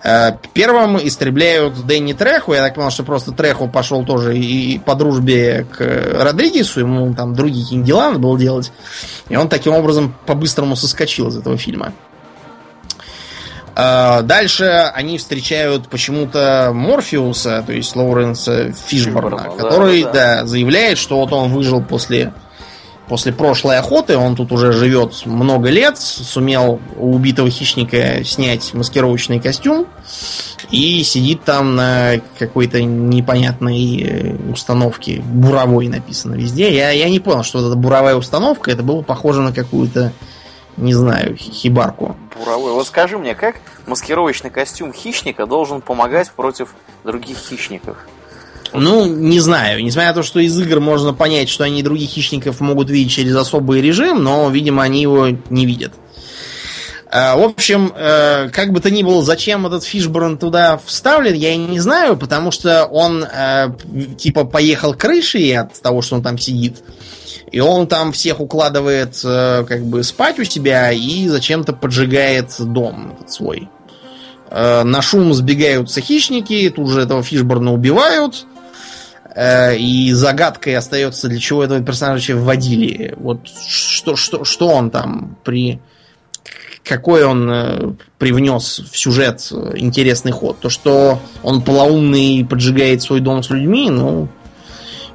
Э, 0.07 0.37
первым 0.53 0.97
истребляют 1.05 1.85
Дэнни 1.85 2.13
Треху. 2.13 2.53
Я 2.53 2.63
так 2.63 2.75
понял, 2.75 2.91
что 2.91 3.03
просто 3.03 3.33
Треху 3.33 3.67
пошел 3.67 4.05
тоже 4.05 4.37
и 4.37 4.79
по 4.79 4.95
дружбе 4.95 5.67
к 5.69 5.81
Родригесу. 6.23 6.79
Ему 6.79 7.13
там 7.13 7.33
другие 7.33 7.65
какие 7.65 7.81
дела 7.81 8.07
надо 8.07 8.19
было 8.19 8.39
делать. 8.39 8.71
И 9.27 9.35
он 9.35 9.49
таким 9.49 9.73
образом 9.73 10.15
по-быстрому 10.25 10.77
соскочил 10.77 11.27
из 11.27 11.35
этого 11.35 11.57
фильма. 11.57 11.91
Э, 13.75 14.21
дальше 14.21 14.89
они 14.95 15.17
встречают 15.17 15.89
почему-то 15.89 16.71
Морфеуса, 16.73 17.61
то 17.67 17.73
есть 17.73 17.93
Лоуренса 17.93 18.71
Фишборна, 18.87 19.39
Фишборна 19.39 19.57
который 19.57 20.03
да, 20.03 20.11
да. 20.13 20.35
Да, 20.39 20.45
заявляет, 20.47 20.99
что 20.99 21.17
вот 21.17 21.33
он 21.33 21.51
выжил 21.51 21.81
после 21.83 22.31
после 23.07 23.31
прошлой 23.31 23.77
охоты, 23.77 24.17
он 24.17 24.35
тут 24.35 24.51
уже 24.51 24.71
живет 24.71 25.25
много 25.25 25.69
лет, 25.69 25.97
сумел 25.97 26.79
у 26.97 27.15
убитого 27.15 27.49
хищника 27.49 28.23
снять 28.23 28.73
маскировочный 28.73 29.39
костюм 29.39 29.87
и 30.69 31.03
сидит 31.03 31.43
там 31.43 31.75
на 31.75 32.21
какой-то 32.37 32.81
непонятной 32.81 34.01
э, 34.01 34.51
установке. 34.51 35.21
Буровой 35.21 35.87
написано 35.87 36.35
везде. 36.35 36.73
Я, 36.75 36.91
я 36.91 37.09
не 37.09 37.19
понял, 37.19 37.43
что 37.43 37.65
эта 37.65 37.75
буровая 37.75 38.15
установка, 38.15 38.71
это 38.71 38.83
было 38.83 39.01
похоже 39.01 39.41
на 39.41 39.53
какую-то, 39.53 40.11
не 40.75 40.93
знаю, 40.93 41.37
хибарку. 41.37 42.15
Буровой. 42.37 42.73
Вот 42.73 42.87
скажи 42.87 43.17
мне, 43.17 43.35
как 43.35 43.55
маскировочный 43.85 44.49
костюм 44.49 44.93
хищника 44.93 45.45
должен 45.45 45.81
помогать 45.81 46.31
против 46.31 46.75
других 47.03 47.37
хищников? 47.37 47.97
Ну, 48.73 49.05
не 49.05 49.39
знаю. 49.39 49.83
Несмотря 49.83 50.09
на 50.09 50.15
то, 50.15 50.23
что 50.23 50.39
из 50.39 50.59
игр 50.59 50.79
можно 50.79 51.13
понять, 51.13 51.49
что 51.49 51.63
они 51.63 51.83
других 51.83 52.09
хищников 52.09 52.59
могут 52.59 52.89
видеть 52.89 53.11
через 53.11 53.35
особый 53.35 53.81
режим, 53.81 54.23
но, 54.23 54.49
видимо, 54.49 54.83
они 54.83 55.01
его 55.01 55.29
не 55.49 55.65
видят. 55.65 55.93
А, 57.09 57.37
в 57.37 57.43
общем, 57.43 57.93
э, 57.95 58.49
как 58.49 58.73
бы 58.73 58.81
то 58.81 58.91
ни 58.91 59.01
было, 59.01 59.23
зачем 59.23 59.65
этот 59.65 59.83
Фишборн 59.83 60.37
туда 60.37 60.79
вставлен, 60.85 61.33
я 61.33 61.55
не 61.55 61.79
знаю, 61.79 62.17
потому 62.17 62.51
что 62.51 62.85
он 62.85 63.23
э, 63.23 63.69
типа 64.17 64.43
поехал 64.43 64.93
крышей 64.93 65.57
от 65.57 65.79
того, 65.81 66.01
что 66.01 66.15
он 66.15 66.23
там 66.23 66.37
сидит. 66.37 66.83
И 67.49 67.61
он 67.61 67.87
там 67.87 68.11
всех 68.11 68.41
укладывает 68.41 69.21
э, 69.23 69.65
как 69.67 69.85
бы 69.85 70.03
спать 70.03 70.37
у 70.39 70.43
себя 70.43 70.91
и 70.91 71.27
зачем-то 71.27 71.71
поджигает 71.71 72.53
дом 72.59 73.13
этот 73.15 73.31
свой. 73.31 73.69
На 74.49 75.01
шум 75.01 75.33
сбегаются 75.33 75.99
хищники, 75.99 76.71
тут 76.73 76.89
же 76.89 77.01
этого 77.01 77.21
Фишборна 77.21 77.73
убивают. 77.73 78.45
Э, 79.37 79.77
и 79.77 80.11
загадкой 80.13 80.75
остается, 80.75 81.27
для 81.27 81.37
чего 81.37 81.63
этого 81.63 81.79
персонажа 81.79 82.35
вводили. 82.35 83.13
Вот 83.17 83.47
что, 83.47 84.15
что, 84.15 84.43
что 84.43 84.69
он 84.69 84.89
там 84.89 85.37
при... 85.43 85.79
Какой 86.83 87.23
он 87.23 87.47
э, 87.51 87.93
привнес 88.17 88.79
в 88.91 88.97
сюжет 88.97 89.47
интересный 89.75 90.31
ход. 90.31 90.59
То, 90.59 90.71
что 90.71 91.19
он 91.43 91.61
полоумный 91.61 92.37
и 92.37 92.43
поджигает 92.43 93.03
свой 93.03 93.19
дом 93.19 93.43
с 93.43 93.51
людьми, 93.51 93.91
ну, 93.91 94.27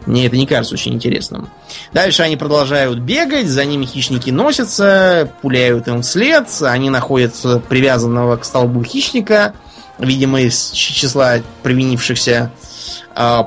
мне 0.06 0.26
это 0.26 0.36
не 0.36 0.46
кажется 0.46 0.76
очень 0.76 0.94
интересным. 0.94 1.48
Дальше 1.92 2.22
они 2.22 2.36
продолжают 2.36 3.00
бегать, 3.00 3.48
за 3.48 3.64
ними 3.64 3.86
хищники 3.86 4.30
носятся, 4.30 5.32
пуляют 5.42 5.88
им 5.88 6.02
вслед, 6.02 6.46
они 6.60 6.90
находят 6.90 7.34
привязанного 7.68 8.36
к 8.36 8.44
столбу 8.44 8.84
хищника, 8.84 9.54
видимо, 9.98 10.42
из 10.42 10.70
числа 10.70 11.38
привинившихся. 11.64 12.52
А, 12.52 12.71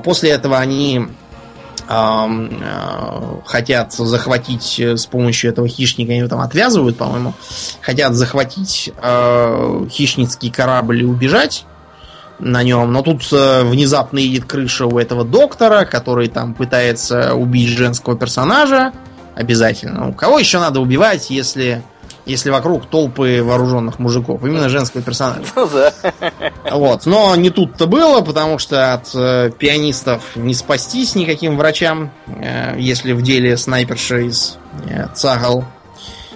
после 0.02 0.30
этого 0.30 0.58
они 0.58 1.06
а, 1.88 2.28
хотят 3.44 3.92
захватить 3.92 4.80
с 4.80 5.06
помощью 5.06 5.50
этого 5.50 5.68
хищника, 5.68 6.10
они 6.10 6.18
его 6.18 6.28
там 6.28 6.40
отвязывают, 6.40 6.96
по-моему, 6.96 7.34
хотят 7.80 8.14
захватить 8.14 8.92
э, 9.00 9.86
хищницкий 9.88 10.50
корабль 10.50 11.02
и 11.02 11.04
убежать 11.04 11.64
на 12.38 12.62
нем. 12.62 12.92
Но 12.92 13.02
тут 13.02 13.22
э, 13.32 13.62
внезапно 13.62 14.18
едет 14.18 14.46
крыша 14.46 14.86
у 14.86 14.98
этого 14.98 15.24
доктора, 15.24 15.84
который 15.84 16.28
там 16.28 16.54
пытается 16.54 17.34
убить 17.34 17.70
женского 17.70 18.16
персонажа. 18.16 18.92
Обязательно. 19.34 20.08
У 20.08 20.12
кого 20.12 20.38
еще 20.38 20.58
надо 20.58 20.80
убивать, 20.80 21.30
если, 21.30 21.82
если 22.26 22.50
вокруг 22.50 22.86
толпы 22.86 23.42
вооруженных 23.42 23.98
мужиков? 23.98 24.44
Именно 24.44 24.68
женского 24.68 25.02
персонажа. 25.02 25.44
Ну 25.54 25.68
да. 25.72 25.92
Вот. 26.72 27.06
Но 27.06 27.34
не 27.36 27.50
тут-то 27.50 27.86
было, 27.86 28.20
потому 28.20 28.58
что 28.58 28.92
от 28.92 29.14
э, 29.14 29.50
пианистов 29.56 30.22
не 30.34 30.52
спастись 30.52 31.14
никаким 31.14 31.56
врачам, 31.56 32.10
э, 32.26 32.74
если 32.78 33.12
в 33.12 33.22
деле 33.22 33.56
снайперша 33.56 34.18
из 34.18 34.58
э, 34.88 35.06
Цагал. 35.14 35.64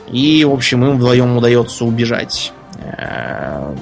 И, 0.09 0.45
в 0.45 0.53
общем, 0.53 0.85
им 0.85 0.97
вдвоем 0.97 1.37
удается 1.37 1.85
убежать. 1.85 2.53
Э, 2.77 3.75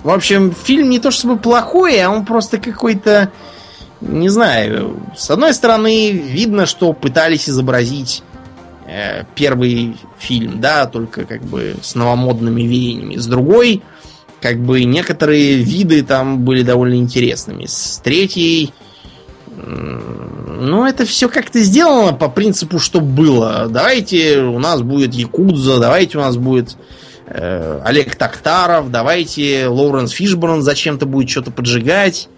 в 0.00 0.10
общем, 0.10 0.54
фильм 0.54 0.88
не 0.88 1.00
то 1.00 1.10
чтобы 1.10 1.36
плохой, 1.38 2.00
а 2.00 2.10
он 2.10 2.24
просто 2.24 2.58
какой-то... 2.58 3.30
Не 4.00 4.28
знаю. 4.28 5.02
С 5.16 5.28
одной 5.28 5.52
стороны, 5.52 6.12
видно, 6.12 6.66
что 6.66 6.92
пытались 6.92 7.48
изобразить 7.50 8.22
э, 8.88 9.24
первый 9.34 9.96
фильм, 10.18 10.60
да, 10.60 10.86
только 10.86 11.24
как 11.24 11.42
бы 11.42 11.76
с 11.82 11.94
новомодными 11.94 12.62
веяниями. 12.62 13.16
С 13.16 13.26
другой, 13.26 13.82
как 14.40 14.58
бы 14.58 14.84
некоторые 14.84 15.56
виды 15.56 16.02
там 16.02 16.44
были 16.44 16.62
довольно 16.62 16.94
интересными. 16.94 17.66
С 17.66 18.00
третьей, 18.02 18.72
ну, 19.56 20.86
это 20.86 21.04
все 21.04 21.28
как-то 21.28 21.60
сделано 21.60 22.12
по 22.12 22.28
принципу, 22.28 22.78
что 22.78 23.00
было. 23.00 23.66
Давайте 23.68 24.40
у 24.40 24.58
нас 24.58 24.82
будет 24.82 25.14
Якудза, 25.14 25.78
давайте 25.78 26.18
у 26.18 26.20
нас 26.20 26.36
будет 26.36 26.76
Э, 27.30 27.80
Олег 27.84 28.16
Токтаров, 28.16 28.90
давайте 28.90 29.66
Лоуренс 29.66 30.12
Фишборн 30.12 30.62
зачем-то 30.62 31.04
будет 31.04 31.28
что-то 31.28 31.50
поджигать. 31.50 32.28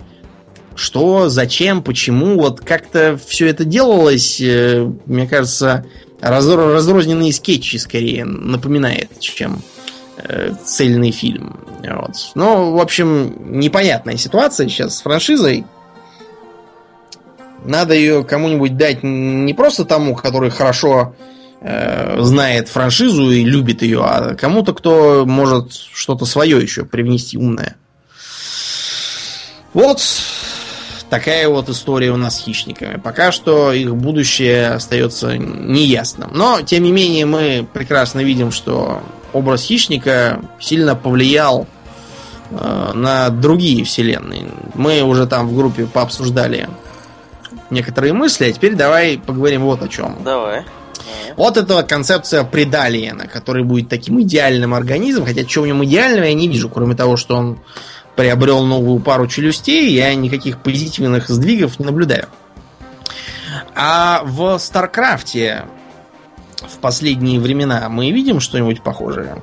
Что, 0.74 1.28
зачем, 1.28 1.82
почему, 1.82 2.40
вот 2.40 2.60
как-то 2.60 3.18
все 3.24 3.46
это 3.46 3.64
делалось, 3.64 4.40
э, 4.40 4.90
мне 5.06 5.28
кажется, 5.28 5.84
разрозненные 6.20 7.32
скетчи 7.32 7.76
скорее 7.76 8.24
напоминает, 8.24 9.18
чем 9.20 9.62
э, 10.16 10.52
цельный 10.64 11.10
фильм. 11.10 11.58
Вот. 11.82 12.14
Ну, 12.34 12.72
в 12.72 12.80
общем, 12.80 13.58
непонятная 13.58 14.16
ситуация 14.16 14.68
сейчас 14.68 14.98
с 14.98 15.02
франшизой. 15.02 15.64
Надо 17.64 17.94
ее 17.94 18.24
кому-нибудь 18.24 18.76
дать 18.76 19.02
не 19.02 19.54
просто 19.54 19.84
тому, 19.84 20.14
который 20.14 20.50
хорошо 20.50 21.14
Э, 21.62 22.16
знает 22.22 22.70
франшизу 22.70 23.30
и 23.30 23.44
любит 23.44 23.82
ее, 23.82 24.00
а 24.02 24.34
кому-то, 24.34 24.72
кто 24.72 25.26
может 25.26 25.74
что-то 25.74 26.24
свое 26.24 26.58
еще 26.58 26.86
привнести 26.86 27.36
умное. 27.36 27.76
Вот 29.74 30.00
такая 31.10 31.48
вот 31.48 31.68
история 31.68 32.12
у 32.12 32.16
нас 32.16 32.38
с 32.38 32.44
хищниками. 32.44 32.98
Пока 32.98 33.32
что 33.32 33.72
их 33.72 33.94
будущее 33.94 34.68
остается 34.68 35.36
неясным. 35.36 36.30
Но, 36.32 36.62
тем 36.62 36.84
не 36.84 36.92
менее, 36.92 37.26
мы 37.26 37.66
прекрасно 37.70 38.20
видим, 38.20 38.52
что 38.52 39.02
образ 39.32 39.64
хищника 39.64 40.40
сильно 40.60 40.94
повлиял 40.94 41.66
э, 42.50 42.92
на 42.94 43.28
другие 43.28 43.84
вселенные. 43.84 44.46
Мы 44.74 45.02
уже 45.02 45.26
там 45.26 45.48
в 45.48 45.56
группе 45.56 45.86
пообсуждали 45.86 46.68
некоторые 47.68 48.12
мысли, 48.12 48.46
а 48.46 48.52
теперь 48.52 48.74
давай 48.74 49.18
поговорим 49.18 49.62
вот 49.62 49.82
о 49.82 49.88
чем. 49.88 50.16
Давай. 50.24 50.64
Вот 51.36 51.56
эта 51.56 51.82
концепция 51.82 52.44
Predalien 52.44 53.11
а, 53.11 53.26
который 53.26 53.64
будет 53.64 53.88
таким 53.88 54.20
идеальным 54.20 54.74
организмом, 54.74 55.26
хотя 55.26 55.44
чего 55.44 55.64
в 55.64 55.66
нем 55.66 55.84
идеального 55.84 56.24
я 56.24 56.34
не 56.34 56.48
вижу, 56.48 56.68
кроме 56.68 56.94
того, 56.94 57.16
что 57.16 57.36
он 57.36 57.58
приобрел 58.16 58.64
новую 58.64 59.00
пару 59.00 59.26
челюстей, 59.26 59.90
я 59.92 60.14
никаких 60.14 60.58
позитивных 60.62 61.28
сдвигов 61.28 61.78
не 61.78 61.86
наблюдаю. 61.86 62.26
А 63.74 64.22
в 64.24 64.58
Старкрафте 64.58 65.64
в 66.56 66.78
последние 66.78 67.40
времена 67.40 67.88
мы 67.88 68.10
видим 68.10 68.40
что-нибудь 68.40 68.82
похожее? 68.82 69.42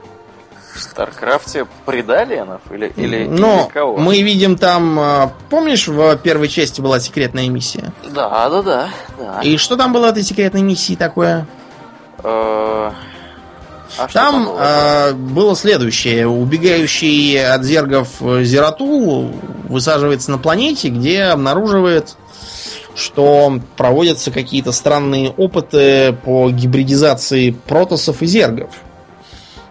В 0.74 0.80
Старкрафте 0.80 1.66
Predalien 1.86 2.48
ов 2.48 2.62
или, 2.72 2.94
или, 2.96 3.26
Но 3.26 3.62
или 3.64 3.74
кого? 3.74 3.98
мы 3.98 4.22
видим 4.22 4.58
там, 4.58 5.00
а, 5.00 5.32
помнишь, 5.50 5.88
в 5.88 6.18
первой 6.18 6.50
части 6.50 6.82
была 6.82 7.00
секретная 7.00 7.50
миссия? 7.50 7.92
Да, 8.14 8.48
да, 8.50 8.62
да. 8.62 8.90
да. 9.18 9.42
И 9.42 9.58
что 9.58 9.76
там 9.76 9.92
было 9.92 10.08
этой 10.08 10.22
секретной 10.22 10.62
миссии 10.62 10.94
такое? 10.96 11.48
Э, 13.98 14.04
а 14.04 14.08
там 14.08 14.50
э, 14.50 15.14
было 15.14 15.56
следующее. 15.56 16.28
Убегающий 16.28 17.44
от 17.44 17.64
зергов 17.64 18.10
Зератул 18.20 19.32
высаживается 19.70 20.32
на 20.32 20.38
планете, 20.38 20.90
где 20.90 21.24
обнаруживает, 21.24 22.16
что 22.96 23.60
проводятся 23.76 24.32
какие-то 24.32 24.72
странные 24.72 25.30
опыты 25.30 26.14
по 26.24 26.50
гибридизации 26.50 27.52
протосов 27.52 28.22
и 28.22 28.26
зергов. 28.26 28.72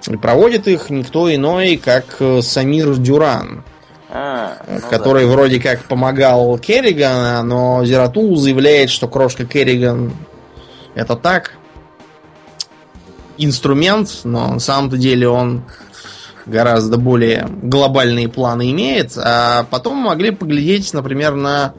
И 0.09 0.16
проводит 0.16 0.68
их 0.68 0.90
никто 0.90 1.34
иной, 1.34 1.76
как 1.76 2.20
Самир 2.43 2.97
Дюран. 2.97 3.64
А, 4.09 4.59
ну 4.68 4.80
который 4.88 5.26
да. 5.26 5.32
вроде 5.32 5.60
как 5.60 5.84
помогал 5.84 6.56
Керриган, 6.59 7.47
но 7.47 7.84
Зератул 7.84 8.36
заявляет, 8.36 8.88
что 8.88 9.09
крошка 9.09 9.44
Керриган 9.44 10.12
это 10.94 11.16
так 11.16 11.52
инструмент, 13.38 14.20
но 14.24 14.54
на 14.54 14.60
самом-то 14.60 14.96
деле 14.96 15.28
он 15.28 15.64
гораздо 16.46 16.96
более 16.96 17.48
глобальные 17.62 18.28
планы 18.28 18.70
имеет. 18.70 19.16
А 19.16 19.64
потом 19.70 19.98
могли 19.98 20.30
поглядеть, 20.30 20.92
например, 20.94 21.34
на 21.34 21.74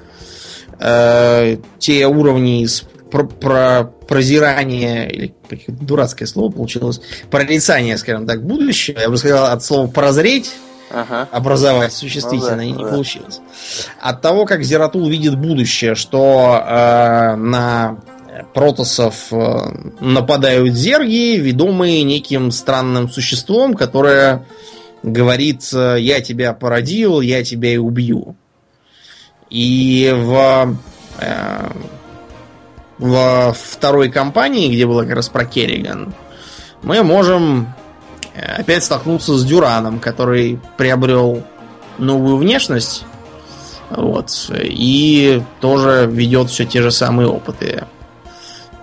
э, 0.80 1.58
те 1.80 2.06
уровни 2.08 2.64
из 2.64 2.84
про, 3.10 3.24
про 3.24 3.84
прозирания, 4.08 5.08
или 5.08 5.34
дурацкое 5.68 6.28
слово 6.28 6.52
получилось, 6.52 7.02
прорицание, 7.32 7.98
скажем 7.98 8.28
так, 8.28 8.44
будущего. 8.44 9.00
Я 9.00 9.10
бы 9.10 9.18
сказал 9.18 9.48
от 9.48 9.64
слова 9.64 9.88
прозреть, 9.88 10.52
ага. 10.92 11.28
образовать 11.32 11.94
существительно, 11.94 12.52
ну, 12.52 12.58
да, 12.58 12.64
и 12.64 12.72
не 12.72 12.84
да. 12.84 12.90
получилось. 12.90 13.40
От 14.02 14.22
того, 14.22 14.46
как 14.46 14.64
Зератул 14.64 15.08
видит 15.10 15.38
будущее, 15.38 15.96
что 15.96 16.64
э, 16.66 17.36
на 17.36 17.98
протосов 18.54 19.32
э, 19.32 19.58
нападают 20.00 20.74
зерги, 20.74 21.38
ведомые 21.38 22.04
неким 22.04 22.52
странным 22.52 23.10
существом, 23.10 23.74
которое 23.74 24.46
говорит 25.04 25.62
э, 25.74 25.98
«я 26.00 26.22
тебя 26.22 26.54
породил, 26.54 27.22
я 27.22 27.44
тебя 27.44 27.74
и 27.74 27.78
убью». 27.78 28.36
И 29.50 30.14
в, 30.16 30.78
э, 31.20 31.70
во 32.98 33.54
второй 33.54 34.10
кампании, 34.10 34.74
где 34.74 34.86
было 34.86 35.04
как 35.04 35.16
раз 35.16 35.30
про 35.30 35.46
Керриган, 35.46 36.14
мы 36.84 37.04
можем 37.04 37.74
опять 38.36 38.84
столкнуться 38.84 39.36
с 39.36 39.44
Дюраном, 39.46 40.00
который 40.00 40.60
приобрел 40.78 41.44
новую 41.98 42.38
внешность, 42.38 43.04
вот, 43.90 44.52
и 44.52 45.42
тоже 45.60 46.08
ведет 46.12 46.50
все 46.50 46.66
те 46.66 46.82
же 46.82 46.92
самые 46.92 47.30
опыты 47.30 47.86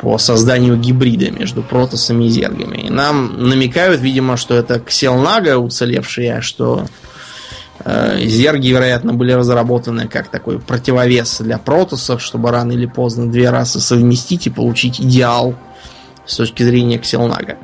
по 0.04 0.18
созданию 0.18 0.76
гибрида 0.76 1.30
между 1.30 1.62
протосами 1.62 2.24
и 2.24 2.28
зергами. 2.28 2.76
И 2.76 2.90
нам 2.90 3.48
намекают, 3.48 4.02
видимо, 4.02 4.36
что 4.36 4.54
это 4.54 4.78
кселнага 4.78 5.56
уцелевшие, 5.56 6.42
что 6.42 6.84
э, 7.82 8.18
зерги, 8.26 8.68
вероятно, 8.68 9.14
были 9.14 9.32
разработаны 9.32 10.06
как 10.06 10.28
такой 10.28 10.58
противовес 10.58 11.38
для 11.40 11.56
протосов, 11.56 12.20
чтобы 12.20 12.50
рано 12.50 12.72
или 12.72 12.84
поздно 12.84 13.32
две 13.32 13.48
расы 13.48 13.80
совместить 13.80 14.46
и 14.46 14.50
получить 14.50 15.00
идеал 15.00 15.54
с 16.26 16.36
точки 16.36 16.62
зрения 16.62 16.98
Ксилнага. 16.98 17.56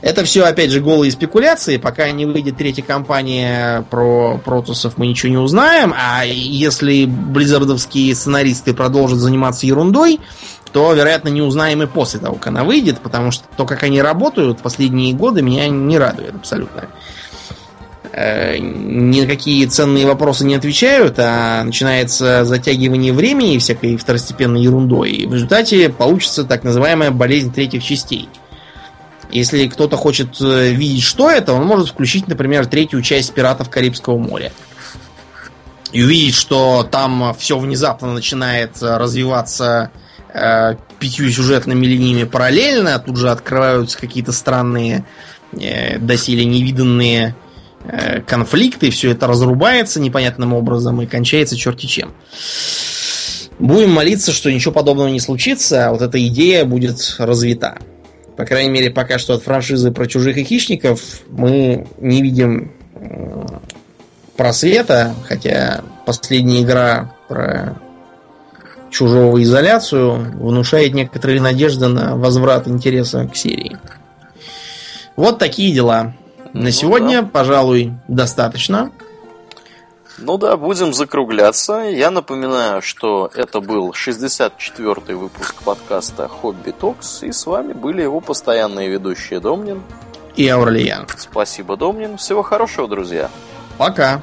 Это 0.00 0.24
все, 0.24 0.44
опять 0.44 0.70
же, 0.70 0.80
голые 0.80 1.12
спекуляции. 1.12 1.76
Пока 1.76 2.10
не 2.10 2.24
выйдет 2.24 2.56
третья 2.56 2.82
кампания 2.82 3.84
про 3.90 4.38
протусов, 4.38 4.96
мы 4.96 5.06
ничего 5.06 5.30
не 5.30 5.38
узнаем. 5.38 5.94
А 5.96 6.24
если 6.24 7.04
близзардовские 7.04 8.14
сценаристы 8.14 8.72
продолжат 8.72 9.18
заниматься 9.18 9.66
ерундой, 9.66 10.20
то, 10.76 10.92
вероятно, 10.92 11.30
не 11.30 11.40
узнаем 11.40 11.82
и 11.82 11.86
после 11.86 12.20
того, 12.20 12.34
как 12.34 12.48
она 12.48 12.62
выйдет, 12.62 13.00
потому 13.00 13.30
что 13.30 13.44
то, 13.56 13.64
как 13.64 13.82
они 13.82 14.02
работают 14.02 14.58
последние 14.58 15.14
годы, 15.14 15.40
меня 15.40 15.68
не 15.68 15.96
радует 15.96 16.34
абсолютно. 16.34 16.90
Э, 18.12 18.58
ни 18.58 19.22
на 19.22 19.26
какие 19.26 19.64
ценные 19.64 20.04
вопросы 20.04 20.44
не 20.44 20.54
отвечают, 20.54 21.14
а 21.18 21.64
начинается 21.64 22.44
затягивание 22.44 23.14
времени 23.14 23.56
всякой 23.56 23.96
второстепенной 23.96 24.60
ерундой. 24.60 25.12
И 25.12 25.26
в 25.26 25.32
результате 25.32 25.88
получится 25.88 26.44
так 26.44 26.62
называемая 26.62 27.10
болезнь 27.10 27.54
третьих 27.54 27.82
частей. 27.82 28.28
Если 29.30 29.68
кто-то 29.68 29.96
хочет 29.96 30.38
э, 30.42 30.72
видеть, 30.72 31.04
что 31.04 31.30
это, 31.30 31.54
он 31.54 31.64
может 31.64 31.88
включить, 31.88 32.28
например, 32.28 32.66
третью 32.66 33.00
часть 33.00 33.32
«Пиратов 33.32 33.70
Карибского 33.70 34.18
моря». 34.18 34.52
И 35.92 36.02
увидеть, 36.02 36.34
что 36.34 36.82
там 36.82 37.34
все 37.38 37.58
внезапно 37.58 38.12
начинает 38.12 38.76
развиваться 38.82 39.90
э, 39.94 40.06
пятью 40.98 41.30
сюжетными 41.30 41.86
линиями 41.86 42.24
параллельно, 42.24 42.98
тут 42.98 43.16
же 43.16 43.30
открываются 43.30 43.98
какие-то 43.98 44.32
странные, 44.32 45.04
э, 45.52 45.98
доселе 45.98 46.44
невиданные 46.44 47.34
Э, 47.88 48.20
конфликты, 48.20 48.90
все 48.90 49.12
это 49.12 49.28
разрубается 49.28 50.00
непонятным 50.00 50.52
образом 50.54 51.00
и 51.02 51.06
кончается 51.06 51.56
черти 51.56 51.86
чем. 51.86 52.12
Будем 53.60 53.92
молиться, 53.92 54.32
что 54.32 54.52
ничего 54.52 54.72
подобного 54.72 55.08
не 55.08 55.20
случится, 55.20 55.86
а 55.86 55.92
вот 55.92 56.02
эта 56.02 56.24
идея 56.26 56.64
будет 56.64 57.14
развита. 57.18 57.78
По 58.36 58.44
крайней 58.44 58.70
мере, 58.70 58.90
пока 58.90 59.18
что 59.18 59.34
от 59.34 59.44
франшизы 59.44 59.92
про 59.92 60.06
чужих 60.06 60.36
и 60.36 60.44
хищников 60.44 61.00
мы 61.30 61.86
не 62.00 62.22
видим 62.22 62.72
просвета, 64.36 65.14
хотя 65.26 65.82
последняя 66.04 66.62
игра 66.62 67.14
про 67.28 67.80
чужого 68.96 69.42
изоляцию 69.42 70.14
внушает 70.14 70.94
некоторые 70.94 71.40
надежды 71.40 71.86
на 71.86 72.16
возврат 72.16 72.66
интереса 72.66 73.28
к 73.28 73.36
серии. 73.36 73.76
Вот 75.16 75.38
такие 75.38 75.74
дела. 75.74 76.14
На 76.54 76.62
ну, 76.62 76.70
сегодня, 76.70 77.20
да. 77.20 77.28
пожалуй, 77.28 77.92
достаточно. 78.08 78.90
Ну 80.16 80.38
да, 80.38 80.56
будем 80.56 80.94
закругляться. 80.94 81.74
Я 81.90 82.10
напоминаю, 82.10 82.80
что 82.80 83.30
это 83.34 83.60
был 83.60 83.90
64-й 83.90 85.14
выпуск 85.14 85.56
подкаста 85.62 86.26
Хобби 86.28 86.70
Токс, 86.70 87.22
и 87.22 87.32
с 87.32 87.44
вами 87.44 87.74
были 87.74 88.00
его 88.00 88.20
постоянные 88.20 88.88
ведущие 88.88 89.40
Домнин 89.40 89.82
и 90.36 90.48
Аурлиен. 90.48 91.06
Спасибо, 91.18 91.76
Домнин. 91.76 92.16
Всего 92.16 92.42
хорошего, 92.42 92.88
друзья. 92.88 93.30
Пока. 93.76 94.22